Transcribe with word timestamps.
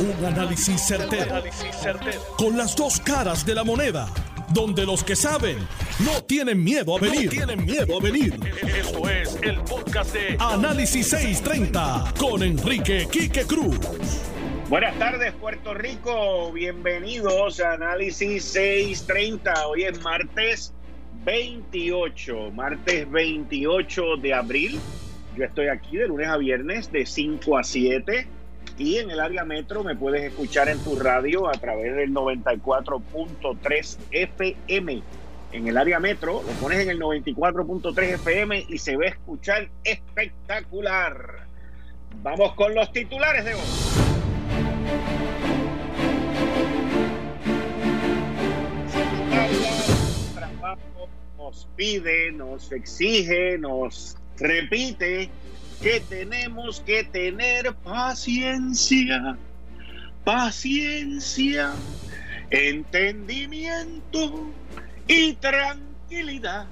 Un 0.00 0.24
análisis 0.24 0.80
certero, 0.86 1.42
Con 2.36 2.56
las 2.56 2.76
dos 2.76 3.00
caras 3.00 3.44
de 3.44 3.52
la 3.52 3.64
moneda. 3.64 4.06
Donde 4.54 4.86
los 4.86 5.02
que 5.02 5.16
saben 5.16 5.58
no 5.98 6.22
tienen 6.22 6.62
miedo 6.62 6.96
a 6.96 7.00
venir. 7.00 7.28
tienen 7.30 7.64
miedo 7.64 7.98
a 7.98 8.00
venir. 8.00 8.38
Esto 8.62 9.08
es 9.10 9.36
el 9.42 9.58
podcast 9.62 10.14
de 10.14 10.36
Análisis 10.38 11.08
630 11.08 12.14
con 12.16 12.44
Enrique 12.44 13.08
Quique 13.10 13.42
Cruz. 13.42 13.76
Buenas 14.68 14.96
tardes, 15.00 15.32
Puerto 15.32 15.74
Rico. 15.74 16.52
Bienvenidos 16.52 17.58
a 17.58 17.72
Análisis 17.72 18.44
630. 18.44 19.66
Hoy 19.66 19.82
es 19.82 20.00
martes 20.00 20.72
28, 21.24 22.52
martes 22.52 23.10
28 23.10 24.02
de 24.22 24.32
abril. 24.32 24.78
Yo 25.36 25.44
estoy 25.44 25.66
aquí 25.66 25.96
de 25.96 26.06
lunes 26.06 26.28
a 26.28 26.36
viernes 26.36 26.92
de 26.92 27.04
5 27.04 27.58
a 27.58 27.64
7 27.64 28.37
y 28.78 28.98
en 28.98 29.10
el 29.10 29.18
área 29.18 29.44
metro 29.44 29.82
me 29.82 29.96
puedes 29.96 30.22
escuchar 30.22 30.68
en 30.68 30.78
tu 30.78 30.96
radio 30.96 31.48
a 31.48 31.52
través 31.52 31.96
del 31.96 32.12
94.3 32.12 33.98
FM. 34.12 35.02
En 35.50 35.66
el 35.66 35.76
área 35.76 35.98
metro 35.98 36.42
lo 36.46 36.52
pones 36.60 36.78
en 36.80 36.90
el 36.90 37.00
94.3 37.00 38.14
FM 38.14 38.66
y 38.68 38.78
se 38.78 38.96
va 38.96 39.06
a 39.06 39.08
escuchar 39.08 39.68
espectacular. 39.82 41.48
Vamos 42.22 42.54
con 42.54 42.74
los 42.74 42.92
titulares 42.92 43.44
de 43.44 43.54
hoy. 43.54 43.60
nos 51.36 51.66
pide, 51.76 52.30
nos 52.32 52.70
exige, 52.72 53.56
nos 53.56 54.18
repite 54.36 55.30
que 55.82 56.00
tenemos 56.00 56.80
que 56.80 57.04
tener 57.04 57.74
paciencia, 57.74 59.36
paciencia, 60.24 61.72
entendimiento 62.50 64.50
y 65.06 65.34
tranquilidad. 65.34 66.66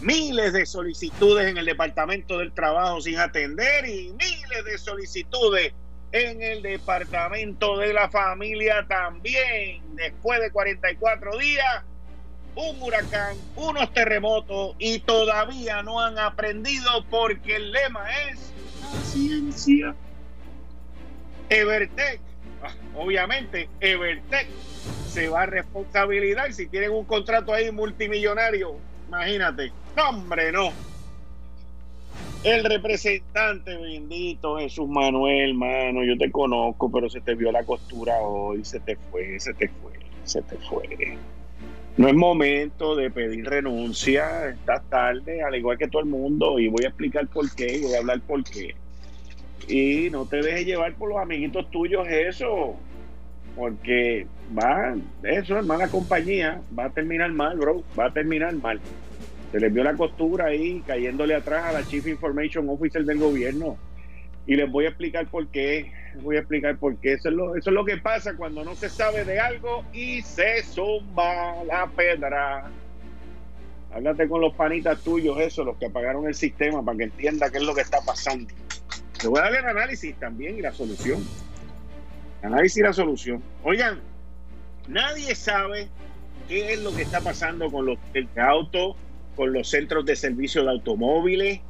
Miles 0.00 0.52
de 0.52 0.64
solicitudes 0.64 1.48
en 1.48 1.56
el 1.56 1.64
Departamento 1.64 2.38
del 2.38 2.52
Trabajo 2.52 3.00
sin 3.00 3.18
atender 3.18 3.88
y 3.88 4.12
miles 4.12 4.64
de 4.64 4.78
solicitudes 4.78 5.72
en 6.12 6.42
el 6.42 6.62
Departamento 6.62 7.78
de 7.78 7.92
la 7.92 8.08
Familia 8.08 8.86
también. 8.88 9.82
Después 9.96 10.40
de 10.40 10.50
44 10.50 11.38
días, 11.38 11.84
un 12.58 12.82
huracán, 12.82 13.36
unos 13.54 13.92
terremotos 13.92 14.74
y 14.80 14.98
todavía 14.98 15.82
no 15.84 16.00
han 16.00 16.18
aprendido 16.18 17.04
porque 17.08 17.54
el 17.54 17.70
lema 17.70 18.04
es 18.28 18.52
paciencia. 18.82 19.94
Evertech, 21.48 22.20
ah, 22.62 22.74
obviamente, 22.96 23.68
Evertech 23.80 24.48
se 25.08 25.28
va 25.28 25.42
a 25.42 25.46
responsabilidad 25.46 26.50
si 26.50 26.66
tienen 26.66 26.90
un 26.90 27.04
contrato 27.04 27.54
ahí 27.54 27.70
multimillonario. 27.70 28.76
Imagínate, 29.06 29.72
hombre, 29.96 30.50
no. 30.50 30.72
El 32.42 32.64
representante 32.64 33.76
bendito 33.76 34.58
Jesús 34.58 34.88
Manuel, 34.88 35.54
mano, 35.54 36.04
yo 36.04 36.18
te 36.18 36.30
conozco, 36.30 36.90
pero 36.90 37.08
se 37.08 37.20
te 37.20 37.36
vio 37.36 37.52
la 37.52 37.62
costura 37.62 38.18
hoy, 38.18 38.64
se 38.64 38.80
te 38.80 38.96
fue, 38.96 39.38
se 39.38 39.54
te 39.54 39.68
fue, 39.68 39.92
se 40.24 40.42
te 40.42 40.56
fue. 40.56 41.18
No 41.96 42.06
es 42.08 42.14
momento 42.14 42.94
de 42.94 43.10
pedir 43.10 43.44
renuncia, 43.46 44.48
está 44.50 44.80
tarde, 44.88 45.42
al 45.42 45.56
igual 45.56 45.78
que 45.78 45.88
todo 45.88 46.02
el 46.02 46.08
mundo, 46.08 46.58
y 46.58 46.68
voy 46.68 46.84
a 46.84 46.88
explicar 46.88 47.26
por 47.26 47.52
qué, 47.54 47.78
y 47.78 47.82
voy 47.82 47.94
a 47.94 47.98
hablar 47.98 48.20
por 48.20 48.44
qué. 48.44 48.74
Y 49.66 50.08
no 50.10 50.24
te 50.24 50.36
dejes 50.36 50.64
llevar 50.64 50.94
por 50.94 51.08
los 51.08 51.18
amiguitos 51.18 51.68
tuyos 51.70 52.06
eso, 52.08 52.76
porque 53.56 54.26
va, 54.56 54.94
eso 55.24 55.58
es 55.58 55.66
mala 55.66 55.88
compañía, 55.88 56.62
va 56.78 56.84
a 56.84 56.90
terminar 56.90 57.32
mal, 57.32 57.58
bro, 57.58 57.82
va 57.98 58.06
a 58.06 58.12
terminar 58.12 58.54
mal. 58.54 58.80
Se 59.50 59.58
les 59.58 59.72
vio 59.72 59.82
la 59.82 59.94
costura 59.94 60.46
ahí 60.46 60.82
cayéndole 60.86 61.34
atrás 61.34 61.64
a 61.64 61.72
la 61.72 61.86
Chief 61.86 62.06
Information 62.06 62.68
Officer 62.68 63.04
del 63.04 63.18
gobierno. 63.18 63.76
Y 64.46 64.56
les 64.56 64.70
voy 64.70 64.84
a 64.84 64.88
explicar 64.88 65.26
por 65.26 65.48
qué 65.48 65.90
voy 66.16 66.36
a 66.36 66.40
explicar 66.40 66.76
por 66.78 66.96
qué. 66.96 67.14
Eso 67.14 67.28
es, 67.28 67.34
lo, 67.34 67.56
eso 67.56 67.70
es 67.70 67.74
lo 67.74 67.84
que 67.84 67.96
pasa 67.98 68.36
cuando 68.36 68.64
no 68.64 68.74
se 68.74 68.88
sabe 68.88 69.24
de 69.24 69.40
algo 69.40 69.84
y 69.92 70.22
se 70.22 70.62
suma 70.62 71.64
la 71.64 71.86
pedra. 71.88 72.70
Háblate 73.92 74.28
con 74.28 74.40
los 74.40 74.54
panitas 74.54 75.00
tuyos, 75.02 75.38
eso, 75.40 75.64
los 75.64 75.76
que 75.76 75.86
apagaron 75.86 76.26
el 76.26 76.34
sistema, 76.34 76.84
para 76.84 76.98
que 76.98 77.04
entienda 77.04 77.50
qué 77.50 77.58
es 77.58 77.64
lo 77.64 77.74
que 77.74 77.80
está 77.80 78.00
pasando. 78.04 78.52
Le 79.22 79.28
voy 79.28 79.38
a 79.40 79.44
darle 79.44 79.58
el 79.60 79.66
análisis 79.66 80.14
también 80.16 80.58
y 80.58 80.60
la 80.60 80.72
solución. 80.72 81.24
Análisis 82.42 82.78
y 82.78 82.82
la 82.82 82.92
solución. 82.92 83.42
Oigan, 83.64 84.00
nadie 84.86 85.34
sabe 85.34 85.88
qué 86.48 86.74
es 86.74 86.82
lo 86.82 86.94
que 86.94 87.02
está 87.02 87.20
pasando 87.20 87.70
con 87.70 87.86
los 87.86 87.98
autos, 88.36 88.96
con 89.34 89.52
los 89.52 89.68
centros 89.68 90.04
de 90.04 90.16
servicio 90.16 90.62
de 90.64 90.70
automóviles, 90.70 91.60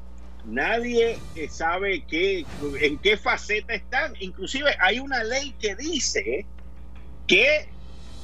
Nadie 0.49 1.19
sabe 1.51 2.05
qué, 2.09 2.47
en 2.81 2.99
qué 2.99 3.17
faceta 3.19 3.75
están. 3.75 4.15
Inclusive 4.21 4.71
hay 4.81 4.99
una 4.99 5.23
ley 5.23 5.55
que 5.61 5.77
dice 5.77 6.47
que 7.27 7.69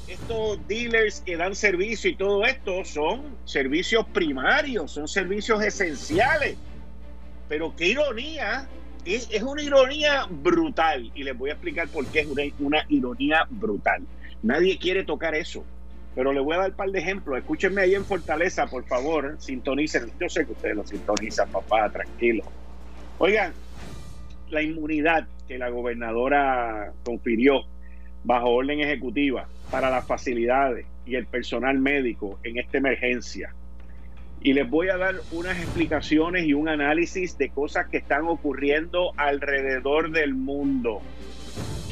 estos 0.06 0.66
dealers 0.66 1.20
que 1.20 1.36
dan 1.36 1.54
servicio 1.54 2.10
y 2.10 2.16
todo 2.16 2.44
esto 2.46 2.84
son 2.84 3.36
servicios 3.44 4.06
primarios, 4.08 4.92
son 4.92 5.06
servicios 5.06 5.62
esenciales. 5.62 6.56
Pero 7.48 7.76
qué 7.76 7.88
ironía, 7.88 8.68
es, 9.04 9.28
una 9.42 9.62
ironía 9.62 10.26
brutal. 10.30 11.10
Y 11.14 11.24
les 11.24 11.36
voy 11.36 11.50
a 11.50 11.54
explicar 11.54 11.88
por 11.88 12.06
qué 12.06 12.20
es 12.20 12.26
una, 12.26 12.42
una 12.58 12.86
ironía 12.88 13.46
brutal. 13.50 14.02
Nadie 14.42 14.78
quiere 14.78 15.04
tocar 15.04 15.34
eso. 15.34 15.64
Pero 16.14 16.32
le 16.32 16.40
voy 16.40 16.54
a 16.54 16.58
dar 16.58 16.70
un 16.70 16.76
par 16.76 16.90
de 16.90 16.98
ejemplos. 16.98 17.38
Escúchenme 17.38 17.82
ahí 17.82 17.94
en 17.94 18.04
Fortaleza, 18.04 18.66
por 18.66 18.84
favor. 18.84 19.36
Sintonicen. 19.38 20.12
Yo 20.20 20.28
sé 20.28 20.46
que 20.46 20.52
ustedes 20.52 20.76
lo 20.76 20.86
sintonizan, 20.86 21.50
papá, 21.50 21.90
tranquilo. 21.90 22.44
Oigan, 23.18 23.52
la 24.50 24.62
inmunidad 24.62 25.26
que 25.48 25.58
la 25.58 25.68
gobernadora 25.68 26.92
confirió 27.04 27.64
bajo 28.22 28.50
orden 28.50 28.80
ejecutiva 28.80 29.48
para 29.70 29.90
las 29.90 30.06
facilidades 30.06 30.86
y 31.04 31.16
el 31.16 31.26
personal 31.26 31.78
médico 31.78 32.38
en 32.42 32.58
esta 32.58 32.78
emergencia. 32.78 33.54
Y 34.40 34.52
les 34.52 34.68
voy 34.68 34.88
a 34.88 34.96
dar 34.96 35.16
unas 35.32 35.58
explicaciones 35.58 36.44
y 36.44 36.54
un 36.54 36.68
análisis 36.68 37.36
de 37.38 37.50
cosas 37.50 37.86
que 37.88 37.96
están 37.96 38.26
ocurriendo 38.26 39.12
alrededor 39.16 40.10
del 40.10 40.34
mundo 40.34 41.00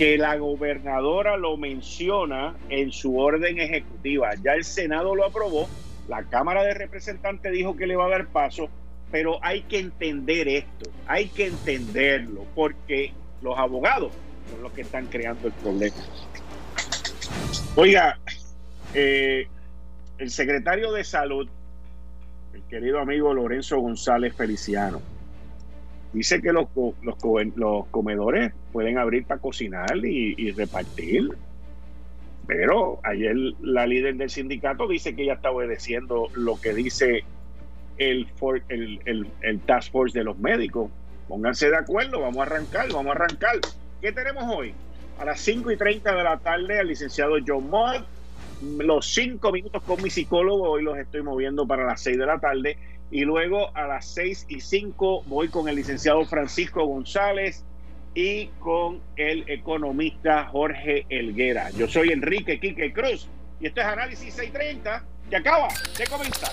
que 0.03 0.19
la 0.19 0.35
gobernadora 0.35 1.37
lo 1.37 1.57
menciona 1.57 2.57
en 2.69 2.91
su 2.91 3.17
orden 3.17 3.61
ejecutiva. 3.61 4.31
Ya 4.43 4.55
el 4.55 4.65
Senado 4.65 5.15
lo 5.15 5.25
aprobó, 5.25 5.69
la 6.09 6.25
Cámara 6.25 6.65
de 6.65 6.75
Representantes 6.75 7.53
dijo 7.53 7.77
que 7.77 7.87
le 7.87 7.95
va 7.95 8.07
a 8.07 8.09
dar 8.09 8.27
paso, 8.27 8.69
pero 9.13 9.39
hay 9.45 9.63
que 9.63 9.79
entender 9.79 10.49
esto, 10.49 10.91
hay 11.07 11.29
que 11.29 11.47
entenderlo, 11.47 12.45
porque 12.57 13.13
los 13.43 13.57
abogados 13.57 14.13
son 14.51 14.65
los 14.65 14.73
que 14.73 14.81
están 14.81 15.07
creando 15.07 15.47
el 15.47 15.53
problema. 15.53 15.95
Oiga, 17.77 18.19
eh, 18.95 19.47
el 20.19 20.31
secretario 20.31 20.91
de 20.91 21.05
Salud, 21.05 21.49
el 22.55 22.63
querido 22.63 22.99
amigo 22.99 23.33
Lorenzo 23.33 23.79
González 23.79 24.35
Feliciano, 24.35 25.01
dice 26.13 26.41
que 26.41 26.53
los, 26.53 26.67
los, 27.03 27.17
los 27.57 27.87
comedores 27.89 28.53
pueden 28.73 28.99
abrir 28.99 29.25
para 29.25 29.41
cocinar 29.41 29.97
y, 30.05 30.51
repartir. 30.53 31.31
Pero 32.47 33.01
ayer 33.05 33.37
la 33.61 33.87
líder 33.87 34.17
del 34.17 34.29
sindicato 34.29 34.89
dice 34.89 35.15
que 35.15 35.23
ella 35.23 35.35
está 35.35 35.51
obedeciendo 35.51 36.29
lo 36.35 36.61
que 36.61 36.75
dice 36.75 37.25
el, 37.99 38.27
el, 38.69 39.29
el, 39.41 39.61
Task 39.61 39.93
Force 39.93 40.19
de 40.19 40.25
los 40.25 40.39
médicos. 40.39 40.91
Pónganse 41.29 41.71
de 41.71 41.77
acuerdo, 41.77 42.21
vamos 42.21 42.39
a 42.39 42.43
arrancar, 42.43 42.93
vamos 42.93 43.07
a 43.07 43.13
arrancar. 43.13 43.57
¿Qué 44.01 44.13
tenemos 44.13 44.45
hoy? 44.55 44.75
A 45.19 45.25
las 45.25 45.41
5 45.41 45.71
y 45.71 45.77
30 45.77 46.15
de 46.15 46.25
la 46.25 46.39
tarde, 46.39 46.81
al 46.81 46.89
licenciado 46.89 47.37
John 47.47 47.71
Mott. 47.71 48.05
Los 48.79 49.13
5 49.15 49.51
minutos 49.51 49.83
con 49.83 50.01
mi 50.01 50.09
psicólogo, 50.09 50.71
hoy 50.71 50.83
los 50.83 50.97
estoy 50.97 51.23
moviendo 51.23 51.67
para 51.67 51.85
las 51.85 52.01
6 52.03 52.17
de 52.17 52.27
la 52.27 52.39
tarde. 52.39 52.77
Y 53.11 53.23
luego 53.23 53.77
a 53.77 53.87
las 53.87 54.07
6 54.07 54.47
y 54.49 54.61
5 54.61 55.25
voy 55.27 55.49
con 55.49 55.69
el 55.69 55.77
licenciado 55.77 56.25
Francisco 56.25 56.85
González 56.87 57.65
y 58.15 58.47
con 58.61 59.01
el 59.17 59.49
economista 59.51 60.47
Jorge 60.47 61.07
Elguera. 61.09 61.71
Yo 61.71 61.89
soy 61.89 62.11
Enrique 62.11 62.61
Quique 62.61 62.93
Cruz 62.93 63.29
y 63.61 63.67
esto 63.67 63.81
es 63.81 63.87
Análisis 63.87 64.33
630 64.35 65.05
que 65.29 65.37
acaba 65.37 65.69
de 65.99 66.07
comenzar. 66.07 66.53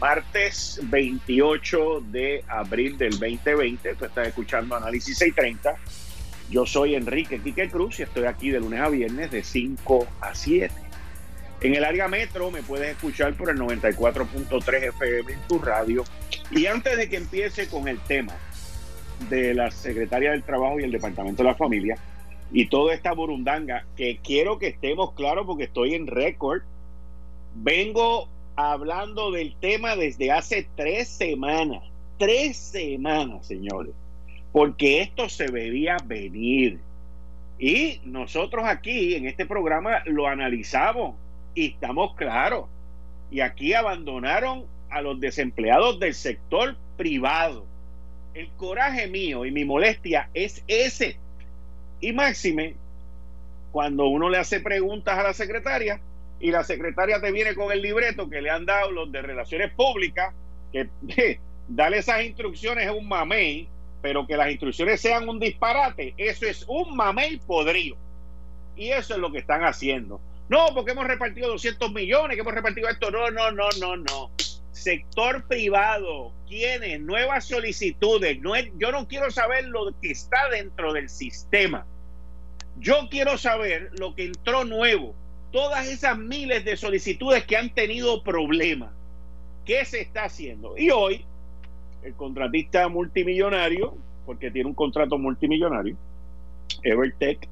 martes 0.00 0.80
28 0.84 2.00
de 2.10 2.42
abril 2.48 2.96
del 2.96 3.10
2020. 3.10 3.94
Tú 3.94 4.04
estás 4.06 4.28
escuchando 4.28 4.74
Análisis 4.74 5.18
630. 5.18 5.76
Yo 6.50 6.66
soy 6.66 6.94
Enrique 6.94 7.40
Quique 7.40 7.68
Cruz 7.68 8.00
y 8.00 8.02
estoy 8.02 8.24
aquí 8.24 8.50
de 8.50 8.60
lunes 8.60 8.80
a 8.80 8.88
viernes 8.88 9.30
de 9.30 9.44
5 9.44 10.06
a 10.20 10.34
7. 10.34 10.74
En 11.60 11.74
el 11.74 11.84
área 11.84 12.08
metro 12.08 12.50
me 12.50 12.62
puedes 12.62 12.88
escuchar 12.88 13.34
por 13.34 13.50
el 13.50 13.58
94.3 13.58 14.88
FM 14.88 15.32
en 15.32 15.40
tu 15.46 15.58
radio. 15.58 16.02
Y 16.50 16.64
antes 16.66 16.96
de 16.96 17.10
que 17.10 17.16
empiece 17.16 17.68
con 17.68 17.86
el 17.86 18.00
tema 18.00 18.32
de 19.28 19.52
la 19.52 19.70
Secretaria 19.70 20.30
del 20.30 20.42
Trabajo 20.42 20.80
y 20.80 20.84
el 20.84 20.92
Departamento 20.92 21.42
de 21.42 21.50
la 21.50 21.54
Familia 21.54 21.96
y 22.50 22.68
toda 22.68 22.94
esta 22.94 23.12
burundanga, 23.12 23.84
que 23.96 24.18
quiero 24.24 24.58
que 24.58 24.68
estemos 24.68 25.12
claros 25.12 25.46
porque 25.46 25.64
estoy 25.64 25.94
en 25.94 26.06
récord 26.06 26.62
Vengo 27.54 28.28
hablando 28.56 29.30
del 29.30 29.54
tema 29.56 29.96
desde 29.96 30.30
hace 30.30 30.68
tres 30.76 31.08
semanas, 31.08 31.82
tres 32.18 32.56
semanas, 32.56 33.46
señores, 33.46 33.92
porque 34.52 35.00
esto 35.00 35.28
se 35.28 35.50
veía 35.50 35.96
venir. 36.04 36.78
Y 37.58 38.00
nosotros 38.04 38.64
aquí 38.66 39.14
en 39.14 39.26
este 39.26 39.46
programa 39.46 40.02
lo 40.06 40.26
analizamos 40.26 41.14
y 41.54 41.72
estamos 41.72 42.14
claros. 42.14 42.66
Y 43.30 43.40
aquí 43.40 43.74
abandonaron 43.74 44.64
a 44.90 45.02
los 45.02 45.20
desempleados 45.20 46.00
del 46.00 46.14
sector 46.14 46.76
privado. 46.96 47.64
El 48.34 48.48
coraje 48.56 49.08
mío 49.08 49.44
y 49.44 49.50
mi 49.50 49.64
molestia 49.64 50.30
es 50.34 50.64
ese. 50.66 51.18
Y 52.00 52.12
máxime, 52.12 52.74
cuando 53.72 54.06
uno 54.08 54.28
le 54.28 54.38
hace 54.38 54.60
preguntas 54.60 55.18
a 55.18 55.22
la 55.22 55.34
secretaria, 55.34 56.00
y 56.40 56.50
la 56.50 56.64
secretaria 56.64 57.20
te 57.20 57.30
viene 57.30 57.54
con 57.54 57.70
el 57.70 57.82
libreto 57.82 58.28
que 58.28 58.40
le 58.40 58.50
han 58.50 58.64
dado 58.64 58.90
los 58.90 59.12
de 59.12 59.20
relaciones 59.22 59.72
públicas, 59.72 60.34
que 60.72 61.38
darle 61.68 61.98
esas 61.98 62.24
instrucciones 62.24 62.86
es 62.86 62.92
un 62.92 63.06
mamey, 63.06 63.68
pero 64.00 64.26
que 64.26 64.36
las 64.36 64.50
instrucciones 64.50 65.00
sean 65.00 65.28
un 65.28 65.38
disparate, 65.38 66.14
eso 66.16 66.46
es 66.46 66.64
un 66.66 66.96
mamey 66.96 67.38
podrido. 67.38 67.96
Y 68.74 68.88
eso 68.90 69.14
es 69.14 69.20
lo 69.20 69.30
que 69.30 69.38
están 69.38 69.62
haciendo. 69.64 70.20
No, 70.48 70.68
porque 70.74 70.92
hemos 70.92 71.06
repartido 71.06 71.48
200 71.48 71.92
millones, 71.92 72.34
que 72.34 72.40
hemos 72.40 72.54
repartido 72.54 72.88
esto. 72.88 73.10
No, 73.10 73.30
no, 73.30 73.50
no, 73.52 73.68
no, 73.78 73.96
no. 73.96 74.30
Sector 74.72 75.46
privado, 75.46 76.32
¿quiénes? 76.48 77.00
Nuevas 77.00 77.44
solicitudes. 77.46 78.40
No 78.40 78.54
yo 78.78 78.90
no 78.90 79.06
quiero 79.06 79.30
saber 79.30 79.66
lo 79.66 79.92
que 80.00 80.10
está 80.10 80.48
dentro 80.48 80.94
del 80.94 81.10
sistema. 81.10 81.86
Yo 82.78 83.08
quiero 83.10 83.36
saber 83.36 83.90
lo 83.98 84.14
que 84.14 84.24
entró 84.24 84.64
nuevo 84.64 85.14
todas 85.50 85.88
esas 85.88 86.18
miles 86.18 86.64
de 86.64 86.76
solicitudes 86.76 87.44
que 87.44 87.56
han 87.56 87.70
tenido 87.70 88.22
problemas. 88.22 88.90
¿Qué 89.64 89.84
se 89.84 90.00
está 90.00 90.24
haciendo? 90.24 90.76
Y 90.76 90.90
hoy, 90.90 91.24
el 92.02 92.14
contratista 92.14 92.88
multimillonario, 92.88 93.96
porque 94.26 94.50
tiene 94.50 94.68
un 94.68 94.74
contrato 94.74 95.18
multimillonario, 95.18 95.96
Evertech, 96.82 97.48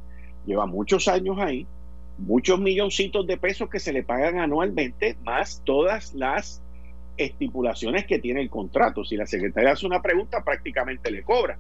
lleva 0.47 0.67
muchos 0.67 1.09
años 1.09 1.37
ahí, 1.39 1.67
muchos 2.19 2.59
milloncitos 2.59 3.27
de 3.27 3.37
pesos 3.37 3.69
que 3.69 3.81
se 3.81 3.93
le 3.93 4.03
pagan 4.03 4.39
anualmente, 4.39 5.17
más 5.23 5.63
todas 5.65 6.15
las 6.15 6.63
estipulaciones 7.17 8.07
que 8.07 8.19
tiene 8.19 8.41
el 8.41 8.49
contrato. 8.49 9.05
Si 9.05 9.17
la 9.17 9.27
secretaria 9.27 9.73
hace 9.73 9.87
una 9.87 10.01
pregunta, 10.01 10.43
prácticamente 10.45 11.11
le 11.11 11.23
cobra. 11.23 11.59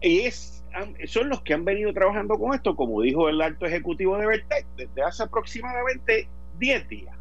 Y 0.00 0.20
es 0.20 0.63
son 1.06 1.28
los 1.28 1.42
que 1.42 1.54
han 1.54 1.64
venido 1.64 1.92
trabajando 1.92 2.38
con 2.38 2.54
esto, 2.54 2.74
como 2.76 3.02
dijo 3.02 3.28
el 3.28 3.40
alto 3.40 3.66
ejecutivo 3.66 4.16
de 4.16 4.26
Vertec, 4.26 4.66
desde 4.76 5.02
hace 5.02 5.22
aproximadamente 5.22 6.28
10 6.58 6.88
días. 6.88 7.16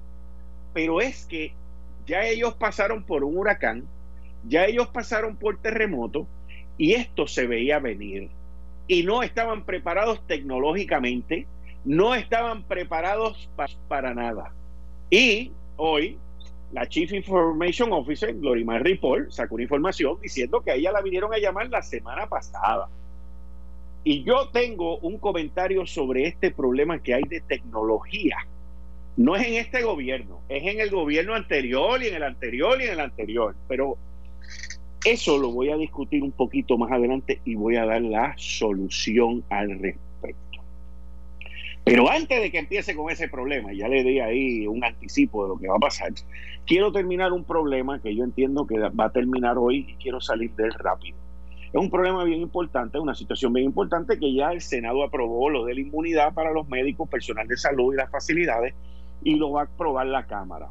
Pero 0.73 1.01
es 1.01 1.25
que 1.25 1.53
ya 2.05 2.23
ellos 2.25 2.55
pasaron 2.55 3.03
por 3.03 3.23
un 3.23 3.37
huracán, 3.37 3.87
ya 4.47 4.65
ellos 4.65 4.87
pasaron 4.87 5.35
por 5.35 5.61
terremoto 5.61 6.27
y 6.77 6.93
esto 6.93 7.27
se 7.27 7.47
veía 7.47 7.79
venir. 7.79 8.29
Y 8.87 9.03
no 9.03 9.23
estaban 9.23 9.63
preparados 9.63 10.25
tecnológicamente, 10.27 11.47
no 11.85 12.15
estaban 12.15 12.63
preparados 12.63 13.49
para 13.87 14.13
nada. 14.13 14.51
Y 15.09 15.51
hoy 15.77 16.17
la 16.71 16.87
Chief 16.87 17.11
Information 17.13 17.93
Officer, 17.93 18.33
Glorimar 18.33 18.81
Ripoll, 18.83 19.31
sacó 19.31 19.55
una 19.55 19.63
información 19.63 20.17
diciendo 20.21 20.61
que 20.61 20.71
a 20.71 20.75
ella 20.75 20.91
la 20.91 21.01
vinieron 21.01 21.31
a 21.33 21.37
llamar 21.37 21.69
la 21.69 21.83
semana 21.83 22.25
pasada 22.27 22.89
y 24.03 24.23
yo 24.23 24.49
tengo 24.49 24.97
un 24.99 25.17
comentario 25.17 25.85
sobre 25.85 26.27
este 26.27 26.51
problema 26.51 27.01
que 27.01 27.13
hay 27.13 27.23
de 27.23 27.41
tecnología. 27.41 28.37
No 29.15 29.35
es 29.35 29.47
en 29.47 29.53
este 29.53 29.83
gobierno, 29.83 30.39
es 30.49 30.63
en 30.63 30.81
el 30.81 30.89
gobierno 30.89 31.35
anterior 31.35 32.01
y 32.03 32.07
en 32.07 32.15
el 32.15 32.23
anterior 32.23 32.81
y 32.81 32.85
en 32.85 32.93
el 32.93 32.99
anterior. 32.99 33.55
Pero 33.67 33.97
eso 35.05 35.37
lo 35.37 35.51
voy 35.51 35.69
a 35.69 35.77
discutir 35.77 36.23
un 36.23 36.31
poquito 36.31 36.77
más 36.77 36.91
adelante 36.91 37.39
y 37.45 37.55
voy 37.55 37.75
a 37.75 37.85
dar 37.85 38.01
la 38.01 38.33
solución 38.37 39.43
al 39.49 39.79
respecto. 39.79 40.59
Pero 41.85 42.09
antes 42.09 42.41
de 42.41 42.49
que 42.49 42.59
empiece 42.59 42.95
con 42.95 43.11
ese 43.11 43.27
problema, 43.27 43.73
ya 43.73 43.87
le 43.87 44.03
di 44.03 44.19
ahí 44.19 44.67
un 44.67 44.83
anticipo 44.83 45.43
de 45.43 45.49
lo 45.49 45.57
que 45.57 45.67
va 45.67 45.75
a 45.75 45.79
pasar, 45.79 46.11
quiero 46.65 46.91
terminar 46.91 47.33
un 47.33 47.43
problema 47.43 48.01
que 48.01 48.15
yo 48.15 48.23
entiendo 48.23 48.65
que 48.65 48.79
va 48.79 49.05
a 49.05 49.11
terminar 49.11 49.57
hoy 49.57 49.85
y 49.89 49.95
quiero 49.95 50.19
salir 50.21 50.51
de 50.55 50.65
él 50.65 50.73
rápido. 50.73 51.17
Es 51.73 51.81
un 51.81 51.89
problema 51.89 52.23
bien 52.23 52.39
importante, 52.39 52.99
una 52.99 53.15
situación 53.15 53.51
bien 53.51 53.65
importante 53.65 54.19
que 54.19 54.31
ya 54.31 54.51
el 54.51 54.61
Senado 54.61 55.03
aprobó 55.03 55.49
lo 55.49 55.65
de 55.65 55.73
la 55.73 55.81
inmunidad 55.81 56.31
para 56.31 56.51
los 56.51 56.69
médicos, 56.69 57.09
personal 57.09 57.47
de 57.47 57.57
salud 57.57 57.93
y 57.93 57.97
las 57.97 58.11
facilidades 58.11 58.75
y 59.23 59.37
lo 59.37 59.53
va 59.53 59.61
a 59.61 59.63
aprobar 59.63 60.05
la 60.05 60.27
Cámara. 60.27 60.69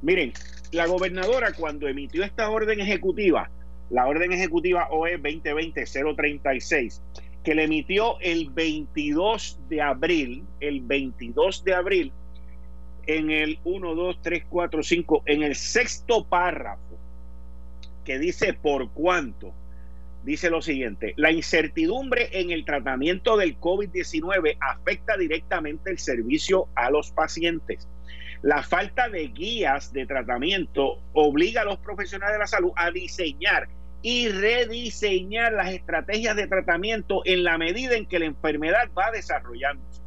Miren, 0.00 0.32
la 0.70 0.86
gobernadora 0.86 1.52
cuando 1.58 1.88
emitió 1.88 2.22
esta 2.22 2.50
orden 2.50 2.80
ejecutiva, 2.80 3.50
la 3.90 4.06
orden 4.06 4.30
ejecutiva 4.30 4.86
OE 4.92 5.20
2020-036, 5.20 7.00
que 7.42 7.54
le 7.56 7.64
emitió 7.64 8.20
el 8.20 8.48
22 8.50 9.58
de 9.68 9.82
abril, 9.82 10.44
el 10.60 10.82
22 10.82 11.64
de 11.64 11.74
abril, 11.74 12.12
en 13.08 13.32
el 13.32 13.58
1, 13.64 13.94
2, 13.96 14.18
3, 14.22 14.44
4, 14.48 14.82
5, 14.84 15.22
en 15.26 15.42
el 15.42 15.56
sexto 15.56 16.24
párrafo, 16.24 16.96
que 18.04 18.20
dice 18.20 18.54
por 18.54 18.90
cuánto 18.90 19.52
dice 20.24 20.50
lo 20.50 20.62
siguiente, 20.62 21.14
la 21.16 21.30
incertidumbre 21.30 22.28
en 22.32 22.50
el 22.50 22.64
tratamiento 22.64 23.36
del 23.36 23.58
COVID-19 23.60 24.56
afecta 24.60 25.16
directamente 25.16 25.90
el 25.90 25.98
servicio 25.98 26.68
a 26.74 26.90
los 26.90 27.12
pacientes. 27.12 27.88
La 28.42 28.62
falta 28.62 29.08
de 29.08 29.28
guías 29.28 29.92
de 29.92 30.06
tratamiento 30.06 31.00
obliga 31.12 31.62
a 31.62 31.64
los 31.64 31.78
profesionales 31.78 32.34
de 32.34 32.38
la 32.40 32.46
salud 32.46 32.72
a 32.76 32.90
diseñar 32.90 33.68
y 34.02 34.28
rediseñar 34.28 35.54
las 35.54 35.72
estrategias 35.72 36.36
de 36.36 36.46
tratamiento 36.46 37.22
en 37.24 37.42
la 37.42 37.56
medida 37.56 37.96
en 37.96 38.04
que 38.04 38.18
la 38.18 38.26
enfermedad 38.26 38.90
va 38.96 39.10
desarrollándose. 39.10 40.02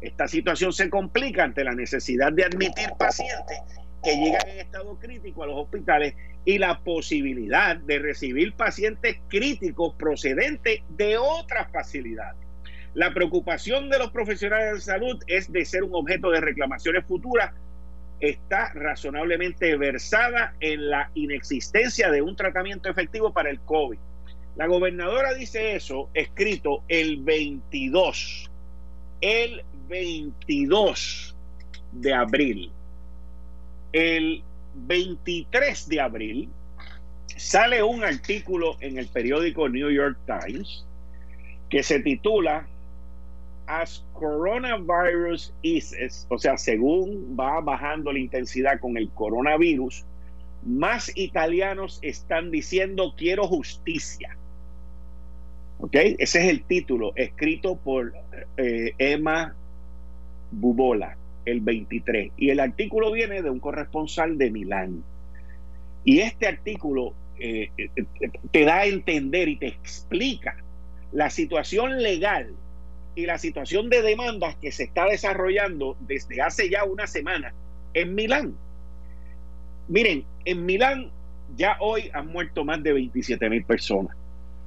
Esta 0.00 0.28
situación 0.28 0.72
se 0.72 0.88
complica 0.88 1.42
ante 1.42 1.64
la 1.64 1.74
necesidad 1.74 2.32
de 2.32 2.44
admitir 2.44 2.90
pacientes 2.98 3.58
que 4.02 4.16
llegan 4.16 4.48
en 4.48 4.60
estado 4.60 4.98
crítico 4.98 5.42
a 5.42 5.46
los 5.46 5.56
hospitales 5.56 6.14
y 6.44 6.58
la 6.58 6.80
posibilidad 6.80 7.76
de 7.76 7.98
recibir 7.98 8.54
pacientes 8.54 9.18
críticos 9.28 9.94
procedentes 9.94 10.80
de 10.88 11.18
otras 11.18 11.70
facilidades. 11.70 12.40
La 12.94 13.14
preocupación 13.14 13.88
de 13.88 13.98
los 13.98 14.10
profesionales 14.10 14.74
de 14.74 14.80
salud 14.80 15.22
es 15.26 15.52
de 15.52 15.64
ser 15.64 15.84
un 15.84 15.94
objeto 15.94 16.30
de 16.30 16.40
reclamaciones 16.40 17.04
futuras. 17.06 17.52
Está 18.18 18.72
razonablemente 18.74 19.76
versada 19.76 20.54
en 20.60 20.90
la 20.90 21.10
inexistencia 21.14 22.10
de 22.10 22.20
un 22.20 22.34
tratamiento 22.34 22.88
efectivo 22.88 23.32
para 23.32 23.50
el 23.50 23.60
COVID. 23.60 23.98
La 24.56 24.66
gobernadora 24.66 25.34
dice 25.34 25.76
eso 25.76 26.10
escrito 26.14 26.82
el 26.88 27.18
22, 27.22 28.50
el 29.20 29.62
22 29.88 31.36
de 31.92 32.14
abril. 32.14 32.72
El 33.92 34.42
23 34.74 35.88
de 35.88 36.00
abril 36.00 36.48
sale 37.36 37.82
un 37.82 38.04
artículo 38.04 38.76
en 38.80 38.98
el 38.98 39.08
periódico 39.08 39.68
New 39.68 39.90
York 39.90 40.18
Times 40.26 40.84
que 41.68 41.82
se 41.82 42.00
titula 42.00 42.66
As 43.66 44.04
Coronavirus 44.12 45.54
Eases, 45.62 46.26
o 46.28 46.38
sea, 46.38 46.58
según 46.58 47.36
va 47.38 47.60
bajando 47.60 48.12
la 48.12 48.18
intensidad 48.18 48.80
con 48.80 48.96
el 48.96 49.08
coronavirus, 49.10 50.04
más 50.64 51.10
italianos 51.16 52.00
están 52.02 52.50
diciendo 52.50 53.14
quiero 53.16 53.46
justicia. 53.46 54.36
¿Ok? 55.78 55.94
Ese 55.94 56.40
es 56.40 56.48
el 56.50 56.64
título, 56.64 57.12
escrito 57.16 57.76
por 57.76 58.12
eh, 58.56 58.92
Emma 58.98 59.54
Bubola, 60.50 61.16
el 61.44 61.60
23. 61.60 62.32
Y 62.36 62.50
el 62.50 62.60
artículo 62.60 63.12
viene 63.12 63.42
de 63.42 63.50
un 63.50 63.60
corresponsal 63.60 64.38
de 64.38 64.50
Milán. 64.50 65.02
Y 66.04 66.20
este 66.20 66.46
artículo 66.46 67.14
eh, 67.38 67.70
eh, 67.76 67.88
te 68.50 68.64
da 68.64 68.78
a 68.78 68.86
entender 68.86 69.48
y 69.48 69.56
te 69.56 69.68
explica 69.68 70.56
la 71.12 71.30
situación 71.30 72.02
legal 72.02 72.54
y 73.14 73.26
la 73.26 73.38
situación 73.38 73.90
de 73.90 74.02
demandas 74.02 74.56
que 74.56 74.72
se 74.72 74.84
está 74.84 75.06
desarrollando 75.06 75.96
desde 76.00 76.40
hace 76.42 76.70
ya 76.70 76.84
una 76.84 77.06
semana 77.06 77.52
en 77.94 78.14
Milán. 78.14 78.54
Miren, 79.88 80.24
en 80.44 80.64
Milán 80.64 81.10
ya 81.56 81.76
hoy 81.80 82.10
han 82.12 82.28
muerto 82.28 82.64
más 82.64 82.82
de 82.82 82.92
27 82.92 83.50
mil 83.50 83.64
personas. 83.64 84.16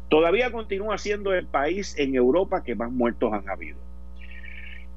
Todavía 0.10 0.52
continúa 0.52 0.98
siendo 0.98 1.34
el 1.34 1.48
país 1.48 1.96
en 1.98 2.14
Europa 2.14 2.64
que 2.64 2.76
más 2.76 2.92
muertos 2.92 3.32
han 3.34 3.50
habido. 3.50 3.78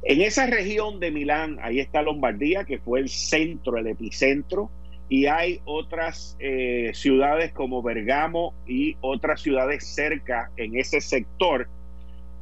En 0.08 0.20
esa 0.20 0.46
región 0.46 1.00
de 1.00 1.10
Milán, 1.10 1.58
ahí 1.62 1.80
está 1.80 2.00
Lombardía, 2.00 2.62
que 2.62 2.78
fue 2.78 3.00
el 3.00 3.08
centro, 3.08 3.76
el 3.76 3.88
epicentro, 3.88 4.70
y 5.08 5.26
hay 5.26 5.60
otras 5.64 6.36
eh, 6.38 6.92
ciudades 6.94 7.50
como 7.50 7.82
Bergamo 7.82 8.54
y 8.68 8.96
otras 9.00 9.40
ciudades 9.40 9.84
cerca 9.84 10.52
en 10.56 10.76
ese 10.76 11.00
sector 11.00 11.68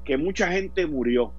que 0.05 0.19
mucha 0.19 0.53
gente 0.53 0.87
murió. 0.87 1.33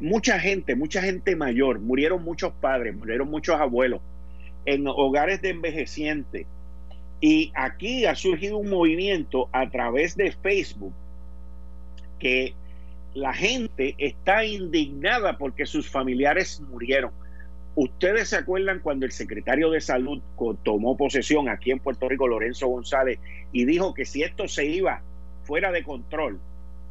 Mucha 0.00 0.40
gente, 0.40 0.74
mucha 0.74 1.00
gente 1.00 1.36
mayor, 1.36 1.78
murieron 1.78 2.24
muchos 2.24 2.52
padres, 2.54 2.96
murieron 2.96 3.30
muchos 3.30 3.60
abuelos 3.60 4.00
en 4.64 4.88
hogares 4.88 5.42
de 5.42 5.50
envejecientes. 5.50 6.44
Y 7.20 7.52
aquí 7.54 8.04
ha 8.06 8.16
surgido 8.16 8.58
un 8.58 8.68
movimiento 8.68 9.48
a 9.52 9.70
través 9.70 10.16
de 10.16 10.32
Facebook 10.32 10.92
que 12.18 12.56
la 13.14 13.32
gente 13.32 13.94
está 13.98 14.44
indignada 14.44 15.38
porque 15.38 15.66
sus 15.66 15.88
familiares 15.88 16.60
murieron. 16.60 17.12
Ustedes 17.74 18.28
se 18.28 18.36
acuerdan 18.36 18.80
cuando 18.80 19.06
el 19.06 19.12
secretario 19.12 19.70
de 19.70 19.80
salud 19.80 20.20
tomó 20.62 20.96
posesión 20.96 21.48
aquí 21.48 21.70
en 21.70 21.78
Puerto 21.78 22.08
Rico, 22.08 22.28
Lorenzo 22.28 22.68
González, 22.68 23.18
y 23.50 23.64
dijo 23.64 23.94
que 23.94 24.04
si 24.04 24.22
esto 24.22 24.46
se 24.46 24.66
iba 24.66 25.02
fuera 25.44 25.72
de 25.72 25.82
control 25.82 26.38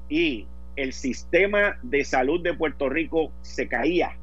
y 0.09 0.47
el 0.75 0.93
sistema 0.93 1.77
de 1.83 2.03
salud 2.03 2.41
de 2.41 2.53
Puerto 2.53 2.89
Rico 2.89 3.31
se 3.41 3.67
caía, 3.67 4.17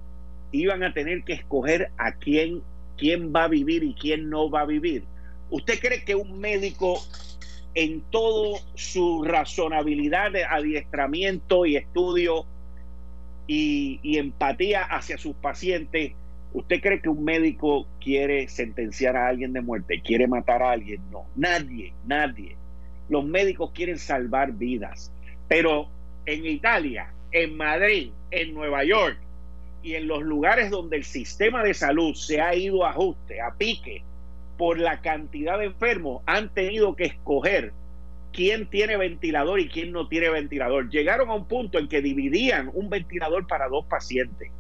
iban 0.50 0.82
a 0.82 0.92
tener 0.92 1.22
que 1.22 1.34
escoger 1.34 1.90
a 1.96 2.12
quién, 2.12 2.62
quién 2.96 3.32
va 3.32 3.44
a 3.44 3.48
vivir 3.48 3.84
y 3.84 3.94
quién 3.94 4.28
no 4.28 4.50
va 4.50 4.62
a 4.62 4.66
vivir. 4.66 5.04
¿Usted 5.50 5.78
cree 5.78 6.04
que 6.04 6.14
un 6.14 6.40
médico 6.40 7.00
en 7.74 8.00
todo 8.10 8.58
su 8.74 9.22
razonabilidad 9.24 10.32
de 10.32 10.44
adiestramiento 10.44 11.66
y 11.66 11.76
estudio 11.76 12.44
y, 13.46 14.00
y 14.02 14.18
empatía 14.18 14.82
hacia 14.82 15.18
sus 15.18 15.34
pacientes 15.36 16.12
¿Usted 16.52 16.80
cree 16.80 17.00
que 17.00 17.10
un 17.10 17.24
médico 17.24 17.86
quiere 18.00 18.48
sentenciar 18.48 19.16
a 19.16 19.28
alguien 19.28 19.52
de 19.52 19.60
muerte, 19.60 20.00
quiere 20.00 20.26
matar 20.26 20.62
a 20.62 20.72
alguien? 20.72 21.02
No, 21.10 21.26
nadie, 21.36 21.92
nadie. 22.06 22.56
Los 23.08 23.24
médicos 23.24 23.70
quieren 23.74 23.98
salvar 23.98 24.52
vidas. 24.52 25.12
Pero 25.46 25.88
en 26.24 26.46
Italia, 26.46 27.12
en 27.32 27.56
Madrid, 27.56 28.12
en 28.30 28.54
Nueva 28.54 28.84
York 28.84 29.18
y 29.82 29.94
en 29.94 30.08
los 30.08 30.22
lugares 30.22 30.70
donde 30.70 30.96
el 30.96 31.04
sistema 31.04 31.62
de 31.62 31.74
salud 31.74 32.14
se 32.14 32.40
ha 32.40 32.54
ido 32.54 32.84
a 32.84 32.90
ajuste, 32.90 33.40
a 33.40 33.54
pique, 33.54 34.02
por 34.58 34.78
la 34.78 35.00
cantidad 35.00 35.58
de 35.58 35.66
enfermos, 35.66 36.22
han 36.26 36.52
tenido 36.52 36.94
que 36.96 37.04
escoger 37.04 37.72
quién 38.32 38.68
tiene 38.68 38.98
ventilador 38.98 39.60
y 39.60 39.68
quién 39.68 39.92
no 39.92 40.08
tiene 40.08 40.28
ventilador. 40.28 40.90
Llegaron 40.90 41.30
a 41.30 41.34
un 41.34 41.48
punto 41.48 41.78
en 41.78 41.88
que 41.88 42.02
dividían 42.02 42.70
un 42.74 42.90
ventilador 42.90 43.46
para 43.46 43.68
dos 43.68 43.86
pacientes 43.86 44.50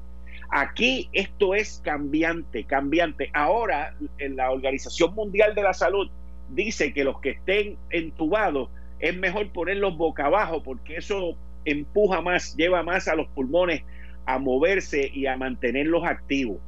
Aquí 0.50 1.10
esto 1.12 1.54
es 1.54 1.80
cambiante, 1.84 2.64
cambiante. 2.64 3.30
Ahora 3.34 3.94
en 4.18 4.36
la 4.36 4.50
Organización 4.50 5.14
Mundial 5.14 5.54
de 5.54 5.62
la 5.62 5.74
Salud 5.74 6.10
dice 6.48 6.94
que 6.94 7.04
los 7.04 7.20
que 7.20 7.30
estén 7.30 7.76
entubados 7.90 8.70
es 8.98 9.16
mejor 9.16 9.52
ponerlos 9.52 9.96
boca 9.98 10.26
abajo 10.26 10.62
porque 10.62 10.96
eso 10.96 11.36
empuja 11.66 12.22
más, 12.22 12.56
lleva 12.56 12.82
más 12.82 13.08
a 13.08 13.14
los 13.14 13.28
pulmones 13.28 13.82
a 14.24 14.38
moverse 14.38 15.10
y 15.12 15.26
a 15.26 15.36
mantenerlos 15.36 16.04
activos. 16.04 16.58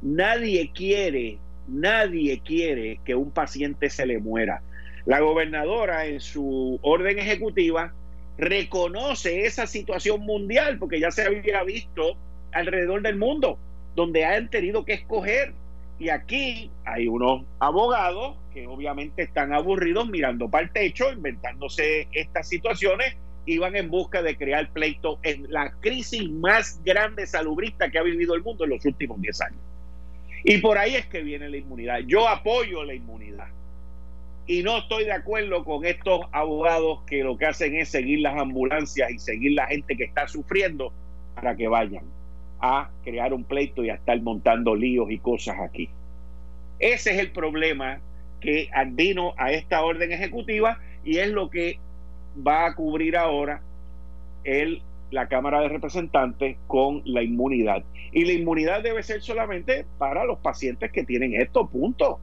Nadie 0.00 0.70
quiere, 0.72 1.38
nadie 1.68 2.40
quiere 2.44 3.00
que 3.04 3.14
un 3.14 3.30
paciente 3.30 3.90
se 3.90 4.06
le 4.06 4.18
muera. 4.18 4.62
La 5.04 5.20
gobernadora 5.20 6.06
en 6.06 6.20
su 6.20 6.78
orden 6.82 7.18
ejecutiva 7.18 7.92
reconoce 8.38 9.46
esa 9.46 9.66
situación 9.66 10.20
mundial 10.20 10.78
porque 10.78 11.00
ya 11.00 11.10
se 11.10 11.22
había 11.22 11.62
visto 11.62 12.16
alrededor 12.52 13.02
del 13.02 13.16
mundo, 13.16 13.58
donde 13.94 14.24
han 14.24 14.50
tenido 14.50 14.84
que 14.84 14.94
escoger. 14.94 15.54
Y 15.98 16.10
aquí 16.10 16.70
hay 16.84 17.08
unos 17.08 17.44
abogados 17.58 18.36
que 18.52 18.66
obviamente 18.66 19.22
están 19.22 19.54
aburridos 19.54 20.08
mirando 20.08 20.48
para 20.48 20.64
el 20.64 20.70
techo, 20.70 21.10
inventándose 21.10 22.08
estas 22.12 22.48
situaciones 22.48 23.16
y 23.46 23.58
van 23.58 23.76
en 23.76 23.88
busca 23.88 24.22
de 24.22 24.36
crear 24.36 24.68
pleito 24.70 25.18
en 25.22 25.50
la 25.50 25.70
crisis 25.80 26.28
más 26.28 26.80
grande 26.84 27.26
salubrista 27.26 27.88
que 27.90 27.98
ha 27.98 28.02
vivido 28.02 28.34
el 28.34 28.42
mundo 28.42 28.64
en 28.64 28.70
los 28.70 28.84
últimos 28.84 29.20
10 29.20 29.40
años. 29.40 29.60
Y 30.48 30.58
por 30.58 30.78
ahí 30.78 30.94
es 30.94 31.06
que 31.06 31.22
viene 31.22 31.48
la 31.48 31.56
inmunidad. 31.56 31.98
Yo 32.06 32.28
apoyo 32.28 32.84
la 32.84 32.94
inmunidad. 32.94 33.48
Y 34.46 34.62
no 34.62 34.78
estoy 34.78 35.04
de 35.04 35.12
acuerdo 35.12 35.64
con 35.64 35.84
estos 35.84 36.20
abogados 36.30 37.00
que 37.08 37.24
lo 37.24 37.36
que 37.36 37.46
hacen 37.46 37.74
es 37.74 37.88
seguir 37.88 38.20
las 38.20 38.38
ambulancias 38.38 39.10
y 39.10 39.18
seguir 39.18 39.52
la 39.54 39.66
gente 39.66 39.96
que 39.96 40.04
está 40.04 40.28
sufriendo 40.28 40.92
para 41.34 41.56
que 41.56 41.66
vayan 41.66 42.04
a 42.60 42.88
crear 43.02 43.34
un 43.34 43.42
pleito 43.42 43.84
y 43.84 43.90
a 43.90 43.94
estar 43.94 44.20
montando 44.22 44.76
líos 44.76 45.10
y 45.10 45.18
cosas 45.18 45.56
aquí. 45.58 45.90
Ese 46.78 47.10
es 47.10 47.18
el 47.18 47.32
problema 47.32 48.00
que 48.40 48.70
vino 48.92 49.34
a 49.38 49.50
esta 49.50 49.82
orden 49.82 50.12
ejecutiva 50.12 50.78
y 51.04 51.18
es 51.18 51.28
lo 51.30 51.50
que 51.50 51.80
va 52.46 52.66
a 52.66 52.74
cubrir 52.76 53.16
ahora 53.16 53.62
el, 54.44 54.80
la 55.10 55.28
Cámara 55.28 55.60
de 55.60 55.68
Representantes 55.68 56.56
con 56.66 57.02
la 57.04 57.22
inmunidad. 57.22 57.84
Y 58.12 58.24
la 58.24 58.32
inmunidad 58.32 58.82
debe 58.82 59.02
ser 59.02 59.22
solamente 59.22 59.86
para 59.98 60.24
los 60.24 60.38
pacientes 60.38 60.90
que 60.92 61.04
tienen 61.04 61.34
esto, 61.34 61.68
punto. 61.68 62.18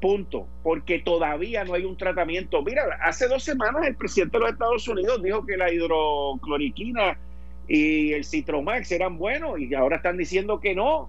Punto. 0.00 0.46
Porque 0.62 0.98
todavía 0.98 1.64
no 1.64 1.74
hay 1.74 1.84
un 1.84 1.96
tratamiento. 1.96 2.62
Mira, 2.62 2.82
hace 3.02 3.28
dos 3.28 3.44
semanas 3.44 3.86
el 3.86 3.96
presidente 3.96 4.38
de 4.38 4.44
los 4.44 4.52
Estados 4.52 4.88
Unidos 4.88 5.22
dijo 5.22 5.44
que 5.44 5.56
la 5.56 5.72
hidrocloriquina 5.72 7.18
y 7.68 8.12
el 8.12 8.24
Citromax 8.24 8.90
eran 8.90 9.18
buenos 9.18 9.60
y 9.60 9.72
ahora 9.74 9.96
están 9.96 10.16
diciendo 10.16 10.58
que 10.58 10.74
no. 10.74 11.08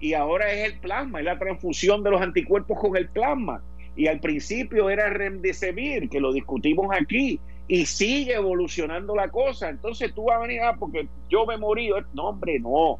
Y 0.00 0.14
ahora 0.14 0.50
es 0.50 0.72
el 0.72 0.80
plasma, 0.80 1.20
es 1.20 1.24
la 1.24 1.38
transfusión 1.38 2.02
de 2.02 2.10
los 2.10 2.20
anticuerpos 2.20 2.78
con 2.80 2.96
el 2.96 3.08
plasma. 3.08 3.62
Y 3.94 4.08
al 4.08 4.18
principio 4.18 4.90
era 4.90 5.10
Remdesivir, 5.10 6.08
que 6.08 6.18
lo 6.18 6.32
discutimos 6.32 6.88
aquí, 6.98 7.38
y 7.72 7.86
sigue 7.86 8.34
evolucionando 8.34 9.16
la 9.16 9.28
cosa. 9.28 9.70
Entonces 9.70 10.12
tú 10.12 10.24
vas 10.24 10.36
a 10.36 10.40
venir, 10.42 10.60
ah, 10.60 10.76
porque 10.78 11.08
yo 11.30 11.46
me 11.46 11.56
morí. 11.56 11.88
No, 12.12 12.28
hombre, 12.28 12.60
no. 12.60 12.98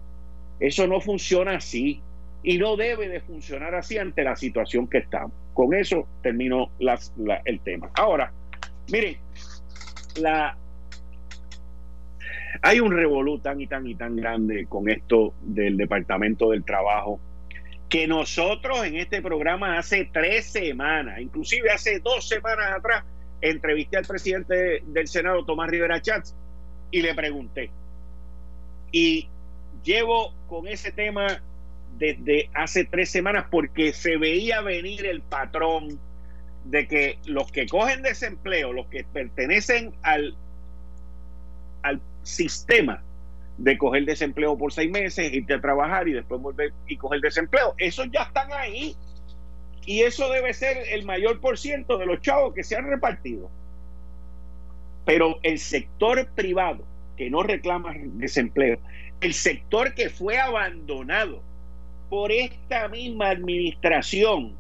Eso 0.59 0.87
no 0.87 0.99
funciona 0.99 1.57
así. 1.57 2.01
Y 2.43 2.57
no 2.57 2.77
debe 2.77 3.11
de 3.11 3.21
funcionar 3.21 3.75
así 3.75 3.99
ante 3.99 4.25
la 4.25 4.35
situación 4.35 4.89
que 4.89 4.97
estamos. 4.97 5.33
Con 5.53 5.75
eso 5.75 6.09
termino 6.23 6.71
el 7.45 7.61
tema. 7.61 7.91
Ahora, 7.93 8.33
miren, 8.91 9.19
hay 12.63 12.81
un 12.81 12.93
revolú 12.93 13.41
tan 13.41 13.61
y 13.61 13.67
tan 13.67 13.87
y 13.87 13.95
tan 13.95 14.17
grande 14.17 14.65
con 14.71 14.89
esto 14.89 15.35
del 15.43 15.77
Departamento 15.77 16.49
del 16.49 16.65
Trabajo 16.65 17.21
que 17.91 18.07
nosotros 18.07 18.87
en 18.87 18.97
este 18.97 19.21
programa 19.21 19.77
hace 19.77 20.09
tres 20.11 20.47
semanas, 20.47 21.21
inclusive 21.21 21.71
hace 21.71 21.99
dos 21.99 22.27
semanas 22.27 22.73
atrás, 22.75 23.05
entrevisté 23.43 23.99
al 23.99 24.07
presidente 24.07 24.83
del 24.87 25.09
Senado, 25.09 25.45
Tomás 25.45 25.69
Rivera 25.69 26.01
Chats, 26.01 26.35
y 26.91 27.03
le 27.03 27.15
pregunté. 27.15 27.71
Y 28.93 29.29
llevo 29.85 30.33
con 30.49 30.69
ese 30.69 30.93
tema 30.93 31.43
desde 31.99 32.49
hace 32.55 32.85
tres 32.85 33.11
semanas 33.11 33.47
porque 33.51 33.93
se 33.93 34.17
veía 34.17 34.61
venir 34.61 35.07
el 35.07 35.21
patrón 35.23 35.99
de 36.65 36.87
que 36.87 37.19
los 37.27 37.51
que 37.51 37.67
cogen 37.67 38.03
desempleo, 38.03 38.73
los 38.73 38.87
que 38.87 39.05
pertenecen 39.05 39.93
al, 40.03 40.37
al 41.83 42.01
sistema 42.23 43.03
de 43.59 43.77
coger 43.79 44.05
desempleo 44.05 44.57
por 44.57 44.73
seis 44.73 44.91
meses, 44.91 45.33
irte 45.33 45.55
a 45.55 45.61
trabajar 45.61 46.09
y 46.09 46.13
después 46.13 46.41
volver 46.41 46.73
y 46.87 46.97
coger 46.97 47.21
desempleo. 47.21 47.75
Esos 47.79 48.09
ya 48.11 48.23
están 48.23 48.53
ahí. 48.53 48.97
Y 49.85 50.03
eso 50.03 50.29
debe 50.31 50.55
ser 50.55 50.79
el 50.91 51.05
mayor 51.05 51.41
por 51.41 51.59
ciento 51.59 51.99
de 51.99 52.07
los 52.07 52.21
chavos 52.21 52.55
que 52.55 52.63
se 52.63 52.77
han 52.77 52.89
repartido. 52.89 53.51
Pero 55.05 55.39
el 55.43 55.59
sector 55.59 56.29
privado 56.35 56.85
que 57.17 57.31
no 57.31 57.43
reclama 57.43 57.95
desempleo, 57.97 58.79
el 59.21 59.35
sector 59.35 59.95
que 59.95 60.09
fue 60.09 60.39
abandonado 60.39 61.43
por 62.09 62.31
esta 62.31 62.89
misma 62.89 63.31
administración 63.31 64.55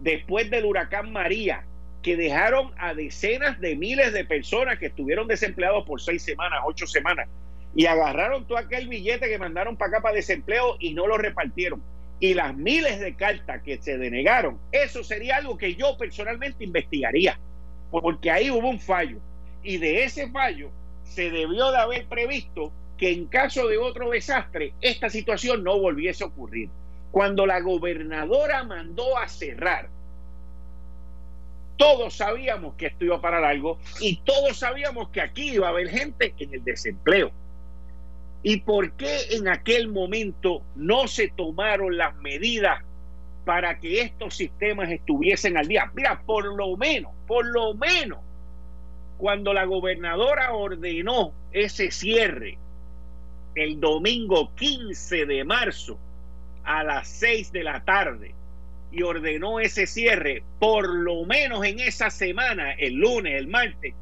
después 0.00 0.50
del 0.50 0.64
huracán 0.64 1.12
María, 1.12 1.64
que 2.02 2.16
dejaron 2.16 2.72
a 2.78 2.94
decenas 2.94 3.60
de 3.60 3.76
miles 3.76 4.12
de 4.12 4.24
personas 4.24 4.78
que 4.78 4.86
estuvieron 4.86 5.28
desempleados 5.28 5.86
por 5.86 6.00
seis 6.00 6.22
semanas, 6.22 6.60
ocho 6.64 6.86
semanas, 6.86 7.28
y 7.74 7.86
agarraron 7.86 8.46
todo 8.46 8.58
aquel 8.58 8.88
billete 8.88 9.28
que 9.28 9.38
mandaron 9.38 9.76
para 9.76 9.90
acá 9.90 10.02
para 10.02 10.16
desempleo 10.16 10.76
y 10.80 10.94
no 10.94 11.06
lo 11.06 11.16
repartieron. 11.16 11.82
Y 12.22 12.34
las 12.34 12.56
miles 12.56 13.00
de 13.00 13.16
cartas 13.16 13.62
que 13.64 13.82
se 13.82 13.98
denegaron, 13.98 14.56
eso 14.70 15.02
sería 15.02 15.38
algo 15.38 15.58
que 15.58 15.74
yo 15.74 15.96
personalmente 15.98 16.62
investigaría, 16.62 17.36
porque 17.90 18.30
ahí 18.30 18.48
hubo 18.48 18.68
un 18.68 18.78
fallo. 18.78 19.18
Y 19.64 19.78
de 19.78 20.04
ese 20.04 20.30
fallo 20.30 20.70
se 21.02 21.32
debió 21.32 21.72
de 21.72 21.78
haber 21.78 22.06
previsto 22.06 22.70
que 22.96 23.10
en 23.10 23.26
caso 23.26 23.66
de 23.66 23.76
otro 23.76 24.10
desastre, 24.10 24.72
esta 24.80 25.10
situación 25.10 25.64
no 25.64 25.80
volviese 25.80 26.22
a 26.22 26.28
ocurrir. 26.28 26.68
Cuando 27.10 27.44
la 27.44 27.58
gobernadora 27.58 28.62
mandó 28.62 29.18
a 29.18 29.26
cerrar, 29.26 29.88
todos 31.76 32.14
sabíamos 32.14 32.76
que 32.76 32.86
esto 32.86 33.04
iba 33.04 33.20
para 33.20 33.48
algo 33.48 33.80
y 33.98 34.18
todos 34.18 34.56
sabíamos 34.56 35.08
que 35.08 35.22
aquí 35.22 35.54
iba 35.54 35.66
a 35.66 35.70
haber 35.70 35.88
gente 35.88 36.32
en 36.38 36.54
el 36.54 36.62
desempleo. 36.62 37.32
¿Y 38.42 38.58
por 38.58 38.92
qué 38.92 39.16
en 39.30 39.48
aquel 39.48 39.88
momento 39.88 40.62
no 40.74 41.06
se 41.06 41.28
tomaron 41.28 41.96
las 41.96 42.16
medidas 42.16 42.82
para 43.44 43.78
que 43.78 44.02
estos 44.02 44.36
sistemas 44.36 44.90
estuviesen 44.90 45.56
al 45.56 45.68
día? 45.68 45.90
Mira, 45.94 46.22
por 46.26 46.44
lo 46.44 46.76
menos, 46.76 47.12
por 47.26 47.46
lo 47.46 47.74
menos, 47.74 48.18
cuando 49.18 49.52
la 49.52 49.64
gobernadora 49.64 50.52
ordenó 50.52 51.32
ese 51.52 51.90
cierre 51.92 52.58
el 53.54 53.80
domingo 53.80 54.50
15 54.56 55.26
de 55.26 55.44
marzo 55.44 55.98
a 56.64 56.82
las 56.82 57.08
6 57.08 57.52
de 57.52 57.64
la 57.64 57.84
tarde 57.84 58.34
y 58.90 59.02
ordenó 59.02 59.60
ese 59.60 59.86
cierre, 59.86 60.42
por 60.58 60.88
lo 60.88 61.24
menos 61.24 61.64
en 61.64 61.80
esa 61.80 62.10
semana, 62.10 62.72
el 62.72 62.94
lunes, 62.94 63.34
el 63.34 63.46
martes, 63.46 63.94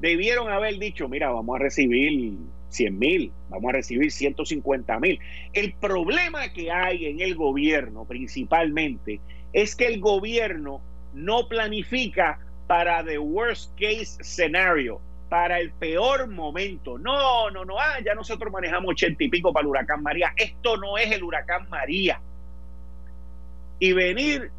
debieron 0.00 0.50
haber 0.50 0.78
dicho, 0.78 1.08
mira, 1.08 1.30
vamos 1.30 1.56
a 1.56 1.62
recibir 1.64 2.38
100 2.68 2.98
mil, 2.98 3.32
vamos 3.48 3.70
a 3.70 3.72
recibir 3.72 4.10
150 4.10 4.98
mil. 5.00 5.18
El 5.52 5.72
problema 5.74 6.52
que 6.52 6.70
hay 6.70 7.06
en 7.06 7.20
el 7.20 7.34
gobierno 7.34 8.04
principalmente 8.04 9.20
es 9.52 9.74
que 9.74 9.86
el 9.86 10.00
gobierno 10.00 10.80
no 11.14 11.48
planifica 11.48 12.38
para 12.66 13.02
the 13.02 13.18
worst 13.18 13.72
case 13.78 14.22
scenario, 14.22 15.00
para 15.28 15.58
el 15.58 15.72
peor 15.72 16.28
momento. 16.28 16.98
No, 16.98 17.50
no, 17.50 17.64
no, 17.64 17.78
ah, 17.78 17.98
ya 18.04 18.14
nosotros 18.14 18.52
manejamos 18.52 18.90
ochenta 18.90 19.24
y 19.24 19.28
pico 19.28 19.52
para 19.52 19.62
el 19.62 19.68
huracán 19.68 20.02
María. 20.02 20.32
Esto 20.36 20.76
no 20.76 20.98
es 20.98 21.10
el 21.10 21.22
huracán 21.22 21.68
María. 21.68 22.20
Y 23.78 23.92
venir 23.92 24.50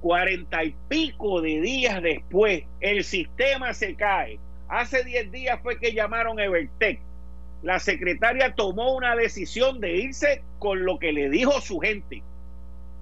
cuarenta 0.00 0.62
y 0.62 0.74
pico 0.88 1.40
de 1.40 1.60
días 1.60 2.02
después, 2.02 2.64
el 2.80 3.02
sistema 3.02 3.74
se 3.74 3.96
cae. 3.96 4.38
Hace 4.68 5.04
diez 5.04 5.30
días 5.30 5.60
fue 5.62 5.78
que 5.78 5.92
llamaron 5.92 6.38
Evertech 6.38 7.00
la 7.62 7.78
secretaria 7.78 8.54
tomó 8.54 8.94
una 8.94 9.16
decisión 9.16 9.80
de 9.80 9.96
irse 9.96 10.42
con 10.58 10.84
lo 10.84 10.98
que 10.98 11.12
le 11.12 11.30
dijo 11.30 11.60
su 11.60 11.78
gente, 11.78 12.22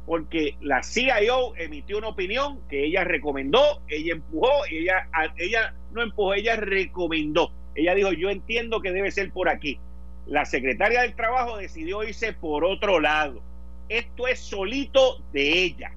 porque 0.07 0.57
la 0.61 0.83
CIO 0.83 1.57
emitió 1.57 1.99
una 1.99 2.09
opinión 2.09 2.61
que 2.69 2.85
ella 2.85 3.05
recomendó, 3.05 3.83
ella 3.89 4.13
empujó, 4.13 4.51
ella, 4.71 5.09
ella 5.37 5.75
no 5.93 6.03
empujó, 6.03 6.35
ella 6.35 6.57
recomendó. 6.57 7.51
Ella 7.75 7.95
dijo, 7.95 8.13
yo 8.13 8.31
entiendo 8.31 8.81
que 8.81 8.93
debe 8.93 9.11
ser 9.11 9.33
por 9.33 9.49
aquí. 9.49 9.79
La 10.27 10.45
secretaria 10.45 11.03
del 11.03 11.15
trabajo 11.15 11.57
decidió 11.57 12.05
irse 12.05 12.33
por 12.33 12.65
otro 12.65 13.01
lado. 13.01 13.43
Esto 13.89 14.27
es 14.29 14.39
solito 14.39 15.19
de 15.33 15.65
ella, 15.65 15.93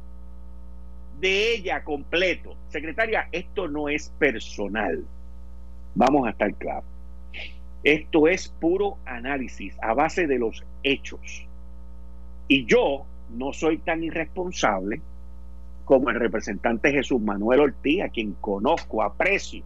de 1.19 1.53
ella 1.53 1.83
completo. 1.83 2.55
Secretaria, 2.69 3.29
esto 3.31 3.67
no 3.67 3.89
es 3.89 4.09
personal. 4.17 5.05
Vamos 5.95 6.27
a 6.27 6.31
estar 6.31 6.53
claros. 6.55 6.96
Esto 7.87 8.27
es 8.27 8.49
puro 8.49 8.97
análisis 9.05 9.73
a 9.81 9.93
base 9.93 10.27
de 10.27 10.37
los 10.37 10.61
hechos. 10.83 11.47
Y 12.49 12.65
yo 12.65 13.05
no 13.29 13.53
soy 13.53 13.77
tan 13.77 14.03
irresponsable 14.03 14.99
como 15.85 16.09
el 16.09 16.19
representante 16.19 16.91
Jesús 16.91 17.21
Manuel 17.21 17.61
Ortiz, 17.61 18.01
a 18.01 18.09
quien 18.09 18.33
conozco, 18.41 19.03
aprecio 19.03 19.63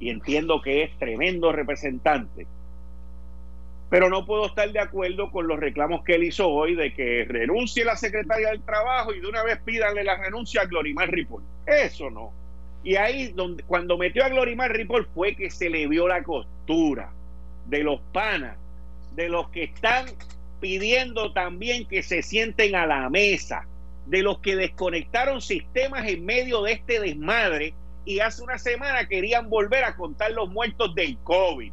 y 0.00 0.08
entiendo 0.08 0.62
que 0.62 0.84
es 0.84 0.96
tremendo 0.96 1.52
representante. 1.52 2.46
Pero 3.90 4.08
no 4.08 4.24
puedo 4.24 4.46
estar 4.46 4.72
de 4.72 4.80
acuerdo 4.80 5.30
con 5.30 5.46
los 5.46 5.60
reclamos 5.60 6.02
que 6.02 6.14
él 6.14 6.24
hizo 6.24 6.48
hoy 6.48 6.74
de 6.74 6.94
que 6.94 7.26
renuncie 7.28 7.84
la 7.84 7.96
secretaria 7.96 8.52
del 8.52 8.62
Trabajo 8.62 9.12
y 9.12 9.20
de 9.20 9.28
una 9.28 9.42
vez 9.42 9.58
pídanle 9.66 10.02
la 10.02 10.16
renuncia 10.16 10.62
a 10.62 10.64
Glorimar 10.64 11.10
Ripoll. 11.10 11.42
Eso 11.66 12.08
no. 12.08 12.32
Y 12.82 12.96
ahí, 12.96 13.32
donde, 13.32 13.64
cuando 13.64 13.98
metió 13.98 14.24
a 14.24 14.30
Glorimar 14.30 14.72
Ripoll, 14.72 15.08
fue 15.12 15.36
que 15.36 15.50
se 15.50 15.68
le 15.68 15.86
vio 15.88 16.08
la 16.08 16.22
costura 16.22 17.12
de 17.66 17.82
los 17.82 18.00
panas, 18.12 18.56
de 19.12 19.28
los 19.28 19.48
que 19.50 19.64
están 19.64 20.06
pidiendo 20.60 21.32
también 21.32 21.86
que 21.86 22.02
se 22.02 22.22
sienten 22.22 22.74
a 22.74 22.86
la 22.86 23.08
mesa, 23.10 23.66
de 24.06 24.22
los 24.22 24.38
que 24.38 24.56
desconectaron 24.56 25.40
sistemas 25.40 26.06
en 26.06 26.24
medio 26.24 26.62
de 26.62 26.72
este 26.72 27.00
desmadre 27.00 27.74
y 28.04 28.20
hace 28.20 28.42
una 28.42 28.58
semana 28.58 29.08
querían 29.08 29.48
volver 29.48 29.84
a 29.84 29.96
contar 29.96 30.32
los 30.32 30.50
muertos 30.50 30.94
del 30.94 31.16
COVID. 31.18 31.72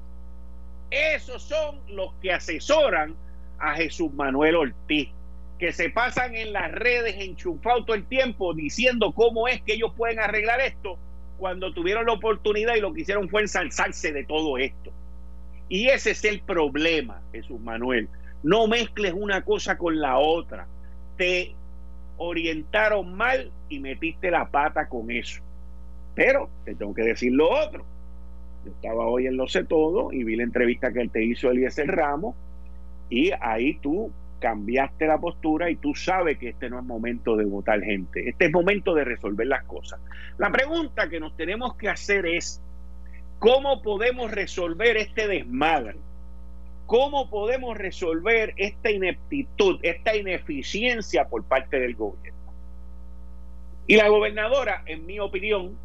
Esos 0.90 1.42
son 1.42 1.80
los 1.88 2.14
que 2.22 2.32
asesoran 2.32 3.16
a 3.60 3.76
Jesús 3.76 4.14
Manuel 4.14 4.56
Ortiz, 4.56 5.10
que 5.60 5.72
se 5.72 5.90
pasan 5.90 6.36
en 6.36 6.54
las 6.54 6.72
redes 6.72 7.16
enchufados 7.20 7.86
todo 7.86 7.96
el 7.96 8.06
tiempo 8.06 8.54
diciendo 8.54 9.12
cómo 9.14 9.48
es 9.48 9.62
que 9.62 9.74
ellos 9.74 9.94
pueden 9.96 10.20
arreglar 10.20 10.60
esto 10.62 10.98
cuando 11.38 11.74
tuvieron 11.74 12.06
la 12.06 12.14
oportunidad 12.14 12.76
y 12.76 12.82
lo 12.82 12.94
que 12.94 13.02
hicieron 13.02 13.30
fue 13.30 13.42
ensalzarse 13.42 14.12
de 14.12 14.24
todo 14.26 14.58
esto. 14.58 14.92
Y 15.72 15.88
ese 15.88 16.12
es 16.12 16.26
el 16.26 16.42
problema, 16.42 17.22
Jesús 17.32 17.58
Manuel. 17.62 18.10
No 18.44 18.68
mezcles 18.68 19.14
una 19.16 19.42
cosa 19.46 19.78
con 19.78 20.02
la 20.02 20.18
otra. 20.18 20.68
Te 21.16 21.56
orientaron 22.18 23.16
mal 23.16 23.50
y 23.70 23.80
metiste 23.80 24.30
la 24.32 24.52
pata 24.52 24.90
con 24.90 25.10
eso. 25.10 25.42
Pero 26.14 26.50
te 26.66 26.76
tengo 26.76 26.94
que 26.94 27.04
decir 27.04 27.32
lo 27.32 27.50
otro. 27.50 27.86
Yo 28.66 28.72
estaba 28.74 29.08
hoy 29.08 29.28
en 29.28 29.38
Lo 29.38 29.48
Sé 29.48 29.64
Todo 29.64 30.12
y 30.12 30.26
vi 30.26 30.36
la 30.36 30.44
entrevista 30.44 30.92
que 30.92 31.00
él 31.00 31.10
te 31.10 31.24
hizo 31.24 31.50
Eliezer 31.50 31.88
Ramos 31.88 32.36
y 33.10 33.32
ahí 33.40 33.76
tú 33.76 34.12
cambiaste 34.42 35.08
la 35.08 35.20
postura 35.20 35.70
y 35.70 35.78
tú 35.78 35.96
sabes 35.96 36.38
que 36.38 36.50
este 36.50 36.70
no 36.70 36.80
es 36.80 36.86
momento 36.86 37.38
de 37.38 37.46
votar 37.46 37.82
gente, 37.82 38.28
este 38.28 38.48
es 38.48 38.52
momento 38.52 38.94
de 38.94 39.06
resolver 39.06 39.48
las 39.48 39.64
cosas. 39.64 40.02
La 40.38 40.52
pregunta 40.52 41.08
que 41.08 41.22
nos 41.22 41.38
tenemos 41.38 41.78
que 41.78 41.88
hacer 41.88 42.26
es, 42.26 42.62
¿Cómo 43.42 43.82
podemos 43.82 44.30
resolver 44.30 44.98
este 44.98 45.28
desmadre? 45.28 45.96
¿Cómo 46.86 47.28
podemos 47.28 47.76
resolver 47.76 48.54
esta 48.56 48.92
ineptitud, 48.92 49.80
esta 49.82 50.16
ineficiencia 50.16 51.28
por 51.28 51.44
parte 51.46 51.80
del 51.80 51.96
gobierno? 51.96 52.54
Y 53.88 53.96
la 53.96 54.10
gobernadora, 54.10 54.84
en 54.86 55.08
mi 55.08 55.20
opinión, 55.20 55.76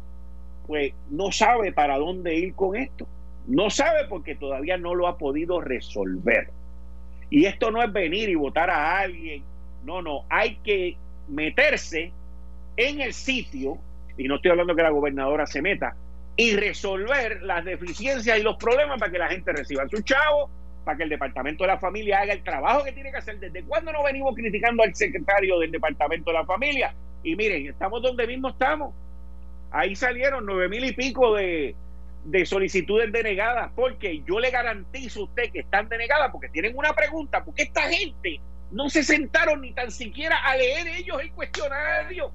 pues 0.67 0.93
no 1.09 1.31
sabe 1.31 1.71
para 1.73 1.97
dónde 1.97 2.35
ir 2.35 2.53
con 2.53 2.75
esto. 2.75 3.07
No 3.47 3.71
sabe 3.71 4.05
porque 4.07 4.35
todavía 4.35 4.77
no 4.77 4.93
lo 4.93 5.07
ha 5.07 5.17
podido 5.17 5.59
resolver. 5.59 6.51
Y 7.31 7.45
esto 7.45 7.71
no 7.71 7.81
es 7.81 7.91
venir 7.91 8.29
y 8.29 8.35
votar 8.35 8.69
a 8.69 8.99
alguien. 8.99 9.41
No, 9.83 10.03
no, 10.03 10.25
hay 10.29 10.57
que 10.57 10.95
meterse 11.27 12.11
en 12.75 13.01
el 13.01 13.13
sitio, 13.13 13.79
y 14.15 14.27
no 14.27 14.35
estoy 14.35 14.51
hablando 14.51 14.75
que 14.75 14.83
la 14.83 14.91
gobernadora 14.91 15.47
se 15.47 15.63
meta, 15.63 15.95
y 16.37 16.55
resolver 16.55 17.41
las 17.41 17.65
deficiencias 17.65 18.37
y 18.37 18.43
los 18.43 18.57
problemas 18.57 18.99
para 18.99 19.11
que 19.11 19.17
la 19.17 19.27
gente 19.27 19.51
reciba 19.51 19.87
su 19.89 20.01
chavo, 20.03 20.49
para 20.85 20.95
que 20.95 21.03
el 21.03 21.09
Departamento 21.09 21.63
de 21.63 21.69
la 21.69 21.79
Familia 21.79 22.19
haga 22.19 22.33
el 22.33 22.43
trabajo 22.43 22.83
que 22.83 22.91
tiene 22.91 23.11
que 23.11 23.17
hacer. 23.17 23.39
¿Desde 23.39 23.63
cuándo 23.63 23.91
no 23.91 24.03
venimos 24.03 24.35
criticando 24.35 24.83
al 24.83 24.95
secretario 24.95 25.59
del 25.59 25.71
Departamento 25.71 26.29
de 26.31 26.37
la 26.37 26.45
Familia? 26.45 26.93
Y 27.23 27.35
miren, 27.35 27.67
estamos 27.67 28.03
donde 28.03 28.27
mismo 28.27 28.49
estamos. 28.49 28.93
Ahí 29.71 29.95
salieron 29.95 30.45
nueve 30.45 30.69
mil 30.69 30.85
y 30.85 30.93
pico 30.93 31.35
de, 31.35 31.75
de 32.23 32.45
solicitudes 32.45 33.11
denegadas, 33.11 33.71
porque 33.75 34.21
yo 34.23 34.39
le 34.39 34.51
garantizo 34.51 35.21
a 35.21 35.23
usted 35.23 35.51
que 35.51 35.59
están 35.59 35.89
denegadas 35.89 36.31
porque 36.31 36.49
tienen 36.49 36.77
una 36.77 36.93
pregunta, 36.93 37.43
porque 37.43 37.63
esta 37.63 37.81
gente 37.89 38.39
no 38.71 38.89
se 38.89 39.03
sentaron 39.03 39.61
ni 39.61 39.73
tan 39.73 39.89
siquiera 39.91 40.37
a 40.37 40.55
leer 40.55 40.87
ellos 40.87 41.19
el 41.19 41.31
cuestionario. 41.31 42.31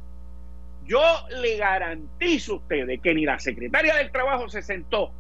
Yo 0.85 1.01
le 1.40 1.57
garantizo 1.57 2.55
a 2.55 2.57
ustedes 2.57 3.01
que 3.01 3.14
ni 3.14 3.25
la 3.25 3.38
secretaria 3.38 3.95
del 3.97 4.11
Trabajo 4.11 4.49
se 4.49 4.62
sentó 4.62 5.12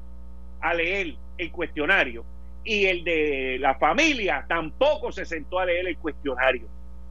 a 0.60 0.74
leer 0.74 1.14
el 1.38 1.52
cuestionario 1.52 2.24
y 2.64 2.86
el 2.86 3.04
de 3.04 3.58
la 3.60 3.74
familia 3.74 4.44
tampoco 4.48 5.12
se 5.12 5.24
sentó 5.24 5.58
a 5.58 5.66
leer 5.66 5.88
el 5.88 5.98
cuestionario. 5.98 6.68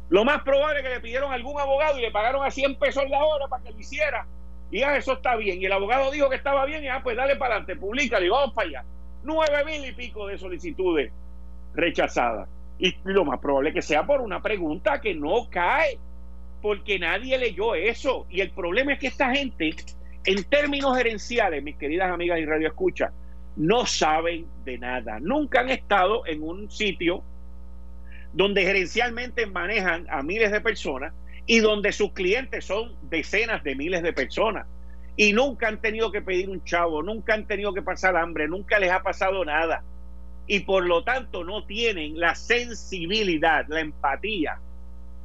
Lo 0.09 0.25
más 0.25 0.43
probable 0.43 0.79
es 0.79 0.85
que 0.85 0.93
le 0.93 0.99
pidieron 0.99 1.31
a 1.31 1.35
algún 1.35 1.59
abogado 1.59 1.97
y 1.97 2.01
le 2.01 2.11
pagaron 2.11 2.45
a 2.45 2.51
100 2.51 2.75
pesos 2.75 3.09
la 3.09 3.23
hora 3.23 3.47
para 3.47 3.63
que 3.63 3.71
lo 3.71 3.79
hiciera. 3.79 4.25
Y 4.69 4.79
ya 4.79 4.95
eso 4.95 5.13
está 5.13 5.35
bien. 5.35 5.61
Y 5.61 5.65
el 5.65 5.71
abogado 5.71 6.11
dijo 6.11 6.29
que 6.29 6.35
estaba 6.35 6.65
bien 6.65 6.83
y 6.83 6.87
ah, 6.87 7.01
pues 7.03 7.15
dale 7.15 7.35
para 7.35 7.55
adelante, 7.55 7.75
publica, 7.75 8.19
y 8.19 8.29
vamos 8.29 8.53
para 8.53 8.67
allá. 8.67 8.83
Nueve 9.23 9.65
mil 9.65 9.85
y 9.85 9.91
pico 9.91 10.27
de 10.27 10.37
solicitudes 10.37 11.11
rechazadas. 11.73 12.49
Y 12.79 12.95
lo 13.03 13.23
más 13.23 13.39
probable 13.39 13.69
es 13.69 13.75
que 13.75 13.81
sea 13.81 14.05
por 14.05 14.21
una 14.21 14.41
pregunta 14.41 14.99
que 14.99 15.13
no 15.13 15.49
cae 15.49 15.99
porque 16.61 16.99
nadie 16.99 17.37
leyó 17.37 17.75
eso. 17.75 18.27
Y 18.29 18.41
el 18.41 18.51
problema 18.51 18.93
es 18.93 18.99
que 18.99 19.07
esta 19.07 19.33
gente 19.33 19.75
En 20.23 20.43
términos 20.43 20.95
gerenciales, 20.95 21.63
mis 21.63 21.77
queridas 21.77 22.11
amigas 22.11 22.37
y 22.39 22.45
radio 22.45 22.67
escucha, 22.67 23.11
no 23.55 23.87
saben 23.87 24.45
de 24.63 24.77
nada. 24.77 25.19
Nunca 25.19 25.61
han 25.61 25.69
estado 25.69 26.27
en 26.27 26.43
un 26.43 26.69
sitio 26.69 27.23
donde 28.31 28.63
gerencialmente 28.63 29.47
manejan 29.47 30.05
a 30.11 30.21
miles 30.21 30.51
de 30.51 30.61
personas 30.61 31.13
y 31.47 31.59
donde 31.59 31.91
sus 31.91 32.13
clientes 32.13 32.65
son 32.65 32.95
decenas 33.09 33.63
de 33.63 33.75
miles 33.75 34.03
de 34.03 34.13
personas. 34.13 34.67
Y 35.17 35.33
nunca 35.33 35.67
han 35.67 35.81
tenido 35.81 36.11
que 36.11 36.21
pedir 36.21 36.49
un 36.49 36.63
chavo, 36.63 37.01
nunca 37.01 37.33
han 37.33 37.47
tenido 37.47 37.73
que 37.73 37.81
pasar 37.81 38.15
hambre, 38.15 38.47
nunca 38.47 38.77
les 38.77 38.91
ha 38.91 39.01
pasado 39.01 39.43
nada. 39.43 39.83
Y 40.45 40.61
por 40.61 40.85
lo 40.85 41.03
tanto 41.03 41.43
no 41.43 41.65
tienen 41.65 42.19
la 42.19 42.35
sensibilidad, 42.35 43.65
la 43.67 43.81
empatía 43.81 44.59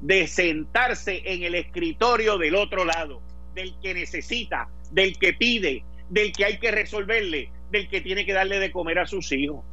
de 0.00 0.26
sentarse 0.26 1.22
en 1.24 1.42
el 1.42 1.54
escritorio 1.54 2.38
del 2.38 2.54
otro 2.54 2.84
lado, 2.84 3.22
del 3.54 3.74
que 3.80 3.94
necesita, 3.94 4.68
del 4.90 5.18
que 5.18 5.32
pide, 5.32 5.84
del 6.10 6.32
que 6.32 6.44
hay 6.44 6.58
que 6.58 6.70
resolverle, 6.70 7.50
del 7.70 7.88
que 7.88 8.00
tiene 8.00 8.24
que 8.24 8.32
darle 8.32 8.58
de 8.58 8.70
comer 8.70 8.98
a 8.98 9.06
sus 9.06 9.32
hijos. 9.32 9.64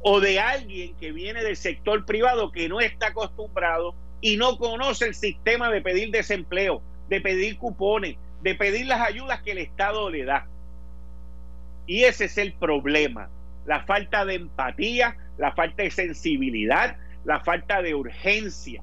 O 0.00 0.20
de 0.20 0.38
alguien 0.38 0.94
que 0.96 1.12
viene 1.12 1.42
del 1.42 1.56
sector 1.56 2.04
privado 2.04 2.52
que 2.52 2.68
no 2.68 2.80
está 2.80 3.08
acostumbrado 3.08 3.94
y 4.20 4.36
no 4.36 4.56
conoce 4.58 5.06
el 5.06 5.14
sistema 5.14 5.70
de 5.70 5.80
pedir 5.80 6.10
desempleo, 6.10 6.82
de 7.08 7.20
pedir 7.20 7.58
cupones, 7.58 8.16
de 8.42 8.54
pedir 8.54 8.86
las 8.86 9.00
ayudas 9.00 9.42
que 9.42 9.52
el 9.52 9.58
Estado 9.58 10.10
le 10.10 10.24
da. 10.24 10.46
Y 11.86 12.04
ese 12.04 12.26
es 12.26 12.38
el 12.38 12.52
problema, 12.54 13.28
la 13.66 13.84
falta 13.84 14.24
de 14.24 14.34
empatía, 14.34 15.16
la 15.38 15.52
falta 15.52 15.82
de 15.82 15.90
sensibilidad, 15.90 16.96
la 17.24 17.40
falta 17.40 17.82
de 17.82 17.94
urgencia. 17.94 18.82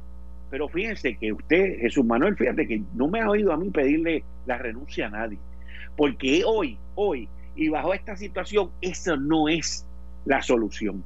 Pero 0.52 0.68
fíjense 0.68 1.16
que 1.16 1.32
usted, 1.32 1.80
Jesús 1.80 2.06
Manuel, 2.06 2.36
fíjate 2.36 2.68
que 2.68 2.82
no 2.94 3.08
me 3.08 3.22
ha 3.22 3.30
oído 3.30 3.54
a 3.54 3.58
mí 3.58 3.70
pedirle 3.70 4.26
la 4.46 4.58
renuncia 4.58 5.08
a 5.08 5.10
nadie. 5.10 5.40
Porque 5.96 6.44
hoy, 6.46 6.78
hoy, 6.96 7.30
y 7.56 7.70
bajo 7.70 7.94
esta 7.94 8.18
situación, 8.18 8.70
eso 8.82 9.16
no 9.16 9.48
es 9.48 9.88
la 10.26 10.42
solución. 10.42 11.06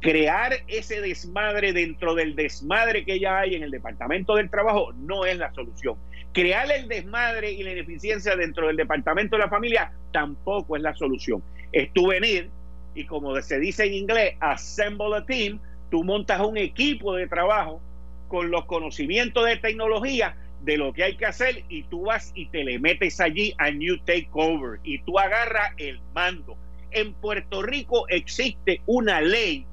Crear 0.00 0.54
ese 0.68 1.02
desmadre 1.02 1.74
dentro 1.74 2.14
del 2.14 2.34
desmadre 2.34 3.04
que 3.04 3.20
ya 3.20 3.40
hay 3.40 3.56
en 3.56 3.62
el 3.62 3.70
Departamento 3.70 4.36
del 4.36 4.48
Trabajo 4.48 4.92
no 4.94 5.26
es 5.26 5.36
la 5.36 5.52
solución. 5.52 5.96
Crear 6.32 6.70
el 6.72 6.88
desmadre 6.88 7.52
y 7.52 7.62
la 7.62 7.72
ineficiencia 7.72 8.36
dentro 8.36 8.68
del 8.68 8.76
Departamento 8.76 9.36
de 9.36 9.42
la 9.42 9.50
Familia 9.50 9.92
tampoco 10.12 10.76
es 10.76 10.82
la 10.82 10.94
solución. 10.94 11.42
Es 11.72 11.92
tu 11.92 12.06
venir 12.06 12.48
y 12.94 13.04
como 13.04 13.38
se 13.42 13.58
dice 13.58 13.84
en 13.84 13.92
inglés, 13.92 14.34
assemble 14.40 15.16
a 15.16 15.26
team, 15.26 15.60
tú 15.90 16.04
montas 16.04 16.40
un 16.40 16.56
equipo 16.56 17.14
de 17.14 17.26
trabajo 17.26 17.82
con 18.28 18.50
los 18.50 18.66
conocimientos 18.66 19.44
de 19.46 19.56
tecnología 19.56 20.36
de 20.60 20.76
lo 20.76 20.92
que 20.92 21.04
hay 21.04 21.16
que 21.16 21.26
hacer 21.26 21.64
y 21.68 21.84
tú 21.84 22.02
vas 22.02 22.32
y 22.34 22.46
te 22.46 22.64
le 22.64 22.78
metes 22.78 23.20
allí 23.20 23.54
a 23.58 23.70
New 23.70 23.98
Takeover 23.98 24.80
y 24.82 24.98
tú 25.00 25.18
agarras 25.18 25.72
el 25.76 26.00
mando. 26.14 26.56
En 26.90 27.14
Puerto 27.14 27.62
Rico 27.62 28.08
existe 28.08 28.80
una 28.86 29.20
ley 29.20 29.66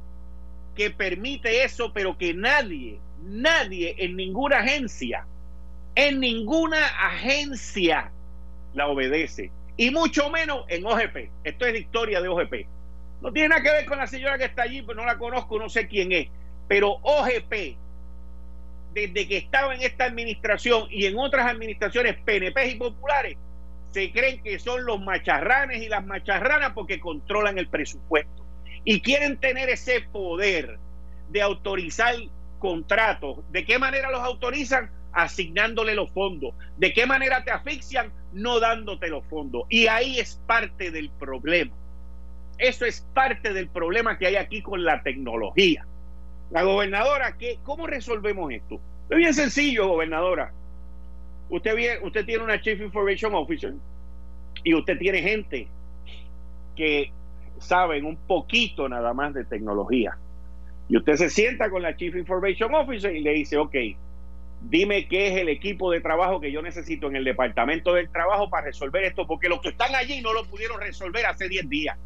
que 0.76 0.92
permite 0.92 1.64
eso, 1.64 1.94
pero 1.94 2.18
que 2.18 2.34
nadie, 2.34 3.00
nadie 3.24 3.96
en 3.98 4.16
ninguna 4.16 4.60
agencia, 4.60 5.26
en 5.96 6.20
ninguna 6.20 6.86
agencia 6.86 8.12
la 8.74 8.88
obedece. 8.88 9.52
Y 9.78 9.90
mucho 9.92 10.30
menos 10.30 10.66
en 10.70 10.86
OGP. 10.86 11.30
Esto 11.44 11.66
es 11.66 11.74
la 11.74 11.80
historia 11.80 12.22
de 12.22 12.28
OGP. 12.30 12.68
No 13.22 13.32
tiene 13.32 13.50
nada 13.50 13.62
que 13.62 13.72
ver 13.72 13.86
con 13.86 13.98
la 13.98 14.08
señora 14.08 14.38
que 14.38 14.46
está 14.46 14.64
allí, 14.64 14.82
pero 14.82 15.02
no 15.02 15.06
la 15.06 15.18
conozco, 15.18 15.58
no 15.58 15.70
sé 15.70 15.88
quién 15.88 16.12
es. 16.12 16.28
Pero 16.68 17.00
OGP 17.02 17.78
desde 18.96 19.28
que 19.28 19.36
estaba 19.36 19.76
en 19.76 19.82
esta 19.82 20.06
administración 20.06 20.88
y 20.90 21.06
en 21.06 21.20
otras 21.20 21.52
administraciones 21.52 22.16
PNP 22.24 22.70
y 22.70 22.76
populares, 22.76 23.38
se 23.92 24.10
creen 24.12 24.42
que 24.42 24.58
son 24.58 24.86
los 24.86 25.02
macharranes 25.02 25.84
y 25.84 25.90
las 25.90 26.06
macharranas 26.06 26.72
porque 26.74 27.00
controlan 27.02 27.58
el 27.58 27.68
presupuesto. 27.68 28.46
Y 28.86 29.02
quieren 29.02 29.38
tener 29.38 29.70
ese 29.70 30.02
poder 30.14 30.80
de 31.30 31.42
autorizar 31.42 32.16
contratos. 32.60 33.40
¿De 33.52 33.66
qué 33.66 33.80
manera 33.80 34.10
los 34.12 34.22
autorizan? 34.22 34.90
Asignándole 35.12 35.94
los 35.94 36.10
fondos. 36.12 36.56
¿De 36.78 36.94
qué 36.94 37.06
manera 37.06 37.44
te 37.44 37.52
asfixian? 37.52 38.14
No 38.32 38.62
dándote 38.62 39.10
los 39.10 39.26
fondos. 39.26 39.64
Y 39.70 39.88
ahí 39.88 40.20
es 40.20 40.42
parte 40.48 40.90
del 40.92 41.10
problema. 41.10 41.76
Eso 42.58 42.86
es 42.86 43.06
parte 43.14 43.52
del 43.52 43.68
problema 43.68 44.18
que 44.18 44.28
hay 44.28 44.36
aquí 44.38 44.62
con 44.62 44.86
la 44.86 45.04
tecnología. 45.04 45.86
La 46.52 46.64
gobernadora, 46.64 47.36
¿qué, 47.38 47.60
¿cómo 47.64 47.88
resolvemos 47.88 48.52
esto? 48.52 48.80
Es 49.10 49.18
bien 49.18 49.34
sencillo, 49.34 49.88
gobernadora. 49.88 50.52
Usted, 51.50 52.02
usted 52.04 52.26
tiene 52.26 52.44
una 52.44 52.62
Chief 52.62 52.80
Information 52.80 53.34
Officer 53.36 53.74
y 54.64 54.74
usted 54.74 54.98
tiene 54.98 55.22
gente 55.22 55.68
que 56.76 57.12
saben 57.60 58.06
un 58.06 58.16
poquito 58.16 58.88
nada 58.90 59.14
más 59.14 59.34
de 59.34 59.46
tecnología. 59.46 60.18
Y 60.88 60.98
usted 60.98 61.16
se 61.16 61.30
sienta 61.30 61.70
con 61.70 61.82
la 61.82 61.96
Chief 61.96 62.16
Information 62.16 62.74
Officer 62.76 63.16
y 63.16 63.22
le 63.22 63.34
dice, 63.34 63.58
ok, 63.58 63.76
dime 64.62 65.08
qué 65.08 65.28
es 65.28 65.38
el 65.38 65.50
equipo 65.50 65.92
de 65.92 66.02
trabajo 66.02 66.40
que 66.40 66.52
yo 66.52 66.62
necesito 66.62 67.08
en 67.08 67.16
el 67.16 67.24
Departamento 67.24 67.94
del 67.94 68.10
Trabajo 68.10 68.50
para 68.50 68.68
resolver 68.68 69.04
esto, 69.04 69.26
porque 69.26 69.50
los 69.50 69.62
que 69.62 69.70
están 69.70 69.96
allí 69.96 70.22
no 70.22 70.34
lo 70.34 70.46
pudieron 70.46 70.80
resolver 70.80 71.26
hace 71.26 71.50
10 71.50 71.70
días. 71.70 71.98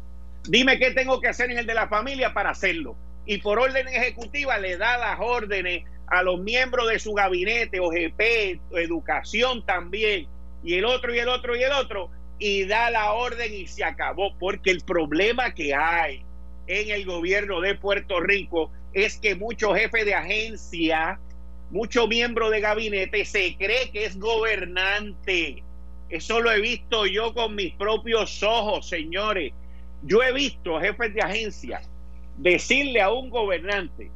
Dime 0.48 0.78
qué 0.78 0.92
tengo 0.92 1.20
que 1.20 1.28
hacer 1.28 1.50
en 1.50 1.58
el 1.58 1.66
de 1.66 1.74
la 1.74 1.88
familia 1.88 2.32
para 2.32 2.50
hacerlo 2.50 2.96
y 3.26 3.38
por 3.38 3.58
orden 3.58 3.86
ejecutiva 3.88 4.58
le 4.58 4.76
da 4.76 4.98
las 4.98 5.18
órdenes 5.20 5.84
a 6.06 6.22
los 6.22 6.40
miembros 6.40 6.88
de 6.88 6.98
su 6.98 7.12
gabinete, 7.12 7.80
OGP, 7.80 8.60
educación 8.76 9.64
también, 9.64 10.26
y 10.64 10.74
el 10.74 10.84
otro 10.84 11.14
y 11.14 11.18
el 11.18 11.28
otro 11.28 11.56
y 11.56 11.62
el 11.62 11.72
otro, 11.72 12.10
y 12.38 12.64
da 12.64 12.90
la 12.90 13.12
orden 13.12 13.54
y 13.54 13.66
se 13.66 13.84
acabó, 13.84 14.36
porque 14.38 14.70
el 14.70 14.80
problema 14.80 15.54
que 15.54 15.74
hay 15.74 16.24
en 16.66 16.90
el 16.90 17.04
gobierno 17.04 17.60
de 17.60 17.74
Puerto 17.74 18.20
Rico 18.20 18.70
es 18.92 19.18
que 19.18 19.36
muchos 19.36 19.78
jefes 19.78 20.04
de 20.04 20.14
agencia, 20.14 21.20
muchos 21.70 22.08
miembros 22.08 22.50
de 22.50 22.60
gabinete 22.60 23.24
se 23.24 23.56
cree 23.56 23.90
que 23.92 24.06
es 24.06 24.18
gobernante. 24.18 25.62
Eso 26.08 26.40
lo 26.40 26.50
he 26.50 26.60
visto 26.60 27.06
yo 27.06 27.32
con 27.34 27.54
mis 27.54 27.72
propios 27.74 28.42
ojos, 28.42 28.88
señores. 28.88 29.52
Yo 30.02 30.22
he 30.22 30.32
visto 30.32 30.80
jefes 30.80 31.14
de 31.14 31.20
agencia 31.20 31.82
decirle 32.40 33.00
a 33.00 33.10
un 33.12 33.30
gobernante, 33.30 34.10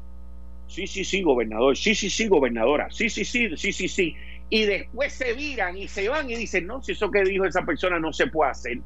sí, 0.66 0.86
sí, 0.86 1.04
sí, 1.04 1.22
gobernador, 1.22 1.76
sí, 1.76 1.94
sí, 1.94 2.10
sí, 2.10 2.26
gobernadora, 2.26 2.90
sí, 2.90 3.08
sí, 3.08 3.24
sí, 3.24 3.56
sí, 3.56 3.72
sí, 3.72 3.88
sí, 3.88 4.16
y 4.50 4.64
después 4.64 5.12
se 5.12 5.34
viran 5.34 5.76
y 5.76 5.88
se 5.88 6.08
van 6.08 6.30
y 6.30 6.36
dicen, 6.36 6.66
no, 6.66 6.82
si 6.82 6.92
eso 6.92 7.10
que 7.10 7.22
dijo 7.22 7.44
esa 7.44 7.64
persona 7.64 7.98
no 7.98 8.12
se 8.12 8.26
puede 8.26 8.50
hacer. 8.50 8.78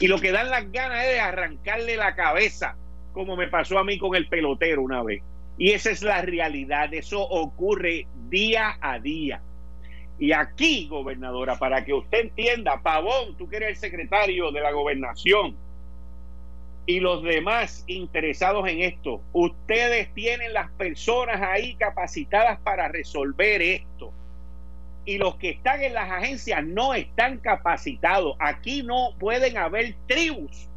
Y 0.00 0.08
lo 0.08 0.18
que 0.18 0.32
dan 0.32 0.50
las 0.50 0.70
ganas 0.70 1.04
es 1.04 1.12
de 1.12 1.20
arrancarle 1.20 1.96
la 1.96 2.14
cabeza, 2.14 2.76
como 3.12 3.36
me 3.36 3.48
pasó 3.48 3.78
a 3.78 3.84
mí 3.84 3.98
con 3.98 4.14
el 4.14 4.28
pelotero 4.28 4.82
una 4.82 5.02
vez. 5.02 5.22
Y 5.58 5.72
esa 5.72 5.90
es 5.90 6.02
la 6.02 6.22
realidad, 6.22 6.92
eso 6.92 7.22
ocurre 7.22 8.06
día 8.28 8.76
a 8.80 8.98
día. 8.98 9.40
Y 10.18 10.32
aquí, 10.32 10.86
gobernadora, 10.88 11.58
para 11.58 11.84
que 11.84 11.94
usted 11.94 12.20
entienda, 12.20 12.80
Pavón, 12.82 13.36
tú 13.36 13.48
que 13.48 13.56
eres 13.56 13.70
el 13.70 13.76
secretario 13.76 14.50
de 14.50 14.60
la 14.60 14.72
gobernación, 14.72 15.56
y 16.86 17.00
los 17.00 17.22
demás 17.22 17.84
interesados 17.88 18.68
en 18.68 18.80
esto, 18.80 19.20
ustedes 19.32 20.12
tienen 20.14 20.52
las 20.52 20.70
personas 20.72 21.42
ahí 21.42 21.74
capacitadas 21.74 22.60
para 22.60 22.88
resolver 22.88 23.60
esto. 23.60 24.12
Y 25.04 25.18
los 25.18 25.36
que 25.36 25.50
están 25.50 25.82
en 25.82 25.94
las 25.94 26.10
agencias 26.10 26.64
no 26.64 26.94
están 26.94 27.38
capacitados. 27.38 28.36
Aquí 28.38 28.82
no 28.82 29.14
pueden 29.18 29.56
haber 29.56 29.94
tribus. 30.06 30.68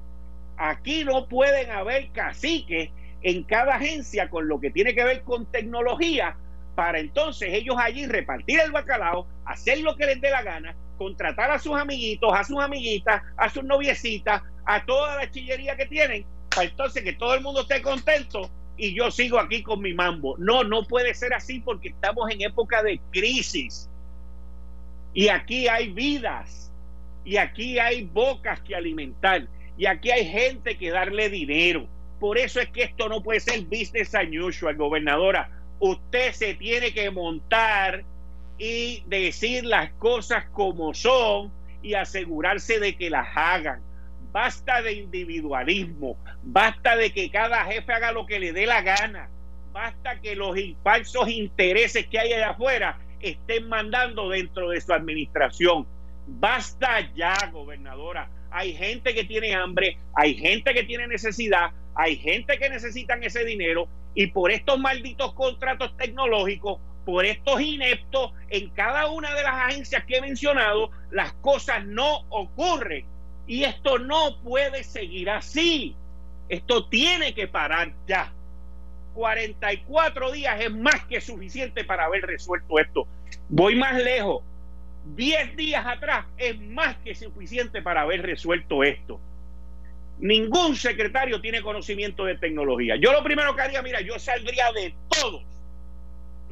Aquí 0.58 1.04
no 1.04 1.28
pueden 1.28 1.70
haber 1.72 2.10
caciques 2.12 2.90
en 3.22 3.44
cada 3.44 3.76
agencia 3.76 4.30
con 4.30 4.48
lo 4.48 4.60
que 4.60 4.72
tiene 4.72 4.96
que 4.96 5.04
ver 5.04 5.22
con 5.24 5.46
tecnología 5.46 6.36
para 6.80 7.00
entonces 7.00 7.50
ellos 7.52 7.76
allí 7.78 8.06
repartir 8.06 8.62
el 8.62 8.72
bacalao, 8.72 9.28
hacer 9.44 9.80
lo 9.80 9.98
que 9.98 10.06
les 10.06 10.22
dé 10.22 10.30
la 10.30 10.44
gana, 10.44 10.74
contratar 10.98 11.52
a 11.52 11.60
sus 11.60 11.78
amiguitos, 11.78 12.32
a 12.34 12.46
sus 12.46 12.58
amiguitas, 12.58 13.22
a 13.36 13.50
sus 13.50 13.66
noviecitas, 13.66 14.42
a 14.70 14.86
toda 14.86 15.16
la 15.16 15.32
chillería 15.32 15.76
que 15.76 15.88
tienen, 15.88 16.24
para 16.52 16.70
entonces 16.70 17.04
que 17.04 17.14
todo 17.14 17.34
el 17.34 17.42
mundo 17.42 17.62
esté 17.62 17.82
contento 17.82 18.52
y 18.78 18.94
yo 18.94 19.10
sigo 19.10 19.40
aquí 19.40 19.64
con 19.64 19.82
mi 19.82 19.96
mambo. 19.96 20.36
No, 20.38 20.64
no 20.64 20.84
puede 20.84 21.16
ser 21.16 21.34
así 21.34 21.60
porque 21.60 21.90
estamos 21.90 22.30
en 22.30 22.44
época 22.44 22.84
de 22.84 23.00
crisis. 23.12 23.90
Y 25.16 25.30
aquí 25.30 25.68
hay 25.68 25.92
vidas, 25.92 26.72
y 27.26 27.38
aquí 27.38 27.80
hay 27.80 28.04
bocas 28.04 28.62
que 28.62 28.76
alimentar, 28.76 29.48
y 29.76 29.88
aquí 29.88 30.12
hay 30.12 30.26
gente 30.26 30.78
que 30.78 30.92
darle 30.92 31.30
dinero. 31.30 31.88
Por 32.20 32.38
eso 32.38 32.60
es 32.60 32.70
que 32.70 32.84
esto 32.84 33.10
no 33.10 33.24
puede 33.24 33.40
ser 33.40 33.62
business 33.62 34.14
as 34.14 34.28
usual, 34.30 34.76
gobernadora. 34.76 35.50
Usted 35.80 36.32
se 36.34 36.54
tiene 36.54 36.94
que 36.94 37.10
montar 37.10 38.04
y 38.60 39.04
decir 39.08 39.66
las 39.66 39.92
cosas 39.94 40.46
como 40.52 40.94
son 40.94 41.52
y 41.82 41.96
asegurarse 41.96 42.80
de 42.80 42.96
que 42.96 43.10
las 43.10 43.28
hagan. 43.36 43.89
Basta 44.32 44.82
de 44.82 44.94
individualismo, 44.94 46.18
basta 46.44 46.96
de 46.96 47.12
que 47.12 47.32
cada 47.32 47.66
jefe 47.66 47.92
haga 47.92 48.12
lo 48.12 48.26
que 48.26 48.40
le 48.40 48.54
dé 48.54 48.68
la 48.68 48.82
gana, 48.82 49.30
basta 49.72 50.20
que 50.22 50.36
los 50.36 50.56
falsos 50.84 51.30
intereses 51.30 52.06
que 52.08 52.20
hay 52.20 52.34
allá 52.34 52.52
afuera 52.52 53.00
estén 53.22 53.68
mandando 53.68 54.30
dentro 54.30 54.70
de 54.70 54.82
su 54.82 54.94
administración. 54.94 55.88
Basta 56.28 57.12
ya, 57.16 57.36
gobernadora. 57.52 58.30
Hay 58.52 58.74
gente 58.74 59.14
que 59.14 59.24
tiene 59.24 59.56
hambre, 59.56 59.98
hay 60.14 60.36
gente 60.36 60.74
que 60.74 60.84
tiene 60.84 61.08
necesidad, 61.08 61.72
hay 61.96 62.16
gente 62.16 62.58
que 62.58 62.70
necesitan 62.70 63.24
ese 63.24 63.44
dinero 63.44 63.88
y 64.16 64.28
por 64.28 64.52
estos 64.52 64.80
malditos 64.80 65.34
contratos 65.34 65.96
tecnológicos, 65.98 66.80
por 67.06 67.26
estos 67.26 67.62
ineptos, 67.62 68.32
en 68.50 68.70
cada 68.70 69.08
una 69.08 69.34
de 69.34 69.44
las 69.44 69.54
agencias 69.54 70.04
que 70.06 70.18
he 70.18 70.22
mencionado, 70.22 70.92
las 71.12 71.34
cosas 71.34 71.86
no 71.86 72.26
ocurren. 72.30 73.06
Y 73.50 73.64
esto 73.64 73.98
no 73.98 74.38
puede 74.44 74.84
seguir 74.84 75.28
así. 75.32 75.96
Esto 76.50 76.86
tiene 76.88 77.34
que 77.34 77.48
parar 77.48 77.92
ya. 78.08 78.32
44 79.16 80.32
días 80.32 80.62
es 80.62 80.72
más 80.72 81.04
que 81.06 81.20
suficiente 81.20 81.84
para 81.84 82.06
haber 82.06 82.28
resuelto 82.28 82.78
esto. 82.78 83.08
Voy 83.50 83.76
más 83.76 83.96
lejos. 83.96 84.44
10 85.16 85.56
días 85.56 85.84
atrás 85.84 86.28
es 86.38 86.62
más 86.62 86.96
que 86.98 87.16
suficiente 87.16 87.82
para 87.82 88.02
haber 88.02 88.22
resuelto 88.22 88.84
esto. 88.84 89.20
Ningún 90.20 90.76
secretario 90.76 91.42
tiene 91.42 91.64
conocimiento 91.64 92.26
de 92.26 92.38
tecnología. 92.38 92.98
Yo 92.98 93.12
lo 93.12 93.24
primero 93.24 93.56
que 93.56 93.64
haría, 93.64 93.82
mira, 93.82 94.00
yo 94.02 94.20
saldría 94.20 94.72
de 94.74 94.94
todos 95.10 95.42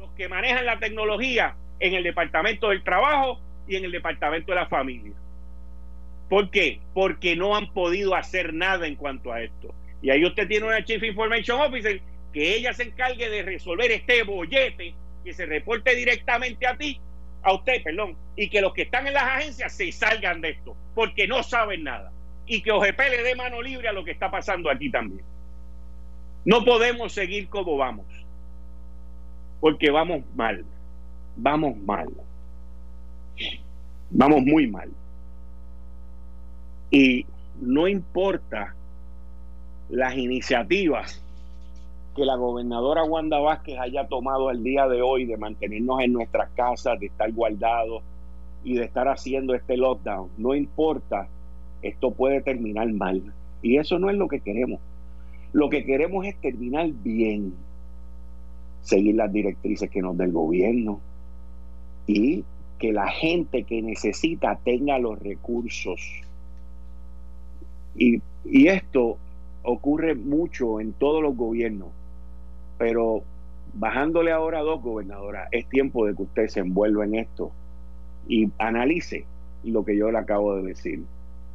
los 0.00 0.10
que 0.16 0.28
manejan 0.28 0.66
la 0.66 0.80
tecnología 0.80 1.54
en 1.78 1.94
el 1.94 2.02
Departamento 2.02 2.70
del 2.70 2.82
Trabajo 2.82 3.38
y 3.68 3.76
en 3.76 3.84
el 3.84 3.92
Departamento 3.92 4.50
de 4.50 4.56
la 4.56 4.66
Familia. 4.66 5.12
¿Por 6.28 6.50
qué? 6.50 6.80
Porque 6.94 7.36
no 7.36 7.56
han 7.56 7.72
podido 7.72 8.14
hacer 8.14 8.52
nada 8.52 8.86
en 8.86 8.96
cuanto 8.96 9.32
a 9.32 9.42
esto. 9.42 9.74
Y 10.02 10.10
ahí 10.10 10.24
usted 10.24 10.46
tiene 10.46 10.66
una 10.66 10.84
Chief 10.84 11.02
Information 11.02 11.60
Officer 11.60 12.00
que 12.32 12.54
ella 12.54 12.72
se 12.72 12.84
encargue 12.84 13.28
de 13.30 13.42
resolver 13.42 13.90
este 13.90 14.22
bollete 14.22 14.94
que 15.24 15.32
se 15.32 15.46
reporte 15.46 15.94
directamente 15.94 16.66
a 16.66 16.76
ti, 16.76 17.00
a 17.42 17.52
usted, 17.54 17.82
perdón, 17.82 18.16
y 18.36 18.48
que 18.48 18.60
los 18.60 18.72
que 18.72 18.82
están 18.82 19.06
en 19.06 19.14
las 19.14 19.24
agencias 19.24 19.72
se 19.72 19.90
salgan 19.92 20.40
de 20.40 20.50
esto, 20.50 20.76
porque 20.94 21.26
no 21.26 21.42
saben 21.42 21.84
nada. 21.84 22.12
Y 22.46 22.62
que 22.62 22.72
OGP 22.72 22.98
le 22.98 23.22
dé 23.22 23.34
mano 23.34 23.60
libre 23.60 23.88
a 23.88 23.92
lo 23.92 24.04
que 24.04 24.10
está 24.10 24.30
pasando 24.30 24.70
aquí 24.70 24.90
también. 24.90 25.24
No 26.44 26.64
podemos 26.64 27.12
seguir 27.12 27.48
como 27.48 27.76
vamos, 27.76 28.06
porque 29.60 29.90
vamos 29.90 30.22
mal, 30.34 30.64
vamos 31.36 31.76
mal, 31.76 32.08
vamos 34.10 34.42
muy 34.42 34.66
mal. 34.66 34.90
Y 36.90 37.26
no 37.60 37.88
importa 37.88 38.74
las 39.90 40.16
iniciativas 40.16 41.22
que 42.14 42.24
la 42.24 42.36
gobernadora 42.36 43.04
Wanda 43.04 43.38
Vázquez 43.38 43.78
haya 43.78 44.08
tomado 44.08 44.50
el 44.50 44.62
día 44.62 44.88
de 44.88 45.02
hoy 45.02 45.24
de 45.24 45.36
mantenernos 45.36 46.00
en 46.00 46.12
nuestras 46.12 46.50
casas, 46.50 46.98
de 46.98 47.06
estar 47.06 47.30
guardados 47.32 48.02
y 48.64 48.74
de 48.74 48.84
estar 48.84 49.06
haciendo 49.08 49.54
este 49.54 49.76
lockdown. 49.76 50.28
No 50.36 50.54
importa, 50.54 51.28
esto 51.82 52.10
puede 52.10 52.40
terminar 52.40 52.92
mal. 52.92 53.22
Y 53.62 53.76
eso 53.76 53.98
no 53.98 54.10
es 54.10 54.16
lo 54.16 54.28
que 54.28 54.40
queremos. 54.40 54.80
Lo 55.52 55.68
que 55.68 55.84
queremos 55.84 56.26
es 56.26 56.36
terminar 56.40 56.88
bien, 56.90 57.54
seguir 58.82 59.14
las 59.14 59.32
directrices 59.32 59.88
que 59.88 60.02
nos 60.02 60.16
da 60.16 60.24
el 60.24 60.32
gobierno 60.32 61.00
y 62.06 62.44
que 62.78 62.92
la 62.92 63.08
gente 63.08 63.64
que 63.64 63.80
necesita 63.82 64.58
tenga 64.64 64.98
los 64.98 65.18
recursos. 65.18 66.00
Y, 67.98 68.22
esto 68.68 69.18
ocurre 69.62 70.14
mucho 70.14 70.80
en 70.80 70.92
todos 70.92 71.22
los 71.22 71.36
gobiernos. 71.36 71.88
Pero 72.78 73.22
bajándole 73.74 74.32
ahora 74.32 74.60
a 74.60 74.62
dos 74.62 74.82
gobernadoras, 74.82 75.48
es 75.52 75.68
tiempo 75.68 76.06
de 76.06 76.14
que 76.14 76.22
usted 76.22 76.48
se 76.48 76.60
envuelva 76.60 77.04
en 77.04 77.16
esto 77.16 77.50
y 78.26 78.50
analice 78.58 79.26
lo 79.64 79.84
que 79.84 79.96
yo 79.96 80.10
le 80.10 80.18
acabo 80.18 80.56
de 80.56 80.68
decir. 80.68 81.02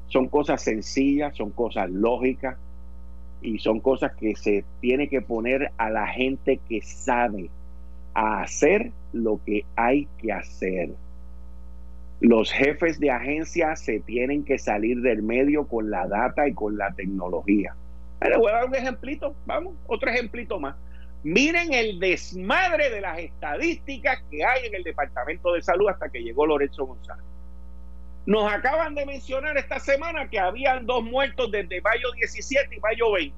Son 0.08 0.28
cosas 0.28 0.62
sencillas, 0.62 1.36
son 1.36 1.50
cosas 1.52 1.90
lógicas 1.90 2.58
y 3.42 3.60
son 3.60 3.80
cosas 3.80 4.14
que 4.16 4.36
se 4.36 4.64
tiene 4.80 5.08
que 5.10 5.22
poner 5.22 5.72
a 5.78 5.90
la 5.90 6.08
gente 6.08 6.60
que 6.70 6.82
sabe 6.82 7.50
a 8.14 8.42
hacer 8.42 8.92
lo 9.12 9.40
que 9.44 9.66
hay 9.76 10.08
que 10.20 10.32
hacer. 10.32 10.92
Los 12.24 12.54
jefes 12.54 13.02
de 13.02 13.12
agencia 13.12 13.76
se 13.76 14.00
tienen 14.00 14.46
que 14.46 14.58
salir 14.58 15.02
del 15.02 15.22
medio 15.22 15.68
con 15.68 15.92
la 15.92 16.08
data 16.08 16.48
y 16.48 16.54
con 16.54 16.78
la 16.78 16.90
tecnología. 16.94 17.76
Le 18.22 18.38
voy 18.38 18.50
a 18.50 18.56
dar 18.56 18.66
un 18.66 18.76
ejemplito, 18.76 19.36
vamos, 19.46 19.76
otro 19.88 20.10
ejemplito 20.10 20.58
más. 20.58 20.78
Miren 21.24 21.74
el 21.74 22.00
desmadre 22.00 22.90
de 22.92 23.02
las 23.02 23.20
estadísticas 23.20 24.24
que 24.32 24.42
hay 24.46 24.68
en 24.68 24.76
el 24.76 24.84
Departamento 24.84 25.52
de 25.52 25.62
Salud 25.62 25.90
hasta 25.90 26.08
que 26.08 26.24
llegó 26.24 26.46
Lorenzo 26.46 26.86
González. 26.86 27.26
Nos 28.26 28.50
acaban 28.50 28.96
de 28.96 29.06
mencionar 29.06 29.58
esta 29.58 29.80
semana 29.80 30.30
que 30.30 30.40
habían 30.40 30.86
dos 30.86 31.04
muertos 31.04 31.52
desde 31.52 31.82
mayo 31.82 32.10
17 32.14 32.74
y 32.74 32.80
mayo 32.80 33.12
20. 33.12 33.36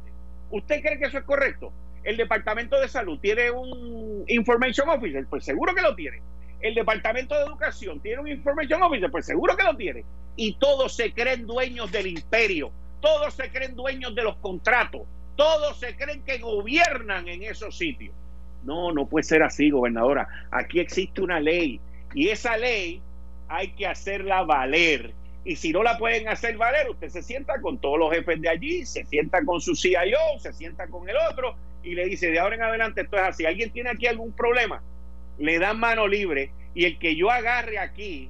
¿Usted 0.51 0.81
cree 0.83 0.99
que 0.99 1.05
eso 1.05 1.17
es 1.17 1.23
correcto? 1.23 1.73
El 2.03 2.17
Departamento 2.17 2.79
de 2.79 2.87
Salud 2.87 3.17
tiene 3.19 3.49
un 3.49 4.25
Information 4.27 4.87
Officer, 4.89 5.25
pues 5.27 5.43
seguro 5.43 5.73
que 5.73 5.81
lo 5.81 5.95
tiene. 5.95 6.21
El 6.65 6.73
Departamento 6.73 7.35
de 7.35 7.43
Educación 7.43 7.99
tiene 7.99 8.21
un 8.21 8.27
Information 8.27 8.81
Officer, 8.81 9.11
pues 9.11 9.27
seguro 9.27 9.55
que 9.55 9.63
lo 9.63 9.77
tiene. 9.77 10.03
Y 10.35 10.55
todos 10.55 10.95
se 10.95 11.13
creen 11.13 11.45
dueños 11.45 11.91
del 11.91 12.07
imperio, 12.07 12.71
todos 13.01 13.35
se 13.35 13.51
creen 13.51 13.75
dueños 13.75 14.15
de 14.15 14.23
los 14.23 14.35
contratos, 14.37 15.03
todos 15.35 15.77
se 15.77 15.95
creen 15.95 16.23
que 16.23 16.39
gobiernan 16.39 17.27
en 17.27 17.43
esos 17.43 17.77
sitios. 17.77 18.15
No, 18.63 18.91
no 18.91 19.05
puede 19.05 19.25
ser 19.25 19.43
así, 19.43 19.69
gobernadora. 19.69 20.27
Aquí 20.49 20.79
existe 20.79 21.21
una 21.21 21.39
ley 21.39 21.79
y 22.15 22.29
esa 22.29 22.57
ley 22.57 22.99
hay 23.47 23.67
que 23.73 23.85
hacerla 23.85 24.41
valer. 24.41 25.13
Y 25.43 25.57
si 25.57 25.71
no 25.71 25.83
la 25.83 25.99
pueden 25.99 26.27
hacer 26.29 26.57
valer, 26.57 26.89
usted 26.89 27.09
se 27.09 27.21
sienta 27.21 27.61
con 27.61 27.77
todos 27.77 27.99
los 27.99 28.11
jefes 28.11 28.41
de 28.41 28.49
allí, 28.49 28.87
se 28.87 29.05
sienta 29.05 29.45
con 29.45 29.61
su 29.61 29.75
CIO, 29.75 30.39
se 30.39 30.51
sienta 30.51 30.87
con 30.87 31.07
el 31.07 31.15
otro 31.29 31.55
y 31.83 31.93
le 31.93 32.05
dice, 32.05 32.31
de 32.31 32.39
ahora 32.39 32.55
en 32.55 32.63
adelante 32.63 33.01
esto 33.01 33.17
es 33.17 33.21
así. 33.21 33.45
¿Alguien 33.45 33.69
tiene 33.69 33.91
aquí 33.91 34.07
algún 34.07 34.31
problema? 34.31 34.81
Le 35.37 35.59
dan 35.59 35.79
mano 35.79 36.07
libre 36.07 36.51
y 36.73 36.85
el 36.85 36.99
que 36.99 37.15
yo 37.15 37.31
agarre 37.31 37.79
aquí 37.79 38.29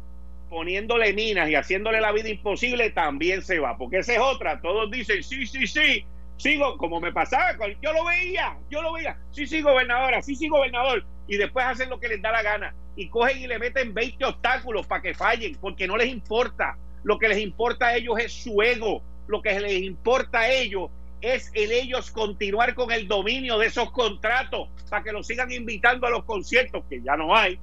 poniéndole 0.49 1.13
minas 1.13 1.49
y 1.49 1.55
haciéndole 1.55 1.99
la 1.99 2.11
vida 2.11 2.29
imposible 2.29 2.89
también 2.91 3.41
se 3.41 3.59
va, 3.59 3.77
porque 3.77 3.99
esa 3.99 4.13
es 4.13 4.19
otra. 4.19 4.61
Todos 4.61 4.89
dicen, 4.91 5.23
sí, 5.23 5.45
sí, 5.45 5.67
sí, 5.67 6.05
sigo, 6.37 6.77
como 6.77 6.99
me 6.99 7.11
pasaba, 7.11 7.55
yo 7.81 7.93
lo 7.93 8.05
veía, 8.05 8.57
yo 8.69 8.81
lo 8.81 8.93
veía, 8.93 9.17
sí, 9.31 9.47
sí, 9.47 9.61
gobernadora, 9.61 10.21
sí, 10.21 10.35
sí, 10.35 10.47
gobernador, 10.47 11.03
y 11.27 11.37
después 11.37 11.65
hacen 11.65 11.89
lo 11.89 11.99
que 11.99 12.09
les 12.09 12.21
da 12.21 12.31
la 12.31 12.43
gana, 12.43 12.75
y 12.95 13.09
cogen 13.09 13.39
y 13.39 13.47
le 13.47 13.59
meten 13.59 13.93
20 13.93 14.23
obstáculos 14.25 14.87
para 14.87 15.01
que 15.01 15.13
fallen, 15.13 15.57
porque 15.59 15.87
no 15.87 15.97
les 15.97 16.07
importa, 16.07 16.77
lo 17.03 17.17
que 17.19 17.27
les 17.27 17.39
importa 17.39 17.87
a 17.87 17.95
ellos 17.95 18.19
es 18.19 18.31
su 18.31 18.61
ego, 18.61 19.01
lo 19.27 19.41
que 19.41 19.59
les 19.59 19.81
importa 19.81 20.39
a 20.41 20.51
ellos 20.51 20.89
es 21.25 21.49
el 21.55 21.71
ellos 21.71 22.11
continuar 22.11 22.75
con 22.75 22.91
el 22.91 23.07
dominio 23.07 23.57
de 23.57 23.67
esos 23.67 23.89
contratos, 23.91 24.69
para 24.89 25.03
que 25.03 25.11
los 25.11 25.25
sigan 25.25 25.51
invitando 25.51 26.05
a 26.05 26.11
los 26.11 26.23
conciertos, 26.23 26.83
que 26.87 27.01
ya 27.01 27.17
no 27.17 27.35
hay, 27.35 27.59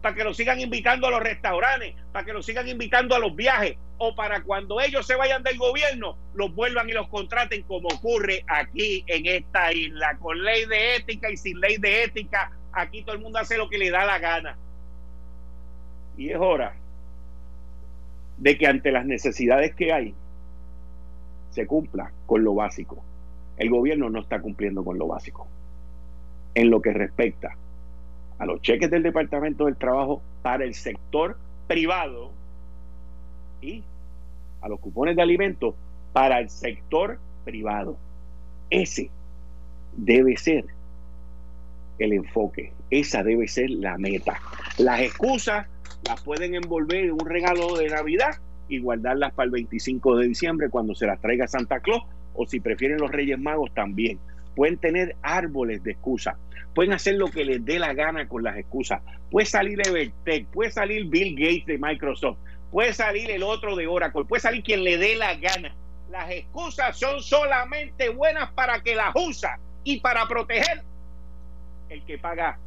para 0.00 0.14
que 0.14 0.22
los 0.22 0.36
sigan 0.36 0.60
invitando 0.60 1.08
a 1.08 1.10
los 1.10 1.20
restaurantes, 1.20 1.96
para 2.12 2.24
que 2.24 2.32
los 2.32 2.46
sigan 2.46 2.68
invitando 2.68 3.16
a 3.16 3.18
los 3.18 3.34
viajes, 3.34 3.76
o 3.98 4.14
para 4.14 4.42
cuando 4.44 4.80
ellos 4.80 5.04
se 5.08 5.16
vayan 5.16 5.42
del 5.42 5.58
gobierno, 5.58 6.16
los 6.34 6.54
vuelvan 6.54 6.88
y 6.88 6.92
los 6.92 7.08
contraten 7.08 7.64
como 7.64 7.88
ocurre 7.88 8.44
aquí 8.46 9.04
en 9.08 9.26
esta 9.26 9.72
isla, 9.72 10.16
con 10.18 10.40
ley 10.40 10.64
de 10.66 10.96
ética 10.96 11.32
y 11.32 11.36
sin 11.36 11.58
ley 11.58 11.78
de 11.78 12.04
ética, 12.04 12.52
aquí 12.72 13.02
todo 13.02 13.16
el 13.16 13.22
mundo 13.22 13.40
hace 13.40 13.56
lo 13.56 13.68
que 13.68 13.78
le 13.78 13.90
da 13.90 14.06
la 14.06 14.20
gana. 14.20 14.56
Y 16.16 16.30
es 16.30 16.36
hora 16.38 16.76
de 18.36 18.56
que 18.56 18.68
ante 18.68 18.92
las 18.92 19.04
necesidades 19.04 19.74
que 19.74 19.92
hay, 19.92 20.14
se 21.58 21.66
cumpla 21.66 22.12
con 22.24 22.44
lo 22.44 22.54
básico. 22.54 23.02
El 23.56 23.68
gobierno 23.68 24.08
no 24.08 24.20
está 24.20 24.40
cumpliendo 24.40 24.84
con 24.84 24.96
lo 24.96 25.08
básico. 25.08 25.48
En 26.54 26.70
lo 26.70 26.80
que 26.80 26.92
respecta 26.92 27.56
a 28.38 28.46
los 28.46 28.62
cheques 28.62 28.88
del 28.88 29.02
Departamento 29.02 29.64
del 29.64 29.74
Trabajo 29.74 30.22
para 30.40 30.64
el 30.64 30.74
sector 30.74 31.36
privado 31.66 32.30
y 33.60 33.82
a 34.60 34.68
los 34.68 34.78
cupones 34.78 35.16
de 35.16 35.22
alimentos 35.22 35.74
para 36.12 36.38
el 36.38 36.48
sector 36.48 37.18
privado. 37.44 37.96
Ese 38.70 39.10
debe 39.96 40.36
ser 40.36 40.64
el 41.98 42.12
enfoque, 42.12 42.72
esa 42.88 43.24
debe 43.24 43.48
ser 43.48 43.70
la 43.70 43.98
meta. 43.98 44.40
Las 44.78 45.00
excusas 45.00 45.66
las 46.06 46.22
pueden 46.22 46.54
envolver 46.54 47.06
en 47.06 47.12
un 47.14 47.26
regalo 47.26 47.76
de 47.76 47.88
Navidad 47.88 48.38
y 48.68 48.80
guardarlas 48.80 49.32
para 49.32 49.46
el 49.46 49.50
25 49.52 50.16
de 50.16 50.28
diciembre 50.28 50.70
cuando 50.70 50.94
se 50.94 51.06
las 51.06 51.20
traiga 51.20 51.48
Santa 51.48 51.80
Claus 51.80 52.02
o 52.34 52.46
si 52.46 52.60
prefieren 52.60 52.98
los 52.98 53.10
Reyes 53.10 53.38
Magos 53.38 53.72
también. 53.74 54.18
Pueden 54.54 54.78
tener 54.78 55.16
árboles 55.22 55.82
de 55.82 55.92
excusas, 55.92 56.36
pueden 56.74 56.92
hacer 56.92 57.14
lo 57.14 57.26
que 57.26 57.44
les 57.44 57.64
dé 57.64 57.78
la 57.78 57.94
gana 57.94 58.28
con 58.28 58.42
las 58.42 58.56
excusas. 58.56 59.02
Puede 59.30 59.46
salir 59.46 59.80
Evertech, 59.86 60.46
puede 60.46 60.70
salir 60.70 61.06
Bill 61.06 61.34
Gates 61.34 61.66
de 61.66 61.78
Microsoft, 61.78 62.38
puede 62.70 62.92
salir 62.92 63.30
el 63.30 63.42
otro 63.42 63.76
de 63.76 63.86
Oracle, 63.86 64.24
puede 64.24 64.40
salir 64.40 64.62
quien 64.62 64.84
le 64.84 64.98
dé 64.98 65.16
la 65.16 65.34
gana. 65.34 65.74
Las 66.10 66.30
excusas 66.30 66.98
son 66.98 67.20
solamente 67.20 68.08
buenas 68.08 68.50
para 68.52 68.80
que 68.80 68.94
las 68.94 69.14
usa 69.14 69.58
y 69.84 70.00
para 70.00 70.26
proteger 70.26 70.82
el 71.88 72.02
que 72.04 72.18
paga 72.18 72.58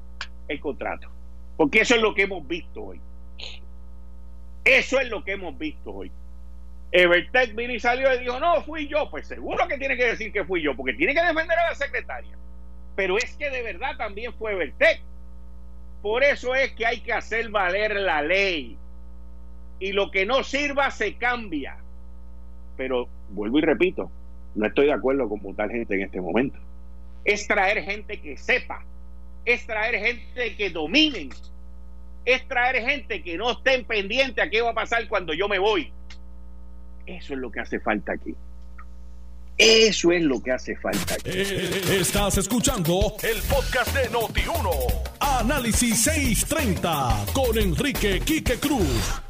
el 0.47 0.59
contrato. 0.59 1.09
Porque 1.57 1.81
eso 1.81 1.95
es 1.95 2.01
lo 2.01 2.13
que 2.13 2.23
hemos 2.23 2.47
visto 2.47 2.81
hoy. 2.83 3.01
Eso 4.63 4.99
es 4.99 5.09
lo 5.09 5.23
que 5.23 5.33
hemos 5.33 5.57
visto 5.57 5.91
hoy. 5.91 6.11
Evertech 6.91 7.55
vino 7.55 7.73
y 7.73 7.79
salió 7.79 8.13
y 8.13 8.19
dijo, 8.19 8.39
no, 8.39 8.61
fui 8.63 8.87
yo. 8.87 9.09
Pues 9.09 9.27
seguro 9.27 9.67
que 9.67 9.77
tiene 9.77 9.97
que 9.97 10.07
decir 10.07 10.31
que 10.31 10.43
fui 10.43 10.61
yo, 10.61 10.75
porque 10.75 10.93
tiene 10.93 11.13
que 11.13 11.21
defender 11.21 11.57
a 11.57 11.69
la 11.69 11.75
secretaria. 11.75 12.37
Pero 12.95 13.17
es 13.17 13.35
que 13.37 13.49
de 13.49 13.63
verdad 13.63 13.97
también 13.97 14.33
fue 14.33 14.53
Evertech. 14.53 15.01
Por 16.01 16.23
eso 16.23 16.53
es 16.55 16.71
que 16.73 16.85
hay 16.85 16.99
que 17.01 17.13
hacer 17.13 17.49
valer 17.49 17.95
la 17.95 18.21
ley. 18.21 18.77
Y 19.79 19.93
lo 19.93 20.11
que 20.11 20.25
no 20.25 20.43
sirva 20.43 20.91
se 20.91 21.15
cambia. 21.15 21.77
Pero 22.77 23.07
vuelvo 23.29 23.59
y 23.59 23.61
repito, 23.61 24.11
no 24.55 24.67
estoy 24.67 24.87
de 24.87 24.93
acuerdo 24.93 25.29
con 25.29 25.41
votar 25.41 25.69
gente 25.69 25.95
en 25.95 26.01
este 26.01 26.19
momento. 26.19 26.59
Es 27.23 27.47
traer 27.47 27.83
gente 27.83 28.19
que 28.19 28.37
sepa. 28.37 28.83
Es 29.45 29.65
traer 29.65 29.95
gente 30.03 30.55
que 30.55 30.69
dominen. 30.69 31.29
Es 32.25 32.47
traer 32.47 32.83
gente 32.83 33.23
que 33.23 33.37
no 33.37 33.51
estén 33.51 33.85
pendiente 33.85 34.41
a 34.41 34.49
qué 34.49 34.61
va 34.61 34.71
a 34.71 34.75
pasar 34.75 35.07
cuando 35.07 35.33
yo 35.33 35.47
me 35.47 35.59
voy 35.59 35.91
eso 37.05 37.33
es 37.33 37.39
lo 37.39 37.51
que 37.51 37.59
hace 37.59 37.79
falta 37.79 38.13
aquí. 38.13 38.33
Eso 39.57 40.11
es 40.11 40.23
lo 40.23 40.41
que 40.41 40.51
hace 40.51 40.75
falta. 40.77 41.13
Aquí. 41.13 41.23
Eh, 41.25 41.99
estás 41.99 42.37
escuchando 42.37 43.15
el 43.21 43.41
podcast 43.43 43.95
de 43.95 44.09
Noti1. 44.09 45.03
Análisis 45.19 46.03
630 46.03 47.25
con 47.33 47.57
Enrique 47.57 48.19
Quique 48.21 48.57
Cruz. 48.57 49.21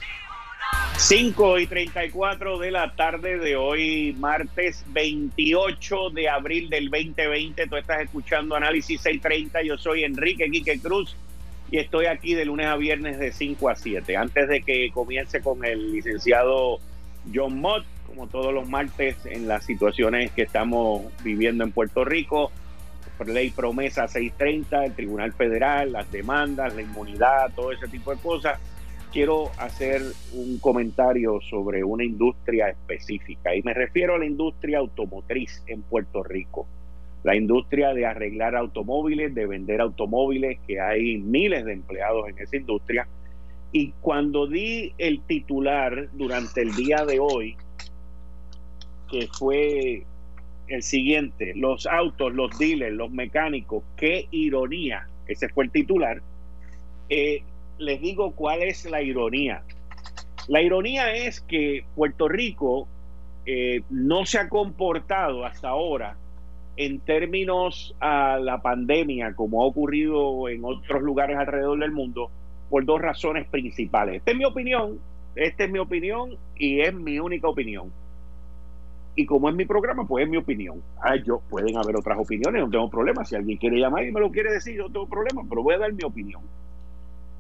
5 0.98 1.60
y 1.60 1.68
34 1.68 2.60
de 2.60 2.72
la 2.72 2.96
tarde 2.96 3.40
de 3.40 3.56
hoy, 3.56 4.16
martes 4.20 4.84
28 4.88 6.12
de 6.12 6.30
abril 6.30 6.70
del 6.70 6.90
2020. 6.90 7.68
Tú 7.68 7.76
estás 7.76 8.02
escuchando 8.02 8.56
Análisis 8.56 9.02
630. 9.02 9.64
Yo 9.64 9.78
soy 9.78 10.04
Enrique 10.04 10.50
Quique 10.50 10.80
Cruz 10.80 11.16
y 11.72 11.78
estoy 11.78 12.06
aquí 12.06 12.36
de 12.36 12.44
lunes 12.44 12.68
a 12.68 12.76
viernes 12.76 13.18
de 13.18 13.32
5 13.32 13.70
a 13.70 13.76
7. 13.76 14.18
Antes 14.18 14.50
de 14.50 14.62
que 14.62 14.92
comience 14.92 15.42
con 15.42 15.64
el 15.64 15.94
licenciado 15.94 16.80
John 17.34 17.62
Mott, 17.62 17.86
como 18.06 18.28
todos 18.28 18.54
los 18.54 18.68
martes, 18.68 19.16
en 19.26 19.48
las 19.48 19.64
situaciones 19.64 20.32
que 20.32 20.42
estamos 20.42 21.04
viviendo 21.24 21.64
en 21.64 21.72
Puerto 21.72 22.04
Rico. 22.04 22.52
Ley 23.26 23.52
promesa 23.52 24.08
630, 24.08 24.86
el 24.86 24.96
Tribunal 24.96 25.32
Federal, 25.34 25.92
las 25.92 26.12
demandas, 26.12 26.76
la 26.76 26.82
inmunidad, 26.82 27.52
todo 27.56 27.72
ese 27.72 27.88
tipo 27.88 28.14
de 28.14 28.20
cosas. 28.20 28.60
Quiero 29.14 29.52
hacer 29.58 30.02
un 30.34 30.58
comentario 30.58 31.40
sobre 31.42 31.84
una 31.84 32.04
industria 32.04 32.70
específica 32.70 33.54
y 33.56 33.62
me 33.62 33.76
refiero 33.76 34.16
a 34.16 34.18
la 34.18 34.26
industria 34.26 34.80
automotriz 34.80 35.62
en 35.68 35.84
Puerto 35.84 36.24
Rico. 36.24 36.68
La 37.24 37.36
industria 37.36 37.94
de 37.94 38.06
arreglar 38.06 38.56
automóviles, 38.56 39.34
de 39.36 39.46
vender 39.46 39.82
automóviles, 39.82 40.60
que 40.68 40.80
hay 40.80 41.18
miles 41.18 41.66
de 41.66 41.74
empleados 41.74 42.28
en 42.30 42.40
esa 42.40 42.58
industria 42.58 43.08
y 43.72 43.94
cuando 44.02 44.48
di 44.48 44.94
el 44.98 45.22
titular 45.22 46.10
durante 46.14 46.62
el 46.62 46.76
día 46.76 47.06
de 47.06 47.20
hoy, 47.20 47.56
que 49.10 49.28
fue 49.28 50.04
el 50.68 50.84
siguiente, 50.84 51.54
los 51.56 51.86
autos, 51.88 52.34
los 52.34 52.58
dealers, 52.58 52.94
los 52.94 53.12
mecánicos, 53.12 53.84
qué 53.96 54.28
ironía, 54.32 55.08
ese 55.28 55.48
fue 55.50 55.66
el 55.66 55.72
titular, 55.72 56.22
eh, 57.10 57.44
les 57.78 58.02
digo 58.02 58.34
cuál 58.34 58.62
es 58.62 58.90
la 58.90 59.02
ironía. 59.02 59.64
La 60.48 60.62
ironía 60.62 61.14
es 61.14 61.42
que 61.42 61.86
Puerto 61.96 62.28
Rico 62.28 62.88
eh, 63.46 63.84
no 63.90 64.26
se 64.26 64.38
ha 64.38 64.50
comportado 64.50 65.46
hasta 65.46 65.70
ahora 65.70 66.18
en 66.86 67.00
términos 67.00 67.96
a 68.00 68.40
la 68.40 68.62
pandemia, 68.64 69.36
como 69.36 69.62
ha 69.62 69.68
ocurrido 69.68 70.50
en 70.50 70.66
otros 70.66 71.04
lugares 71.04 71.38
alrededor 71.38 71.78
del 71.78 71.92
mundo, 71.92 72.32
por 72.72 72.86
dos 72.86 73.00
razones 73.00 73.48
principales. 73.48 74.16
Esta 74.16 74.32
es 74.32 74.38
mi 74.38 74.46
opinión, 74.46 74.98
esta 75.36 75.66
es 75.66 75.72
mi 75.72 75.78
opinión 75.78 76.38
y 76.58 76.82
es 76.82 76.92
mi 76.92 77.20
única 77.20 77.48
opinión. 77.48 77.92
Y 79.16 79.28
como 79.28 79.50
es 79.50 79.56
mi 79.56 79.66
programa, 79.66 80.08
pues 80.08 80.24
es 80.24 80.30
mi 80.32 80.38
opinión. 80.38 80.82
Ah, 81.00 81.18
yo, 81.18 81.42
pueden 81.52 81.78
haber 81.78 81.98
otras 81.98 82.18
opiniones, 82.18 82.64
no 82.64 82.70
tengo 82.72 82.90
problema. 82.90 83.26
Si 83.26 83.36
alguien 83.36 83.60
quiere 83.60 83.78
llamar 83.78 84.06
y 84.06 84.12
me 84.12 84.20
lo 84.20 84.32
quiere 84.32 84.52
decir, 84.52 84.76
yo 84.76 84.88
no 84.88 84.92
tengo 84.92 85.08
problema, 85.08 85.44
pero 85.48 85.62
voy 85.62 85.76
a 85.76 85.80
dar 85.80 85.94
mi 85.94 86.04
opinión. 86.04 86.42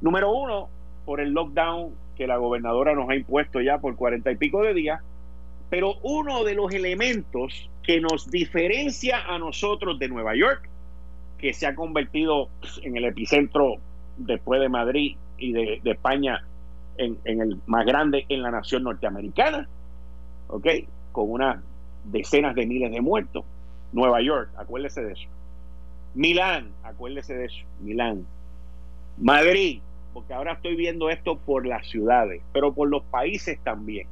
Número 0.01 0.31
uno, 0.31 0.69
por 1.03 1.19
el 1.19 1.31
lockdown 1.31 1.95
que 2.15 2.27
la 2.27 2.37
gobernadora 2.37 2.93
nos 2.93 3.09
ha 3.09 3.15
impuesto 3.15 3.59
ya 3.59 3.79
por 3.79 3.95
cuarenta 3.95 4.31
y 4.31 4.35
pico 4.35 4.61
de 4.61 4.75
días, 4.75 5.01
pero 5.71 5.95
uno 6.03 6.43
de 6.43 6.53
los 6.53 6.71
elementos 6.73 7.70
que 7.83 7.99
nos 7.99 8.29
diferencia 8.29 9.25
a 9.27 9.39
nosotros 9.39 9.97
de 9.99 10.07
Nueva 10.07 10.35
York, 10.35 10.69
que 11.37 11.53
se 11.53 11.65
ha 11.65 11.75
convertido 11.75 12.49
en 12.83 12.95
el 12.97 13.05
epicentro 13.05 13.77
después 14.17 14.61
de 14.61 14.69
Madrid 14.69 15.17
y 15.37 15.53
de, 15.53 15.81
España 15.83 16.43
en, 16.97 17.17
el 17.25 17.59
más 17.65 17.85
grande 17.85 18.25
en 18.29 18.43
la 18.43 18.51
nación 18.51 18.83
norteamericana, 18.83 19.67
¿ok? 20.47 20.67
Con 21.11 21.31
unas 21.31 21.63
decenas 22.05 22.55
de 22.55 22.65
miles 22.65 22.91
de 22.91 23.01
muertos. 23.01 23.43
Nueva 23.91 24.21
York, 24.21 24.49
acuérdese 24.55 25.03
de 25.03 25.13
eso. 25.13 25.27
Milán, 26.13 26.71
acuérdese 26.83 27.33
de 27.33 27.45
eso, 27.45 27.65
Milán. 27.81 28.25
Madrid, 29.17 29.81
porque 30.13 30.33
ahora 30.33 30.53
estoy 30.53 30.75
viendo 30.75 31.09
esto 31.09 31.37
por 31.37 31.65
las 31.65 31.87
ciudades, 31.87 32.41
pero 32.53 32.73
por 32.73 32.89
los 32.89 33.03
países 33.03 33.59
también. 33.63 34.07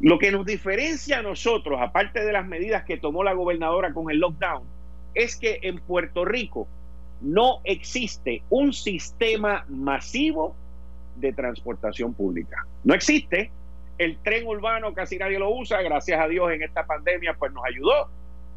Lo 0.00 0.18
que 0.18 0.32
nos 0.32 0.44
diferencia 0.44 1.18
a 1.18 1.22
nosotros, 1.22 1.80
aparte 1.80 2.24
de 2.24 2.32
las 2.32 2.46
medidas 2.46 2.84
que 2.84 2.96
tomó 2.96 3.22
la 3.22 3.32
gobernadora 3.32 3.92
con 3.92 4.10
el 4.10 4.18
lockdown, 4.18 4.64
es 5.14 5.36
que 5.36 5.60
en 5.62 5.78
Puerto 5.78 6.24
Rico 6.24 6.66
no 7.20 7.60
existe 7.64 8.42
un 8.50 8.72
sistema 8.72 9.64
masivo 9.68 10.54
de 11.16 11.32
transportación 11.32 12.12
pública. 12.14 12.66
No 12.82 12.94
existe. 12.94 13.50
El 13.96 14.18
tren 14.18 14.46
urbano 14.46 14.92
casi 14.92 15.16
nadie 15.18 15.38
lo 15.38 15.54
usa, 15.54 15.80
gracias 15.82 16.20
a 16.20 16.26
Dios 16.26 16.50
en 16.50 16.62
esta 16.62 16.84
pandemia 16.84 17.34
pues 17.34 17.52
nos 17.52 17.64
ayudó. 17.64 18.10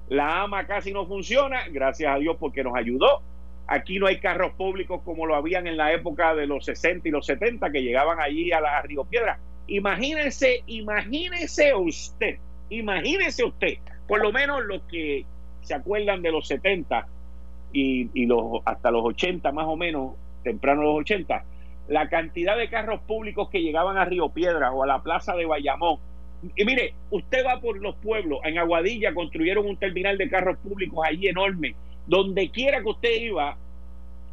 La 0.09 0.41
AMA 0.43 0.65
casi 0.65 0.91
no 0.91 1.05
funciona, 1.05 1.67
gracias 1.69 2.11
a 2.13 2.17
Dios 2.17 2.37
porque 2.39 2.63
nos 2.63 2.75
ayudó. 2.75 3.21
Aquí 3.67 3.99
no 3.99 4.07
hay 4.07 4.19
carros 4.19 4.53
públicos 4.53 5.01
como 5.03 5.25
lo 5.25 5.35
habían 5.35 5.67
en 5.67 5.77
la 5.77 5.91
época 5.93 6.33
de 6.33 6.47
los 6.47 6.65
60 6.65 7.07
y 7.07 7.11
los 7.11 7.25
70 7.25 7.69
que 7.71 7.83
llegaban 7.83 8.19
allí 8.19 8.51
a 8.51 8.61
la 8.61 8.81
Río 8.81 9.03
Piedra. 9.03 9.37
Imagínense, 9.67 10.63
imagínense 10.67 11.73
usted, 11.75 12.37
imagínense 12.69 13.43
usted, 13.43 13.77
por 14.07 14.21
lo 14.21 14.31
menos 14.31 14.63
los 14.65 14.81
que 14.83 15.25
se 15.61 15.73
acuerdan 15.73 16.21
de 16.21 16.31
los 16.31 16.47
70, 16.47 17.05
y, 17.73 18.25
los, 18.25 18.61
hasta 18.65 18.91
los 18.91 19.03
80 19.03 19.51
más 19.51 19.65
o 19.67 19.75
menos, 19.75 20.13
temprano 20.43 20.83
los 20.83 20.99
80, 21.01 21.43
la 21.89 22.09
cantidad 22.09 22.57
de 22.57 22.69
carros 22.69 23.01
públicos 23.01 23.49
que 23.49 23.61
llegaban 23.61 23.97
a 23.97 24.05
Río 24.05 24.29
Piedra 24.29 24.71
o 24.71 24.83
a 24.83 24.87
la 24.87 25.01
plaza 25.03 25.35
de 25.35 25.45
Bayamón. 25.45 25.99
Y 26.55 26.65
mire, 26.65 26.93
usted 27.09 27.45
va 27.45 27.59
por 27.59 27.79
los 27.79 27.95
pueblos, 27.95 28.39
en 28.43 28.57
Aguadilla 28.57 29.13
construyeron 29.13 29.65
un 29.65 29.77
terminal 29.77 30.17
de 30.17 30.29
carros 30.29 30.57
públicos 30.57 30.99
allí 31.03 31.27
enorme. 31.27 31.75
Donde 32.05 32.49
quiera 32.49 32.81
que 32.81 32.89
usted 32.89 33.21
iba, 33.21 33.57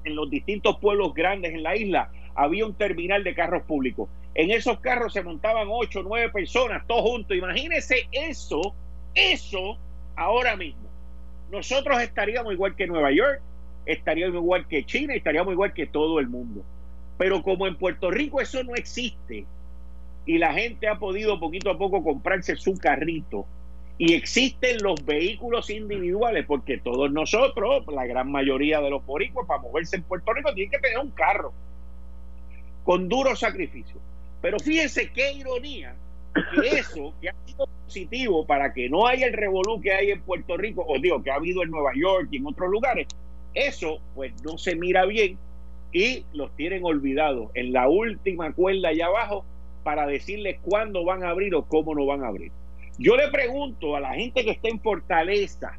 en 0.04 0.14
los 0.14 0.30
distintos 0.30 0.76
pueblos 0.78 1.14
grandes 1.14 1.54
en 1.54 1.62
la 1.62 1.76
isla, 1.76 2.10
había 2.34 2.66
un 2.66 2.74
terminal 2.74 3.24
de 3.24 3.34
carros 3.34 3.62
públicos. 3.62 4.08
En 4.34 4.50
esos 4.50 4.80
carros 4.80 5.12
se 5.12 5.22
montaban 5.22 5.68
ocho, 5.70 6.02
nueve 6.02 6.30
personas, 6.30 6.86
todos 6.86 7.02
juntos. 7.02 7.36
Imagínese 7.36 8.08
eso, 8.12 8.74
eso 9.14 9.78
ahora 10.16 10.56
mismo 10.56 10.84
nosotros 11.54 12.00
estaríamos 12.02 12.52
igual 12.52 12.74
que 12.74 12.86
Nueva 12.86 13.12
York, 13.12 13.40
estaríamos 13.86 14.36
igual 14.36 14.66
que 14.66 14.84
China, 14.84 15.14
estaríamos 15.14 15.52
igual 15.52 15.72
que 15.72 15.86
todo 15.86 16.18
el 16.18 16.28
mundo. 16.28 16.64
Pero 17.16 17.42
como 17.42 17.66
en 17.66 17.76
Puerto 17.76 18.10
Rico 18.10 18.40
eso 18.40 18.64
no 18.64 18.74
existe 18.74 19.46
y 20.26 20.38
la 20.38 20.52
gente 20.52 20.88
ha 20.88 20.98
podido 20.98 21.38
poquito 21.38 21.70
a 21.70 21.78
poco 21.78 22.02
comprarse 22.02 22.56
su 22.56 22.76
carrito 22.76 23.46
y 23.98 24.14
existen 24.14 24.82
los 24.82 25.04
vehículos 25.04 25.70
individuales, 25.70 26.44
porque 26.46 26.78
todos 26.78 27.12
nosotros, 27.12 27.84
la 27.86 28.06
gran 28.06 28.32
mayoría 28.32 28.80
de 28.80 28.90
los 28.90 29.06
boricuas, 29.06 29.46
para 29.46 29.62
moverse 29.62 29.94
en 29.94 30.02
Puerto 30.02 30.32
Rico, 30.32 30.52
tienen 30.52 30.72
que 30.72 30.80
tener 30.80 30.98
un 30.98 31.10
carro 31.10 31.52
con 32.82 33.08
duro 33.08 33.36
sacrificio. 33.36 34.00
Pero 34.44 34.58
fíjense 34.58 35.10
qué 35.10 35.32
ironía 35.32 35.96
que 36.34 36.68
eso, 36.78 37.14
que 37.18 37.30
ha 37.30 37.34
sido 37.46 37.66
positivo 37.66 38.46
para 38.46 38.74
que 38.74 38.90
no 38.90 39.06
haya 39.06 39.26
el 39.26 39.32
revolú 39.32 39.80
que 39.80 39.90
hay 39.90 40.10
en 40.10 40.20
Puerto 40.20 40.58
Rico, 40.58 40.84
o 40.86 40.98
digo, 40.98 41.22
que 41.22 41.30
ha 41.30 41.36
habido 41.36 41.62
en 41.62 41.70
Nueva 41.70 41.92
York 41.96 42.28
y 42.30 42.36
en 42.36 42.46
otros 42.46 42.70
lugares, 42.70 43.08
eso 43.54 44.02
pues 44.14 44.34
no 44.42 44.58
se 44.58 44.76
mira 44.76 45.06
bien 45.06 45.38
y 45.92 46.26
los 46.34 46.54
tienen 46.56 46.84
olvidados 46.84 47.52
en 47.54 47.72
la 47.72 47.88
última 47.88 48.52
cuerda 48.52 48.90
allá 48.90 49.06
abajo 49.06 49.46
para 49.82 50.06
decirles 50.06 50.58
cuándo 50.60 51.06
van 51.06 51.24
a 51.24 51.30
abrir 51.30 51.54
o 51.54 51.64
cómo 51.64 51.94
no 51.94 52.04
van 52.04 52.22
a 52.22 52.28
abrir. 52.28 52.52
Yo 52.98 53.16
le 53.16 53.28
pregunto 53.28 53.96
a 53.96 54.00
la 54.00 54.12
gente 54.12 54.44
que 54.44 54.50
está 54.50 54.68
en 54.68 54.78
Fortaleza, 54.78 55.78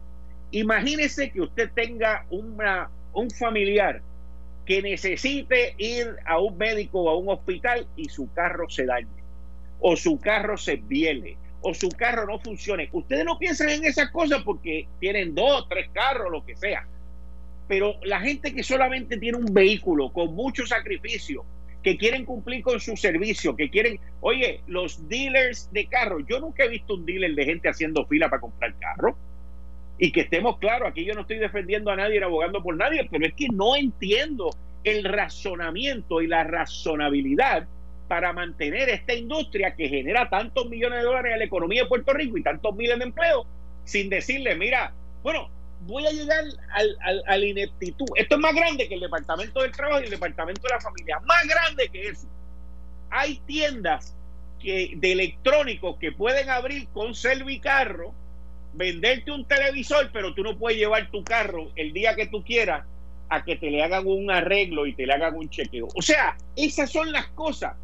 imagínese 0.49 1.29
que 1.29 1.41
usted 1.41 1.69
tenga 1.75 2.25
una, 2.31 2.89
un 3.13 3.29
familiar 3.29 4.01
que 4.65 4.81
necesite 4.81 5.75
ir 5.77 6.15
a 6.25 6.39
un 6.39 6.57
médico 6.57 7.03
o 7.03 7.09
a 7.09 7.17
un 7.17 7.29
hospital 7.29 7.87
y 7.95 8.09
su 8.09 8.31
carro 8.33 8.69
se 8.69 8.85
dañe 8.85 9.25
o 9.79 9.95
su 9.95 10.19
carro 10.19 10.57
se 10.57 10.77
viele 10.77 11.37
o 11.61 11.73
su 11.73 11.89
carro 11.89 12.27
no 12.27 12.39
funcione. 12.39 12.89
Ustedes 12.91 13.25
no 13.25 13.39
piensan 13.39 13.69
en 13.69 13.85
esas 13.85 14.11
cosas 14.11 14.43
porque 14.43 14.87
tienen 14.99 15.33
dos, 15.33 15.67
tres 15.67 15.89
carros, 15.93 16.31
lo 16.31 16.45
que 16.45 16.55
sea. 16.55 16.87
Pero 17.67 17.95
la 18.03 18.19
gente 18.19 18.53
que 18.53 18.61
solamente 18.61 19.17
tiene 19.17 19.39
un 19.39 19.51
vehículo 19.51 20.13
con 20.13 20.35
mucho 20.35 20.67
sacrificio, 20.67 21.43
que 21.81 21.97
quieren 21.97 22.23
cumplir 22.23 22.61
con 22.61 22.79
su 22.79 22.95
servicio, 22.95 23.55
que 23.55 23.71
quieren, 23.71 23.99
oye, 24.21 24.61
los 24.67 25.09
dealers 25.09 25.71
de 25.71 25.87
carro, 25.87 26.19
yo 26.19 26.39
nunca 26.39 26.65
he 26.65 26.69
visto 26.69 26.93
un 26.93 27.05
dealer 27.05 27.33
de 27.33 27.45
gente 27.45 27.69
haciendo 27.69 28.05
fila 28.05 28.29
para 28.29 28.41
comprar 28.41 28.75
carro. 28.79 29.17
Y 29.97 30.11
que 30.11 30.21
estemos 30.21 30.57
claros, 30.57 30.89
aquí 30.89 31.05
yo 31.05 31.13
no 31.13 31.21
estoy 31.21 31.37
defendiendo 31.37 31.89
a 31.89 31.95
nadie, 31.95 32.21
abogando 32.23 32.61
por 32.61 32.75
nadie, 32.75 33.07
pero 33.09 33.25
es 33.25 33.33
que 33.33 33.47
no 33.47 33.75
entiendo 33.75 34.49
el 34.83 35.03
razonamiento 35.03 36.21
y 36.21 36.27
la 36.27 36.43
razonabilidad 36.43 37.67
para 38.07 38.33
mantener 38.33 38.89
esta 38.89 39.13
industria 39.13 39.75
que 39.75 39.89
genera 39.89 40.29
tantos 40.29 40.69
millones 40.69 40.99
de 40.99 41.05
dólares 41.05 41.33
a 41.33 41.37
la 41.37 41.45
economía 41.45 41.83
de 41.83 41.89
Puerto 41.89 42.13
Rico 42.13 42.37
y 42.37 42.43
tantos 42.43 42.75
miles 42.75 42.99
de 42.99 43.05
empleos, 43.05 43.47
sin 43.83 44.09
decirle, 44.09 44.55
mira, 44.55 44.93
bueno, 45.23 45.49
voy 45.87 46.05
a 46.05 46.11
llegar 46.11 46.43
al, 46.73 46.97
al, 47.01 47.23
a 47.25 47.37
la 47.37 47.45
ineptitud. 47.45 48.05
Esto 48.15 48.35
es 48.35 48.41
más 48.41 48.53
grande 48.53 48.87
que 48.87 48.95
el 48.95 49.01
Departamento 49.01 49.61
del 49.61 49.71
Trabajo 49.71 50.01
y 50.01 50.05
el 50.05 50.11
Departamento 50.11 50.61
de 50.61 50.73
la 50.73 50.81
Familia, 50.81 51.19
más 51.25 51.47
grande 51.47 51.89
que 51.89 52.09
eso. 52.09 52.27
Hay 53.09 53.39
tiendas 53.45 54.15
de 54.61 55.11
electrónicos 55.11 55.97
que 55.97 56.11
pueden 56.11 56.49
abrir 56.49 56.87
con 56.89 57.13
Servicarro, 57.13 58.13
venderte 58.75 59.31
un 59.31 59.45
televisor, 59.45 60.09
pero 60.11 60.33
tú 60.33 60.43
no 60.43 60.57
puedes 60.57 60.77
llevar 60.77 61.09
tu 61.09 61.23
carro 61.23 61.71
el 61.75 61.93
día 61.93 62.15
que 62.15 62.27
tú 62.27 62.43
quieras 62.43 62.85
a 63.29 63.43
que 63.43 63.55
te 63.55 63.71
le 63.71 63.83
hagan 63.83 64.05
un 64.05 64.29
arreglo 64.29 64.85
y 64.85 64.93
te 64.93 65.05
le 65.05 65.13
hagan 65.13 65.35
un 65.35 65.49
chequeo. 65.49 65.87
O 65.95 66.01
sea, 66.01 66.37
esas 66.55 66.91
son 66.91 67.11
las 67.11 67.27
cosas. 67.27 67.75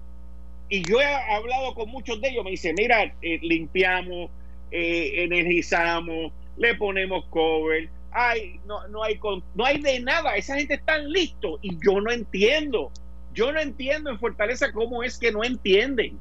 Y 0.69 0.83
yo 0.83 1.01
he 1.01 1.05
hablado 1.05 1.73
con 1.73 1.89
muchos 1.89 2.21
de 2.21 2.29
ellos, 2.29 2.43
me 2.43 2.51
dicen, 2.51 2.75
mira, 2.77 3.13
eh, 3.21 3.39
limpiamos, 3.41 4.29
eh, 4.71 5.23
energizamos, 5.23 6.31
le 6.57 6.75
ponemos 6.75 7.25
cover, 7.25 7.89
ay, 8.11 8.59
no, 8.65 8.87
no, 8.87 9.03
hay 9.03 9.19
no 9.55 9.65
hay 9.65 9.79
de 9.81 9.99
nada, 9.99 10.35
esa 10.35 10.55
gente 10.55 10.75
está 10.75 10.97
listo 10.99 11.59
y 11.61 11.77
yo 11.83 11.99
no 11.99 12.11
entiendo, 12.11 12.91
yo 13.33 13.51
no 13.51 13.59
entiendo 13.59 14.09
en 14.09 14.19
Fortaleza 14.19 14.71
cómo 14.71 15.03
es 15.03 15.17
que 15.17 15.31
no 15.31 15.43
entienden 15.43 16.17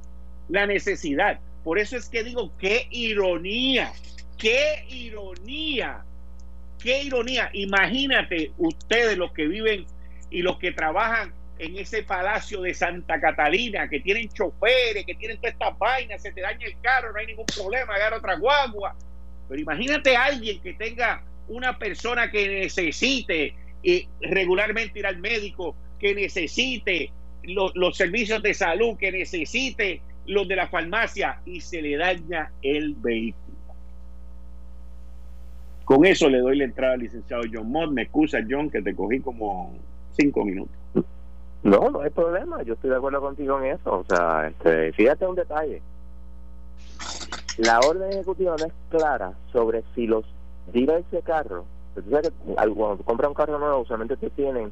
la 0.48 0.66
necesidad. 0.66 1.38
Por 1.62 1.78
eso 1.78 1.96
es 1.96 2.08
que 2.08 2.24
digo, 2.24 2.50
qué 2.58 2.88
ironía, 2.90 3.92
qué 4.40 4.84
ironía 4.88 6.04
Qué 6.80 7.02
ironía. 7.02 7.50
Imagínate 7.52 8.52
ustedes 8.56 9.16
los 9.18 9.32
que 9.32 9.46
viven 9.46 9.86
y 10.30 10.42
los 10.42 10.58
que 10.58 10.72
trabajan 10.72 11.32
en 11.58 11.76
ese 11.76 12.02
palacio 12.02 12.62
de 12.62 12.72
Santa 12.72 13.20
Catalina, 13.20 13.88
que 13.88 14.00
tienen 14.00 14.30
choferes, 14.30 15.04
que 15.04 15.14
tienen 15.14 15.36
todas 15.36 15.52
estas 15.52 15.78
vainas, 15.78 16.22
se 16.22 16.32
te 16.32 16.40
daña 16.40 16.66
el 16.66 16.80
carro, 16.80 17.12
no 17.12 17.18
hay 17.18 17.26
ningún 17.26 17.44
problema, 17.44 17.94
agarra 17.94 18.16
otra 18.16 18.36
guagua. 18.36 18.96
Pero 19.46 19.60
imagínate 19.60 20.16
a 20.16 20.24
alguien 20.24 20.60
que 20.62 20.72
tenga 20.72 21.22
una 21.48 21.78
persona 21.78 22.30
que 22.30 22.48
necesite 22.48 23.54
eh, 23.82 24.06
regularmente 24.22 25.00
ir 25.00 25.06
al 25.06 25.18
médico, 25.18 25.76
que 25.98 26.14
necesite 26.14 27.12
los 27.42 27.96
servicios 27.96 28.42
de 28.42 28.54
salud, 28.54 28.96
que 28.96 29.12
necesite 29.12 30.00
los 30.26 30.48
de 30.48 30.56
la 30.56 30.68
farmacia 30.68 31.40
y 31.44 31.60
se 31.60 31.82
le 31.82 31.96
daña 31.98 32.52
el 32.62 32.94
vehículo. 32.94 33.49
Con 35.90 36.06
eso 36.06 36.28
le 36.28 36.38
doy 36.38 36.56
la 36.56 36.66
entrada 36.66 36.94
al 36.94 37.00
licenciado 37.00 37.42
John 37.52 37.68
Mott. 37.72 37.90
Me 37.90 38.02
excusa, 38.02 38.38
John, 38.48 38.70
que 38.70 38.80
te 38.80 38.94
cogí 38.94 39.18
como 39.18 39.72
cinco 40.12 40.44
minutos. 40.44 40.72
No, 41.64 41.90
no 41.90 42.02
hay 42.02 42.10
problema. 42.10 42.62
Yo 42.62 42.74
estoy 42.74 42.90
de 42.90 42.96
acuerdo 42.96 43.20
contigo 43.20 43.58
en 43.58 43.72
eso. 43.72 43.98
O 43.98 44.04
sea, 44.04 44.46
este, 44.46 44.92
fíjate 44.92 45.26
un 45.26 45.34
detalle. 45.34 45.82
La 47.58 47.80
orden 47.80 48.08
ejecutiva 48.12 48.54
no 48.56 48.66
es 48.66 48.72
clara 48.88 49.32
sobre 49.52 49.82
si 49.96 50.06
los 50.06 50.24
dealers 50.72 51.10
de 51.10 51.22
carro, 51.22 51.64
que 51.96 52.02
cuando 52.72 53.02
compras 53.02 53.28
un 53.28 53.34
carro 53.34 53.58
nuevo, 53.58 53.80
usualmente 53.80 54.16
te 54.16 54.30
tienen 54.30 54.70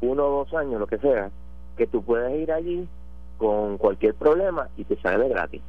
uno 0.00 0.26
o 0.26 0.44
dos 0.46 0.54
años, 0.54 0.80
lo 0.80 0.86
que 0.86 0.96
sea, 0.96 1.30
que 1.76 1.86
tú 1.86 2.02
puedes 2.02 2.40
ir 2.40 2.50
allí 2.50 2.88
con 3.36 3.76
cualquier 3.76 4.14
problema 4.14 4.70
y 4.78 4.84
te 4.84 4.96
sale 5.02 5.24
de 5.24 5.28
gratis. 5.28 5.60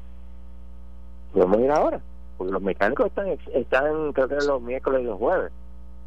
Podemos 1.34 1.60
ir 1.60 1.72
ahora 1.72 2.00
porque 2.38 2.54
los 2.54 2.62
mecánicos 2.62 3.08
están, 3.08 3.28
están 3.54 4.14
creo 4.14 4.28
que 4.28 4.36
los 4.36 4.62
miércoles 4.62 5.02
y 5.02 5.06
los 5.06 5.18
jueves, 5.18 5.52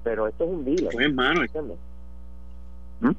pero 0.05 0.27
esto 0.29 0.45
es 0.45 0.51
un 0.51 0.65
día. 0.65 0.89
Pues 0.93 1.07
hermano, 1.07 1.43
¿Mm? 3.01 3.11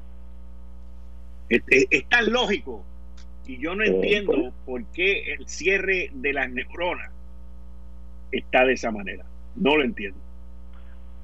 es, 1.48 2.08
tan 2.08 2.32
lógico 2.32 2.82
y 3.46 3.58
yo 3.58 3.74
no 3.74 3.84
entiendo 3.84 4.32
pues. 4.32 4.52
por 4.64 4.84
qué 4.92 5.32
el 5.32 5.48
cierre 5.48 6.10
de 6.12 6.32
las 6.32 6.50
neuronas 6.50 7.10
está 8.30 8.64
de 8.64 8.74
esa 8.74 8.90
manera. 8.90 9.24
No 9.56 9.76
lo 9.76 9.84
entiendo. 9.84 10.18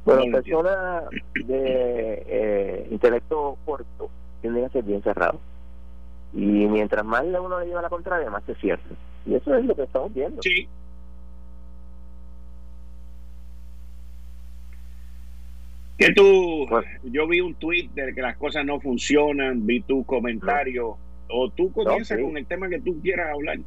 Bueno, 0.04 0.24
personas 0.32 1.04
de 1.34 2.22
eh, 2.26 2.88
intelecto 2.90 3.58
corto 3.64 4.10
tienden 4.40 4.64
a 4.64 4.68
ser 4.68 4.84
bien 4.84 5.02
cerrados. 5.02 5.40
Y 6.32 6.38
mientras 6.38 7.04
más 7.04 7.24
uno 7.24 7.60
le 7.60 7.66
lleva 7.66 7.82
la 7.82 7.88
contraria, 7.88 8.30
más 8.30 8.44
se 8.44 8.54
cierra. 8.56 8.82
Y 9.24 9.34
eso 9.34 9.54
es 9.54 9.64
lo 9.64 9.74
que 9.74 9.82
estamos 9.82 10.12
viendo. 10.14 10.42
Sí, 10.42 10.68
Que 15.98 16.12
tú, 16.12 16.66
yo 17.04 17.26
vi 17.26 17.40
un 17.40 17.54
tweet 17.54 17.88
de 17.94 18.14
que 18.14 18.20
las 18.20 18.36
cosas 18.36 18.64
no 18.66 18.80
funcionan, 18.80 19.66
vi 19.66 19.80
tu 19.80 20.04
comentario, 20.04 20.98
o 21.28 21.50
tú 21.50 21.72
comienzas 21.72 22.20
con 22.20 22.36
el 22.36 22.46
tema 22.46 22.68
que 22.68 22.80
tú 22.80 23.00
quieras 23.00 23.32
hablar. 23.32 23.58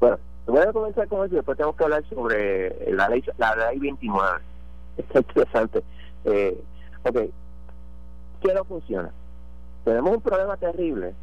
Bueno, 0.00 0.18
voy 0.46 0.62
a 0.62 0.72
comenzar 0.72 1.08
con 1.08 1.24
eso 1.24 1.34
y 1.34 1.36
después 1.36 1.58
tengo 1.58 1.74
que 1.74 1.84
hablar 1.84 2.04
sobre 2.08 2.92
la 2.92 3.08
ley, 3.08 3.24
la 3.38 3.56
ley 3.56 3.78
29. 3.78 4.38
Está 4.96 5.18
interesante. 5.18 5.82
Eh, 6.24 6.56
ok, 7.04 7.18
¿qué 8.42 8.54
no 8.54 8.64
funciona? 8.64 9.10
Tenemos 9.84 10.16
un 10.16 10.22
problema 10.22 10.56
terrible 10.56 11.14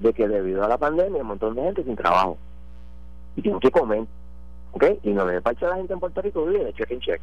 de 0.00 0.12
que 0.12 0.26
debido 0.26 0.64
a 0.64 0.68
la 0.68 0.78
pandemia 0.78 1.14
hay 1.14 1.20
un 1.20 1.26
montón 1.26 1.54
de 1.54 1.62
gente 1.62 1.84
sin 1.84 1.94
trabajo 1.94 2.38
y 3.36 3.42
tienen 3.42 3.60
que 3.60 3.70
comer, 3.70 4.04
¿ok? 4.72 4.84
Y 5.02 5.10
no 5.10 5.26
le 5.26 5.40
parcha 5.40 5.66
a 5.66 5.70
la 5.70 5.76
gente 5.76 5.92
en 5.92 6.00
Puerto 6.00 6.22
Rico 6.22 6.46
vive 6.46 6.64
de 6.64 6.72
check 6.72 6.90
en 6.90 7.00
check. 7.00 7.20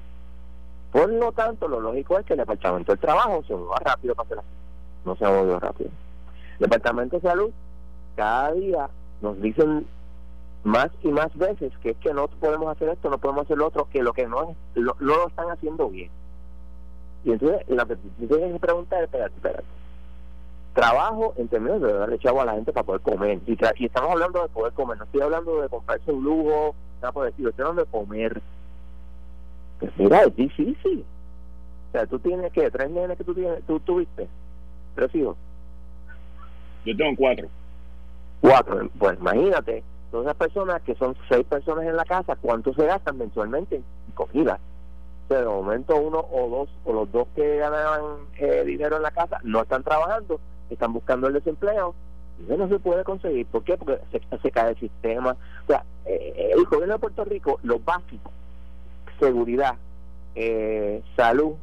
Por 0.98 1.12
lo 1.12 1.32
tanto, 1.32 1.68
lo 1.68 1.80
lógico 1.80 2.18
es 2.18 2.26
que 2.26 2.34
el 2.34 2.40
Departamento 2.40 2.92
del 2.92 3.00
Trabajo 3.00 3.44
se 3.44 3.54
mueva 3.54 3.78
rápido 3.82 4.16
para 4.16 4.26
hacer 4.26 4.44
No 5.06 5.16
se 5.16 5.26
ha 5.26 5.30
movido 5.30 5.60
rápido. 5.60 5.92
El 6.54 6.58
Departamento 6.58 7.18
de 7.18 7.22
Salud, 7.22 7.52
cada 8.16 8.52
día 8.54 8.90
nos 9.22 9.40
dicen 9.40 9.86
más 10.64 10.90
y 11.04 11.10
más 11.10 11.38
veces 11.38 11.72
que 11.84 11.92
es 11.92 11.98
que 11.98 12.16
no 12.16 12.28
podemos 12.28 12.76
hacer 12.76 12.90
esto, 12.90 13.12
no 13.12 13.20
podemos 13.20 13.46
hacer 13.46 13.60
lo 13.60 13.68
otro, 13.68 13.88
que 13.92 14.02
lo 14.02 14.12
que 14.12 14.26
no, 14.26 14.56
lo, 14.74 14.96
no 15.00 15.18
lo 15.18 15.28
están 15.28 15.52
haciendo 15.52 15.88
bien. 15.88 16.10
Y 17.24 17.34
entonces, 17.34 17.62
lo 17.70 17.86
que 17.86 17.96
tienes 17.96 18.54
que 18.54 18.60
preguntar 18.60 18.98
es, 18.98 19.06
espérate, 19.06 19.36
espérate. 19.36 19.66
Trabajo 20.74 21.36
en 21.38 21.48
términos 21.48 21.80
de 21.80 21.94
darle 21.94 22.18
chavo 22.18 22.42
a 22.42 22.46
la 22.46 22.54
gente 22.54 22.74
para 22.74 22.88
poder 22.88 23.02
comer. 23.02 23.40
Y, 23.46 23.52
y 23.52 23.86
estamos 23.86 24.10
hablando 24.10 24.42
de 24.42 24.50
poder 24.50 24.74
comer, 24.74 24.98
no 24.98 25.04
estoy 25.04 25.22
hablando 25.22 25.62
de 25.62 25.70
comprarse 25.70 26.12
un 26.12 26.24
lujo, 26.24 26.74
nada 27.04 27.12
por 27.12 27.26
decirlo, 27.26 27.52
estoy 27.52 27.66
hablando 27.66 27.86
de 27.86 27.92
comer 27.92 28.42
pues 29.80 29.92
mira, 29.98 30.24
es 30.24 30.36
difícil. 30.36 31.06
O 31.90 31.92
sea, 31.92 32.06
tú 32.06 32.20
tienes 32.20 32.52
que, 32.52 32.70
tres 32.70 32.90
nenes 32.90 33.18
que 33.18 33.24
tú 33.24 33.34
tienes, 33.34 33.64
tú 33.66 33.80
tuviste, 33.80 34.28
tres 34.96 35.14
hijos. 35.16 35.38
Yo 36.86 36.96
tengo 36.96 37.16
cuatro. 37.18 37.48
Cuatro, 38.42 38.90
pues 39.00 39.20
imagínate, 39.20 39.84
todas 40.12 40.28
esas 40.28 40.38
personas 40.38 40.82
que 40.84 40.96
son 40.96 41.16
seis 41.28 41.46
personas 41.46 41.86
en 41.86 41.96
la 41.96 42.06
casa, 42.06 42.36
¿cuánto 42.36 42.74
se 42.74 42.86
gastan 42.86 43.18
mensualmente 43.18 43.78
en 43.78 43.84
comida? 44.14 44.60
de 45.36 45.46
momento 45.46 45.96
uno 45.98 46.26
o 46.32 46.50
dos, 46.50 46.70
o 46.86 46.94
los 46.94 47.12
dos 47.12 47.28
que 47.36 47.58
ganaban 47.58 48.02
eh, 48.38 48.64
dinero 48.66 48.98
en 48.98 49.04
la 49.04 49.12
casa, 49.12 49.40
no 49.44 49.62
están 49.62 49.84
trabajando, 49.84 50.40
están 50.70 50.94
buscando 50.94 51.28
el 51.28 51.34
desempleo, 51.34 51.96
y 52.40 52.46
eso 52.46 52.58
no 52.58 52.70
se 52.70 52.80
puede 52.80 53.04
conseguir. 53.04 53.46
¿Por 53.48 53.64
qué? 53.64 53.78
Porque 53.78 54.00
se, 54.42 54.52
cae 54.52 54.70
el 54.70 54.80
sistema. 54.80 55.36
O 55.64 55.68
sea, 55.68 55.84
eh, 56.06 56.52
el 56.56 56.64
gobierno 56.66 56.94
de 56.94 57.00
Puerto 57.00 57.26
Rico, 57.26 57.60
lo 57.64 57.80
básico, 57.80 58.32
seguridad, 59.20 59.76
eh, 60.36 61.02
salud, 61.16 61.54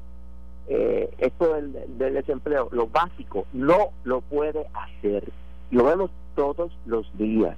eh, 0.66 1.10
esto 1.18 1.54
del, 1.54 2.14
desempleo, 2.14 2.68
lo 2.72 2.86
básico, 2.86 3.46
no 3.52 3.90
lo 4.04 4.20
puede 4.22 4.66
hacer. 4.74 5.24
Lo 5.70 5.84
vemos 5.84 6.10
todos 6.34 6.72
los 6.86 7.06
días. 7.18 7.56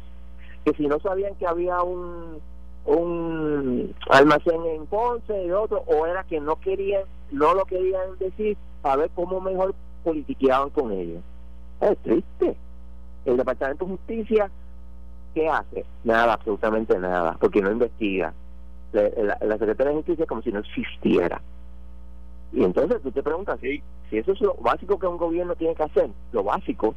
Que 0.64 0.72
si 0.74 0.86
no 0.86 0.98
sabían 1.00 1.34
que 1.36 1.46
había 1.46 1.82
un, 1.82 2.40
un 2.84 3.94
almacén 4.10 4.64
en 4.66 4.86
Ponce 4.86 5.44
y 5.44 5.50
otro, 5.52 5.84
o 5.86 6.06
era 6.06 6.24
que 6.24 6.40
no 6.40 6.56
querían, 6.56 7.04
no 7.30 7.54
lo 7.54 7.64
querían 7.64 8.18
decir, 8.18 8.56
a 8.82 8.96
ver 8.96 9.10
cómo 9.14 9.40
mejor 9.40 9.74
politiqueaban 10.02 10.70
con 10.70 10.92
ellos. 10.92 11.22
Es 11.80 11.96
triste. 11.98 12.56
El 13.24 13.36
Departamento 13.36 13.84
de 13.84 13.90
Justicia, 13.92 14.50
¿qué 15.34 15.48
hace? 15.48 15.84
Nada, 16.04 16.34
absolutamente 16.34 16.98
nada, 16.98 17.36
porque 17.40 17.60
no 17.60 17.70
investiga 17.70 18.32
la, 19.02 19.38
la, 19.40 19.58
Secretaría 19.58 19.90
de 19.90 19.96
Justicia 19.96 20.26
como 20.26 20.42
si 20.42 20.52
no 20.52 20.60
existiera. 20.60 21.40
Y 22.52 22.64
entonces 22.64 23.02
tú 23.02 23.10
te 23.10 23.22
preguntas, 23.22 23.58
si, 23.60 23.82
si 24.10 24.18
eso 24.18 24.32
es 24.32 24.40
lo 24.40 24.54
básico 24.54 24.98
que 24.98 25.06
un 25.06 25.18
gobierno 25.18 25.54
tiene 25.56 25.74
que 25.74 25.82
hacer, 25.82 26.10
lo 26.32 26.44
básico, 26.44 26.94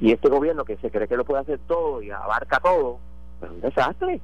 y 0.00 0.12
este 0.12 0.28
gobierno 0.28 0.64
que 0.64 0.76
se 0.76 0.90
cree 0.90 1.08
que 1.08 1.16
lo 1.16 1.24
puede 1.24 1.42
hacer 1.42 1.58
todo 1.66 2.02
y 2.02 2.10
abarca 2.10 2.60
todo, 2.60 2.98
pues 3.40 3.50
es 3.50 3.56
un 3.56 3.60
desastre. 3.62 4.20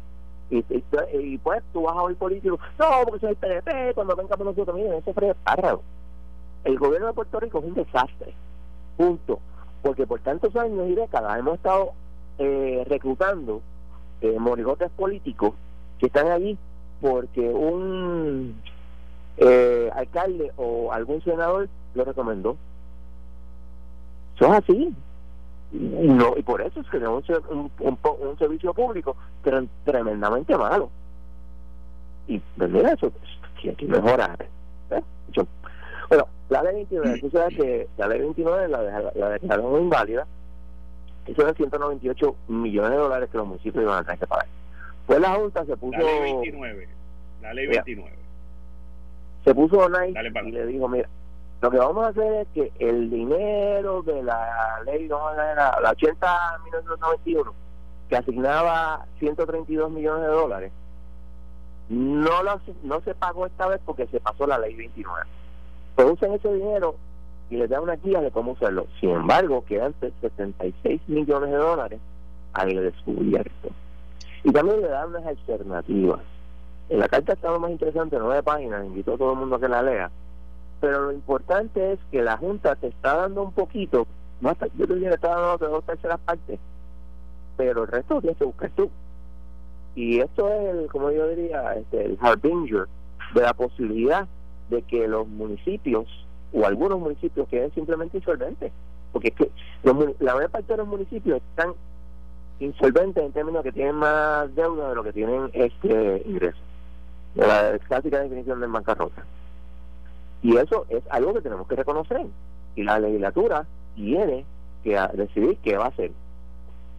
Y, 0.50 1.38
pues 1.38 1.62
tú 1.72 1.82
vas 1.82 1.96
a 1.96 2.02
oír 2.02 2.16
políticos, 2.16 2.60
no, 2.78 2.86
porque 3.04 3.20
soy 3.20 3.30
el 3.30 3.36
PDP, 3.36 3.94
cuando 3.94 4.14
venga 4.14 4.36
por 4.36 4.46
nosotros, 4.46 4.76
miren, 4.76 4.94
ese 4.94 5.12
frío 5.12 5.34
El 6.64 6.78
gobierno 6.78 7.08
de 7.08 7.12
Puerto 7.12 7.40
Rico 7.40 7.58
es 7.58 7.64
un 7.64 7.74
desastre, 7.74 8.34
punto. 8.96 9.40
Porque 9.82 10.06
tantos 10.22 10.54
años 10.56 10.88
y 10.88 10.94
décadas 10.94 11.38
hemos 11.38 11.54
estado 11.54 11.92
eh, 12.38 12.84
reclutando 12.88 13.62
eh, 14.20 14.38
morigotes 14.38 14.90
políticos 14.92 15.54
que 15.98 16.06
están 16.06 16.28
allí 16.28 16.58
porque 17.00 17.40
un 17.40 18.60
eh, 19.36 19.90
alcalde 19.94 20.52
o 20.56 20.92
algún 20.92 21.22
senador 21.22 21.68
lo 21.94 22.04
recomendó. 22.04 22.56
Es 24.38 24.48
así. 24.48 24.94
Y, 25.72 25.76
no, 25.78 26.34
y 26.36 26.42
por 26.42 26.60
eso 26.62 26.80
es 26.80 26.86
que 26.88 26.98
tenemos 26.98 27.24
un, 27.50 27.70
un, 27.80 28.38
servicio 28.38 28.72
público 28.72 29.16
pero 29.42 29.64
tremendamente 29.84 30.56
malo. 30.56 30.90
Y 32.28 32.38
pues 32.56 32.70
mira, 32.70 32.92
eso 32.92 33.12
tiene 33.60 33.76
que 33.76 33.86
mejorar. 33.86 34.46
¿eh? 34.90 35.02
bueno, 36.08 36.28
la 36.48 36.62
ley 36.62 36.74
29, 36.74 37.20
tú 37.20 37.30
sabes 37.30 37.56
que 37.56 37.88
la 37.98 38.06
ley 38.06 38.20
29 38.20 38.68
la, 38.68 39.12
la 39.14 39.28
declararon 39.30 39.82
inválida. 39.82 40.26
Eso 41.26 41.48
es 41.48 41.56
198 41.56 42.36
millones 42.48 42.90
de 42.90 42.96
dólares 42.96 43.30
que 43.30 43.38
los 43.38 43.46
municipios 43.46 43.82
iban 43.82 43.98
a 43.98 44.02
tener 44.04 44.18
que 44.18 44.26
pagar. 44.26 44.46
Pues 45.06 45.20
la 45.20 45.34
Junta 45.34 45.64
se 45.64 45.76
puso. 45.76 45.98
La 45.98 46.04
ley 46.04 46.32
29. 46.32 46.88
La 47.42 47.54
ley 47.54 47.66
29. 47.66 48.16
Se 49.44 49.54
puso 49.54 49.88
nice 49.88 50.18
y 50.46 50.50
le 50.50 50.66
dijo: 50.66 50.88
Mira, 50.88 51.08
lo 51.60 51.70
que 51.70 51.78
vamos 51.78 52.04
a 52.04 52.08
hacer 52.08 52.32
es 52.34 52.48
que 52.54 52.72
el 52.78 53.10
dinero 53.10 54.02
de 54.02 54.22
la 54.22 54.80
ley, 54.84 55.06
no, 55.08 55.34
la, 55.34 55.54
la 55.54 55.90
80 55.90 56.58
1991, 56.64 57.54
que 58.08 58.16
asignaba 58.16 59.06
132 59.18 59.90
millones 59.90 60.22
de 60.22 60.28
dólares, 60.28 60.72
no, 61.88 62.42
lo, 62.42 62.60
no 62.82 63.00
se 63.02 63.14
pagó 63.14 63.46
esta 63.46 63.66
vez 63.66 63.80
porque 63.84 64.06
se 64.06 64.20
pasó 64.20 64.46
la 64.46 64.58
ley 64.58 64.74
29. 64.74 65.26
Pues 65.94 66.10
usen 66.10 66.32
ese 66.32 66.52
dinero 66.52 66.96
y 67.50 67.56
les 67.56 67.68
dan 67.68 67.82
una 67.82 67.96
guía 67.96 68.20
de 68.20 68.30
cómo 68.30 68.52
usarlo. 68.52 68.86
Sin 69.00 69.10
embargo, 69.10 69.64
quedan 69.66 69.94
76 70.20 71.00
millones 71.08 71.50
de 71.50 71.56
dólares 71.56 72.00
al 72.54 72.74
descubierto. 72.74 73.70
Y 74.44 74.52
también 74.52 74.82
le 74.82 74.88
dan 74.88 75.08
unas 75.08 75.26
alternativas. 75.26 76.20
En 76.90 77.00
la 77.00 77.08
carta 77.08 77.32
está 77.32 77.50
lo 77.50 77.58
más 77.58 77.70
interesante, 77.70 78.18
nueve 78.18 78.42
páginas, 78.42 78.84
invito 78.84 79.14
a 79.14 79.18
todo 79.18 79.32
el 79.32 79.38
mundo 79.38 79.56
a 79.56 79.60
que 79.60 79.68
la 79.68 79.82
lea. 79.82 80.10
Pero 80.80 81.06
lo 81.06 81.12
importante 81.12 81.92
es 81.92 81.98
que 82.12 82.22
la 82.22 82.36
Junta 82.36 82.76
te 82.76 82.88
está 82.88 83.16
dando 83.16 83.42
un 83.42 83.52
poquito, 83.52 84.06
hasta, 84.44 84.66
yo 84.76 84.86
te 84.86 84.94
diría 84.94 85.14
está 85.14 85.28
dando 85.28 85.68
dos 85.68 85.84
terceras 85.84 86.20
partes, 86.20 86.60
pero 87.56 87.82
el 87.82 87.88
resto 87.88 88.20
tienes 88.20 88.36
que 88.36 88.44
buscar 88.44 88.70
tú. 88.76 88.90
Y 89.94 90.20
esto 90.20 90.48
es, 90.48 90.74
el, 90.74 90.88
como 90.88 91.10
yo 91.10 91.26
diría, 91.28 91.74
este, 91.74 92.04
el 92.04 92.18
harbinger 92.20 92.86
de 93.34 93.40
la 93.40 93.54
posibilidad 93.54 94.26
de 94.68 94.82
que 94.82 95.08
los 95.08 95.26
municipios 95.26 96.06
o 96.52 96.66
algunos 96.66 97.00
municipios 97.00 97.48
queden 97.48 97.72
simplemente 97.72 98.18
insolventes. 98.18 98.72
Porque 99.12 99.28
es 99.28 99.34
que 99.34 99.50
la 100.20 100.34
mayor 100.34 100.50
parte 100.50 100.72
de 100.72 100.78
los 100.78 100.88
municipios 100.88 101.40
están 101.50 101.74
insolventes 102.60 103.24
en 103.24 103.32
términos 103.32 103.62
que 103.62 103.72
tienen 103.72 103.96
más 103.96 104.54
deuda 104.54 104.90
de 104.90 104.94
lo 104.94 105.02
que 105.02 105.12
tienen 105.12 105.50
este 105.52 106.22
ingreso. 106.26 106.58
La 107.34 107.78
clásica 107.88 108.20
definición 108.20 108.60
de 108.60 108.66
bancarrota. 108.66 109.24
Y 110.42 110.56
eso 110.56 110.86
es 110.88 111.02
algo 111.10 111.34
que 111.34 111.40
tenemos 111.40 111.66
que 111.66 111.76
reconocer. 111.76 112.26
Y 112.76 112.82
la 112.82 112.98
legislatura 112.98 113.66
tiene 113.96 114.44
que 114.82 114.98
decidir 115.14 115.56
qué 115.62 115.76
va 115.76 115.86
a 115.86 115.88
hacer 115.88 116.12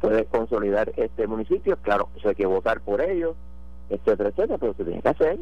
puede 0.06 0.26
consolidar 0.26 0.92
este 0.98 1.28
municipio, 1.28 1.78
claro, 1.78 2.10
hay 2.24 2.36
que 2.36 2.46
votar 2.46 2.82
por 2.82 3.02
ellos, 3.02 3.36
etcétera, 3.90 4.30
etcétera, 4.30 4.58
pero 4.58 4.74
se 4.74 4.84
tiene 4.84 5.02
que 5.02 5.10
hacer, 5.10 5.38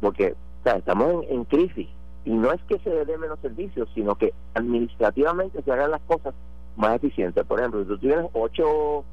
porque 0.00 0.34
estamos 0.64 1.24
en, 1.28 1.44
crisis 1.44 1.88
y 2.24 2.30
no 2.30 2.52
es 2.52 2.60
que 2.62 2.78
se 2.80 3.04
den 3.04 3.20
menos 3.20 3.38
servicios, 3.40 3.88
sino 3.94 4.16
que 4.16 4.32
administrativamente 4.54 5.62
se 5.62 5.72
hagan 5.72 5.92
las 5.92 6.02
cosas 6.02 6.34
más 6.76 6.96
eficientes. 6.96 7.44
Por 7.44 7.58
ejemplo, 7.58 7.82
si 7.82 7.88
tú 7.88 7.98
tienes 7.98 8.26
ocho, 8.32 9.04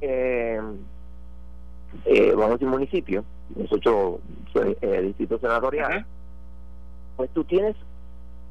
eh, 0.00 0.60
eh, 2.04 2.30
vamos 2.32 2.50
a 2.50 2.52
decir, 2.52 2.68
municipios, 2.68 3.24
los 3.56 3.72
ocho 3.72 4.20
eh, 4.54 5.02
distritos 5.02 5.40
senatoriales, 5.40 6.04
pues 7.16 7.30
tú 7.30 7.44
tienes 7.44 7.74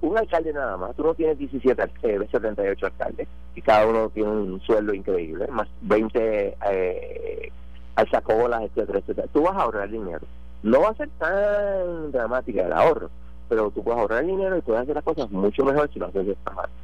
un 0.02 0.18
alcalde 0.18 0.54
nada 0.54 0.78
más, 0.78 0.96
tú 0.96 1.04
no 1.04 1.14
tienes 1.16 1.38
17, 1.38 1.84
eh, 2.04 2.28
78 2.32 2.86
alcaldes, 2.86 3.28
y 3.56 3.62
cada 3.62 3.88
uno 3.88 4.10
tiene 4.10 4.30
un 4.30 4.62
sueldo 4.62 4.94
increíble, 4.94 5.48
más 5.48 5.68
20 5.82 6.58
eh, 6.70 7.52
alzacolas, 7.96 8.64
etcétera, 8.64 9.00
etcétera. 9.00 9.28
Tú 9.34 9.42
vas 9.42 9.56
a 9.56 9.64
ahorrar 9.64 9.90
dinero. 9.90 10.22
No 10.64 10.82
va 10.82 10.90
a 10.90 10.96
ser 10.96 11.10
tan 11.18 12.12
dramática 12.12 12.66
el 12.66 12.74
ahorro, 12.74 13.10
pero 13.50 13.72
tú 13.72 13.84
puedes 13.84 14.00
ahorrar 14.00 14.26
dinero 14.26 14.58
y 14.58 14.62
puedes 14.62 14.84
hacer 14.84 14.96
las 14.96 15.04
cosas 15.04 15.32
mucho 15.32 15.64
mejor 15.66 15.92
si 15.92 16.00
lo 16.00 16.08
haces 16.08 16.26
de 16.28 16.38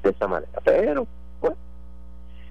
esta, 0.03 0.27
manera. 0.27 0.51
Pero, 0.63 1.05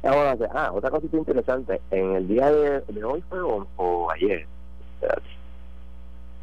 vamos 0.03 0.24
a 0.24 0.30
hacer. 0.32 0.51
Ah, 0.53 0.70
otra 0.72 0.90
cosa 0.90 1.07
interesante, 1.12 1.80
en 1.90 2.16
el 2.16 2.28
día 2.28 2.51
de, 2.51 3.05
hoy 3.05 3.22
fue 3.28 3.40
o, 3.43 4.11
ayer, 4.11 4.47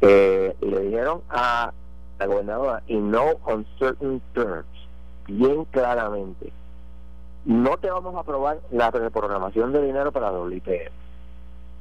le 0.00 0.80
dijeron 0.82 1.22
a 1.28 1.72
la 2.18 2.26
gobernadora 2.26 2.82
in 2.86 3.10
no 3.10 3.36
uncertain 3.46 4.20
terms, 4.34 4.66
bien 5.26 5.64
claramente, 5.66 6.52
no 7.44 7.76
te 7.78 7.90
vamos 7.90 8.14
a 8.14 8.20
aprobar 8.20 8.60
la 8.70 8.90
reprogramación 8.90 9.72
de 9.72 9.84
dinero 9.84 10.12
para 10.12 10.32
WIPR. 10.32 10.92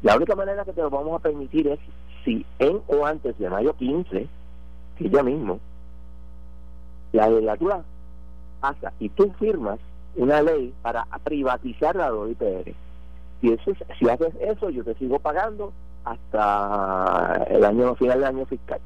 La 0.01 0.15
única 0.15 0.35
manera 0.35 0.63
que 0.63 0.71
te 0.71 0.81
lo 0.81 0.89
vamos 0.89 1.19
a 1.19 1.23
permitir 1.23 1.67
es 1.67 1.79
si 2.23 2.45
en 2.59 2.81
o 2.87 3.05
antes 3.05 3.37
de 3.37 3.49
mayo 3.49 3.73
15, 3.73 4.27
que 4.97 5.09
ya 5.09 5.23
mismo, 5.23 5.59
la 7.11 7.29
legislatura 7.29 7.83
pasa 8.61 8.93
y 8.99 9.09
tú 9.09 9.33
firmas 9.39 9.79
una 10.15 10.41
ley 10.41 10.73
para 10.81 11.05
privatizar 11.23 11.95
la 11.95 12.13
WIPR. 12.13 12.73
Si, 13.41 13.51
eso, 13.51 13.71
si 13.97 14.09
haces 14.09 14.33
eso, 14.41 14.69
yo 14.69 14.83
te 14.83 14.95
sigo 14.95 15.19
pagando 15.19 15.71
hasta 16.03 17.45
el 17.49 17.63
año 17.63 17.95
final 17.95 18.19
del 18.19 18.27
año 18.27 18.45
fiscal. 18.45 18.79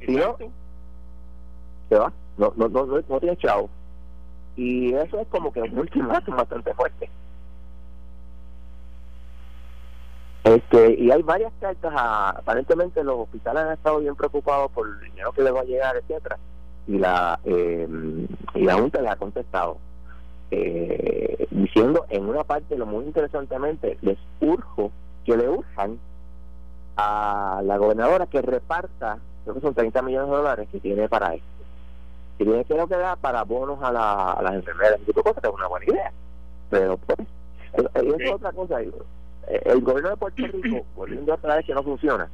Si 0.00 0.14
no, 0.14 0.36
se 1.88 1.96
va. 1.96 2.12
No, 2.36 2.52
no, 2.56 2.68
no, 2.68 2.86
no, 2.86 3.20
tiene 3.20 3.36
chavo. 3.36 3.68
Y 4.56 4.94
eso 4.94 5.20
es 5.20 5.28
como 5.28 5.52
que 5.52 5.60
un 5.60 5.78
ultimátum 5.78 6.36
bastante 6.36 6.72
fuerte. 6.74 7.10
Este, 10.44 10.94
y 10.94 11.10
hay 11.10 11.22
varias 11.22 11.52
cartas, 11.60 11.92
aparentemente 11.94 13.02
los 13.04 13.18
hospitales 13.20 13.64
han 13.64 13.72
estado 13.72 13.98
bien 13.98 14.14
preocupados 14.14 14.70
por 14.70 14.86
el 14.86 15.00
dinero 15.00 15.32
que 15.32 15.42
les 15.42 15.54
va 15.54 15.60
a 15.60 15.64
llegar, 15.64 15.96
etcétera 15.96 16.38
y 16.88 16.98
la 16.98 17.38
eh, 17.44 17.86
y 18.54 18.64
la 18.64 18.74
Junta 18.74 19.00
le 19.00 19.08
ha 19.08 19.16
contestado 19.16 19.78
eh, 20.50 21.46
diciendo 21.50 22.06
en 22.08 22.28
una 22.28 22.44
parte 22.44 22.76
lo 22.76 22.86
muy 22.86 23.04
interesantemente 23.04 23.98
les 24.00 24.18
urjo 24.40 24.90
que 25.24 25.36
le 25.36 25.48
urjan 25.48 25.98
a 26.96 27.60
la 27.62 27.76
gobernadora 27.76 28.26
que 28.26 28.42
reparta 28.42 29.18
creo 29.48 29.54
que 29.54 29.60
son 29.60 29.74
30 29.74 30.02
millones 30.02 30.30
de 30.30 30.36
dólares 30.36 30.68
que 30.70 30.80
tiene 30.80 31.08
para 31.08 31.34
esto. 31.34 31.46
Y 32.38 32.44
tiene 32.44 32.64
que 32.64 32.74
lo 32.74 32.86
que 32.86 32.96
da 32.96 33.16
para 33.16 33.42
bonos 33.44 33.82
a, 33.82 33.90
la, 33.90 34.32
a 34.32 34.42
las 34.42 34.54
enfermeras, 34.54 35.00
y 35.06 35.12
cosas, 35.12 35.42
que 35.42 35.48
es 35.48 35.54
una 35.54 35.66
buena 35.66 35.86
idea. 35.86 36.12
Pero 36.70 36.98
pues, 36.98 37.18
eso 37.72 38.16
es 38.18 38.30
otra 38.30 38.52
cosa. 38.52 38.80
El 38.80 39.80
gobierno 39.80 40.10
de 40.10 40.16
Puerto 40.16 40.42
Rico, 40.46 40.84
volviendo 40.96 41.32
a 41.32 41.38
traer 41.38 41.64
que 41.64 41.74
no 41.74 41.82
funciona, 41.82 42.28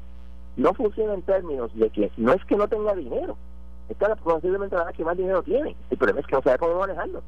no 0.56 0.74
funciona 0.74 1.14
en 1.14 1.22
términos 1.22 1.70
de 1.74 1.88
que 1.90 2.10
no 2.16 2.32
es 2.32 2.44
que 2.44 2.56
no 2.56 2.68
tenga 2.68 2.94
dinero, 2.94 3.36
es 3.88 3.96
que 3.96 4.06
posiblemente 4.22 4.76
la 4.76 4.92
que 4.92 5.04
más 5.04 5.16
dinero 5.16 5.42
tiene. 5.42 5.76
El 5.90 5.98
problema 5.98 6.20
es 6.20 6.26
que 6.26 6.36
no 6.36 6.42
sabe 6.42 6.58
cómo 6.58 6.78
manejarlo. 6.78 7.22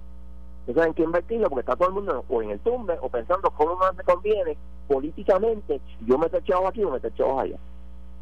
No 0.67 0.75
saben 0.75 0.95
qué 0.95 1.03
invertirlo 1.03 1.49
porque 1.49 1.61
está 1.61 1.77
todo 1.77 1.89
el 1.89 1.95
mundo 1.95 2.25
o 2.29 2.43
en 2.43 2.51
el 2.51 2.61
tumbe 2.61 2.99
o 3.01 3.09
pensando 3.09 3.51
cómo 3.51 3.77
más 3.77 3.95
me 3.95 4.03
conviene 4.03 4.57
políticamente, 4.89 5.81
yo 6.07 6.19
me 6.19 6.29
chavos 6.45 6.71
aquí 6.71 6.83
o 6.85 6.91
me 6.91 7.01
chavos 7.01 7.43
allá 7.43 7.57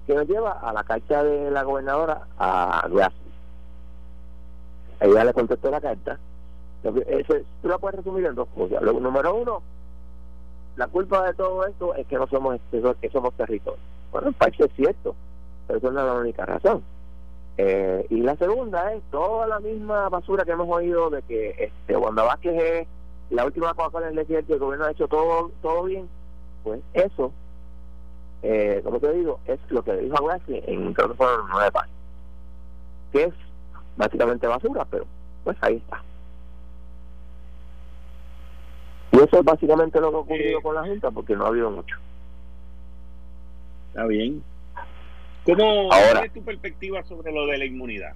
que 0.06 0.14
nos 0.14 0.28
lleva 0.28 0.52
a 0.52 0.72
la 0.72 0.84
carta 0.84 1.24
de 1.24 1.50
la 1.50 1.62
gobernadora 1.62 2.26
a 2.38 2.86
Gracias. 2.90 3.22
Ella 5.00 5.24
le 5.24 5.32
contestó 5.32 5.70
la 5.70 5.80
carta. 5.80 6.18
Eso, 6.82 7.34
tú 7.62 7.68
la 7.68 7.78
puedes 7.78 7.96
resumir 7.96 8.26
en 8.26 8.34
dos 8.34 8.48
cosas. 8.48 8.82
Lo, 8.82 8.92
número 8.92 9.34
uno, 9.34 9.62
la 10.76 10.86
culpa 10.88 11.26
de 11.26 11.34
todo 11.34 11.66
esto 11.66 11.94
es 11.94 12.06
que 12.06 12.16
no 12.16 12.26
somos 12.26 12.60
que 12.70 13.10
somos 13.10 13.32
territorio. 13.34 13.80
Bueno, 14.12 14.28
en 14.28 14.34
parte 14.34 14.64
es 14.64 14.72
cierto, 14.76 15.14
pero 15.66 15.78
eso 15.78 15.90
no 15.90 16.00
es 16.00 16.06
la 16.06 16.12
única 16.14 16.44
razón. 16.44 16.82
Eh, 17.56 18.06
y 18.10 18.20
la 18.20 18.36
segunda 18.36 18.92
es 18.92 19.02
toda 19.10 19.46
la 19.46 19.60
misma 19.60 20.08
basura 20.08 20.44
que 20.44 20.52
hemos 20.52 20.68
oído 20.68 21.10
de 21.10 21.22
que 21.22 21.54
este 21.58 21.96
Wanda 21.96 22.24
Vázquez 22.24 22.54
es 22.60 22.88
la 23.30 23.44
última 23.44 23.74
Coca-Cola 23.74 24.08
en 24.08 24.18
el 24.18 24.26
que 24.26 24.38
el 24.38 24.58
gobierno 24.58 24.86
ha 24.86 24.90
hecho 24.90 25.06
todo 25.06 25.50
todo 25.62 25.84
bien. 25.84 26.08
Pues 26.64 26.80
eso 26.94 27.32
eh, 28.46 28.82
como 28.84 29.00
te 29.00 29.10
digo, 29.14 29.40
es 29.46 29.58
lo 29.70 29.82
que 29.82 29.96
dijo 29.96 30.22
Wesley 30.22 30.62
en 30.66 30.92
creo 30.92 31.08
que 31.08 31.14
fueron 31.14 31.46
nueve 31.50 31.72
páginas, 31.72 31.96
que 33.10 33.22
es 33.24 33.34
básicamente 33.96 34.46
basura, 34.46 34.84
pero 34.90 35.06
pues 35.44 35.56
ahí 35.62 35.76
está. 35.76 36.02
Y 39.12 39.16
eso 39.16 39.38
es 39.38 39.44
básicamente 39.44 39.98
lo 39.98 40.10
que 40.10 40.16
ha 40.16 40.20
ocurrido 40.20 40.60
con 40.60 40.74
la 40.74 40.82
Junta, 40.82 41.10
porque 41.10 41.34
no 41.34 41.46
ha 41.46 41.48
habido 41.48 41.70
mucho. 41.70 41.96
Está 43.88 44.04
bien. 44.08 44.44
¿Cómo 45.44 45.92
es 45.92 46.32
tu 46.32 46.42
perspectiva 46.42 47.02
sobre 47.04 47.32
lo 47.32 47.46
de 47.46 47.58
la 47.58 47.64
inmunidad? 47.66 48.14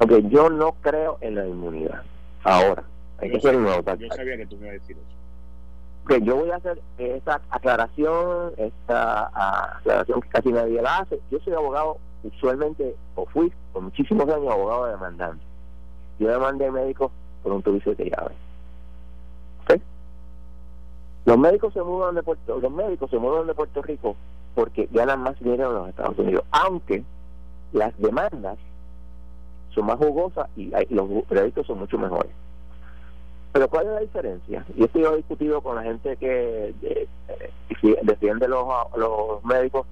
Ok, 0.00 0.12
yo 0.28 0.50
no 0.50 0.72
creo 0.80 1.18
en 1.20 1.36
la 1.36 1.46
inmunidad. 1.46 2.02
Ahora, 2.42 2.84
hay 3.18 3.30
que 3.30 3.40
ser 3.40 3.56
un 3.56 3.64
nuevo 3.64 3.82
Yo 3.96 4.08
sabía 4.08 4.36
que 4.36 4.46
tú 4.46 4.56
me 4.56 4.66
ibas 4.66 4.70
a 4.70 4.80
decir 4.80 4.96
eso. 4.96 6.08
Que 6.08 6.24
yo 6.24 6.36
voy 6.36 6.50
a 6.50 6.56
hacer 6.56 6.80
esta 6.96 7.40
aclaración, 7.50 8.52
esta 8.56 9.30
ah, 9.34 9.76
aclaración 9.78 10.22
que 10.22 10.28
casi 10.28 10.48
nadie 10.50 10.80
la 10.80 10.98
hace. 10.98 11.20
Yo 11.30 11.38
soy 11.40 11.52
abogado, 11.52 11.98
usualmente, 12.22 12.94
o 13.14 13.26
fui 13.26 13.52
por 13.72 13.82
muchísimos 13.82 14.28
años 14.28 14.50
abogado 14.50 14.86
demandante. 14.86 15.44
Yo 16.18 16.28
demandé 16.28 16.70
médicos 16.70 17.12
por 17.42 17.52
un 17.52 17.62
tubo 17.62 17.78
de 17.78 18.10
llaves. 18.10 18.36
¿Okay? 19.64 19.82
Los 21.26 21.38
médicos 21.38 21.74
se 21.74 21.82
mudan 21.82 22.14
de 22.14 22.22
Puerto, 22.22 22.58
los 22.58 22.72
médicos 22.72 23.10
se 23.10 23.18
mudan 23.18 23.46
de 23.46 23.54
Puerto 23.54 23.82
Rico 23.82 24.16
porque 24.58 24.88
ganan 24.90 25.22
más 25.22 25.38
dinero 25.38 25.68
en 25.68 25.74
los 25.76 25.88
Estados 25.90 26.18
Unidos, 26.18 26.42
aunque 26.50 27.04
las 27.72 27.96
demandas 27.96 28.58
son 29.72 29.86
más 29.86 29.98
jugosas 29.98 30.48
y, 30.56 30.72
los 30.90 31.08
créditos 31.28 31.64
son 31.64 31.78
mucho 31.78 31.96
mejores. 31.96 32.32
Pero 33.52 33.68
¿cuál 33.68 33.86
es 33.86 33.92
la 33.92 34.00
diferencia? 34.00 34.64
Y 34.74 34.82
esto 34.82 34.98
yo 34.98 35.12
he 35.12 35.18
discutido 35.18 35.60
con 35.60 35.76
la 35.76 35.84
gente 35.84 36.16
que 36.16 36.74
defiende 38.02 38.48
los, 38.48 38.66
los 38.96 39.44
médicos 39.44 39.86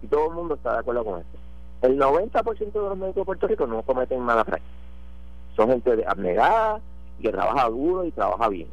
y 0.00 0.06
todo 0.06 0.28
el 0.28 0.34
mundo 0.34 0.54
está 0.54 0.74
de 0.74 0.78
acuerdo 0.78 1.04
con 1.04 1.18
esto. 1.18 1.38
El 1.82 1.98
90% 1.98 2.72
de 2.72 2.72
los 2.72 2.96
médicos 2.96 3.22
de 3.22 3.24
Puerto 3.24 3.48
Rico 3.48 3.66
no 3.66 3.82
cometen 3.82 4.20
mala 4.20 4.44
práctica. 4.44 4.76
Son 5.56 5.70
gente 5.70 6.04
abnegada 6.06 6.80
que 7.20 7.32
trabaja 7.32 7.68
duro 7.68 8.04
y 8.04 8.12
trabaja 8.12 8.48
bien. 8.48 8.68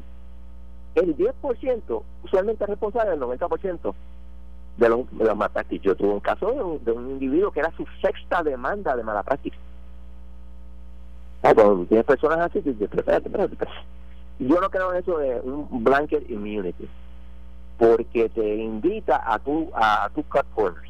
El 0.93 1.17
10% 1.17 2.03
usualmente 2.25 2.63
es 2.63 2.69
responsable 2.69 3.09
del 3.09 3.21
90% 3.21 3.95
de 4.77 4.89
los, 4.89 5.17
de 5.17 5.25
los 5.25 5.37
malpractices. 5.37 5.83
Yo 5.83 5.95
tuve 5.95 6.13
un 6.13 6.19
caso 6.19 6.79
de 6.83 6.91
un, 6.91 7.11
individuo 7.11 7.51
que 7.51 7.59
era 7.59 7.71
su 7.75 7.85
sexta 8.01 8.43
demanda 8.43 8.95
de 8.95 9.03
mala 9.03 9.23
práctica. 9.23 9.57
Cuando 11.41 11.85
tienes 11.85 12.05
personas 12.05 12.39
así, 12.39 12.61
yo 14.39 14.59
no 14.59 14.69
creo 14.69 14.93
en 14.93 14.99
eso 14.99 15.17
de 15.17 15.39
un 15.41 15.83
blanket 15.83 16.29
immunity, 16.29 16.87
porque 17.77 18.29
te 18.29 18.55
invita 18.55 19.21
a 19.25 19.39
tu, 19.39 19.69
a, 19.73 20.09
tu 20.13 20.23
cut 20.23 20.45
corners. 20.53 20.89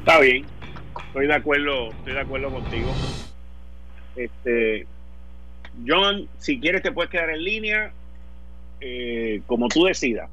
Está 0.00 0.18
bien, 0.18 0.44
estoy 1.06 1.26
de 1.28 1.34
acuerdo, 1.34 1.88
estoy 1.90 2.12
de 2.12 2.20
acuerdo 2.20 2.50
contigo. 2.50 2.88
Este, 4.16 4.86
John, 5.86 6.28
si 6.38 6.60
quieres 6.60 6.82
te 6.82 6.92
puedes 6.92 7.10
quedar 7.10 7.30
en 7.30 7.44
línea 7.44 7.92
eh, 8.82 9.42
como 9.46 9.68
tú 9.68 9.84
decidas. 9.84 10.28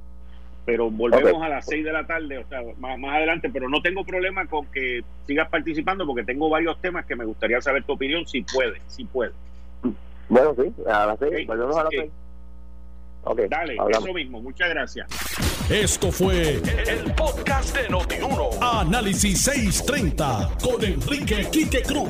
Pero 0.65 0.89
volvemos 0.89 1.41
a 1.41 1.49
las 1.49 1.65
6 1.65 1.83
de 1.83 1.93
la 1.93 2.05
tarde, 2.05 2.37
o 2.37 2.47
sea, 2.47 2.61
más, 2.77 2.99
más 2.99 3.15
adelante, 3.15 3.49
pero 3.51 3.69
no 3.69 3.81
tengo 3.81 4.03
problema 4.03 4.45
con 4.45 4.67
que 4.67 5.03
sigas 5.25 5.49
participando 5.49 6.05
porque 6.05 6.23
tengo 6.23 6.49
varios 6.49 6.79
temas 6.79 7.05
que 7.05 7.15
me 7.15 7.25
gustaría 7.25 7.61
saber 7.61 7.83
tu 7.83 7.93
opinión, 7.93 8.27
si 8.27 8.41
puedes, 8.43 8.81
si 8.87 9.05
puedes. 9.05 9.33
Bueno, 10.27 10.55
sí, 10.55 10.71
a 10.87 11.07
las 11.07 11.19
6, 11.19 11.47
volvemos 11.47 11.77
a 11.77 11.83
las 11.83 11.89
6. 11.91 12.11
Okay, 13.23 13.47
Dale, 13.47 13.75
hablamos. 13.79 14.05
eso 14.07 14.13
mismo. 14.13 14.41
Muchas 14.41 14.69
gracias. 14.69 15.07
Esto 15.69 16.11
fue 16.11 16.53
el, 16.87 17.13
podcast 17.15 17.75
de 17.75 17.89
Notiuno. 17.89 18.49
Análisis 18.61 19.41
630 19.41 20.57
con 20.63 20.83
Enrique 20.83 21.47
Quique 21.51 21.81
Cruz. 21.83 22.09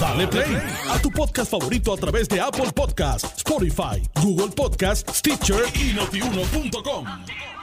Dale 0.00 0.28
play 0.28 0.56
a 0.90 0.98
tu 1.00 1.10
podcast 1.10 1.50
favorito 1.50 1.92
a 1.92 1.96
través 1.96 2.28
de 2.28 2.40
Apple 2.40 2.70
Podcasts, 2.74 3.38
Spotify, 3.38 4.02
Google 4.22 4.54
Podcasts, 4.54 5.18
Stitcher 5.18 5.64
y 5.74 5.94
notiuno.com. 5.94 7.57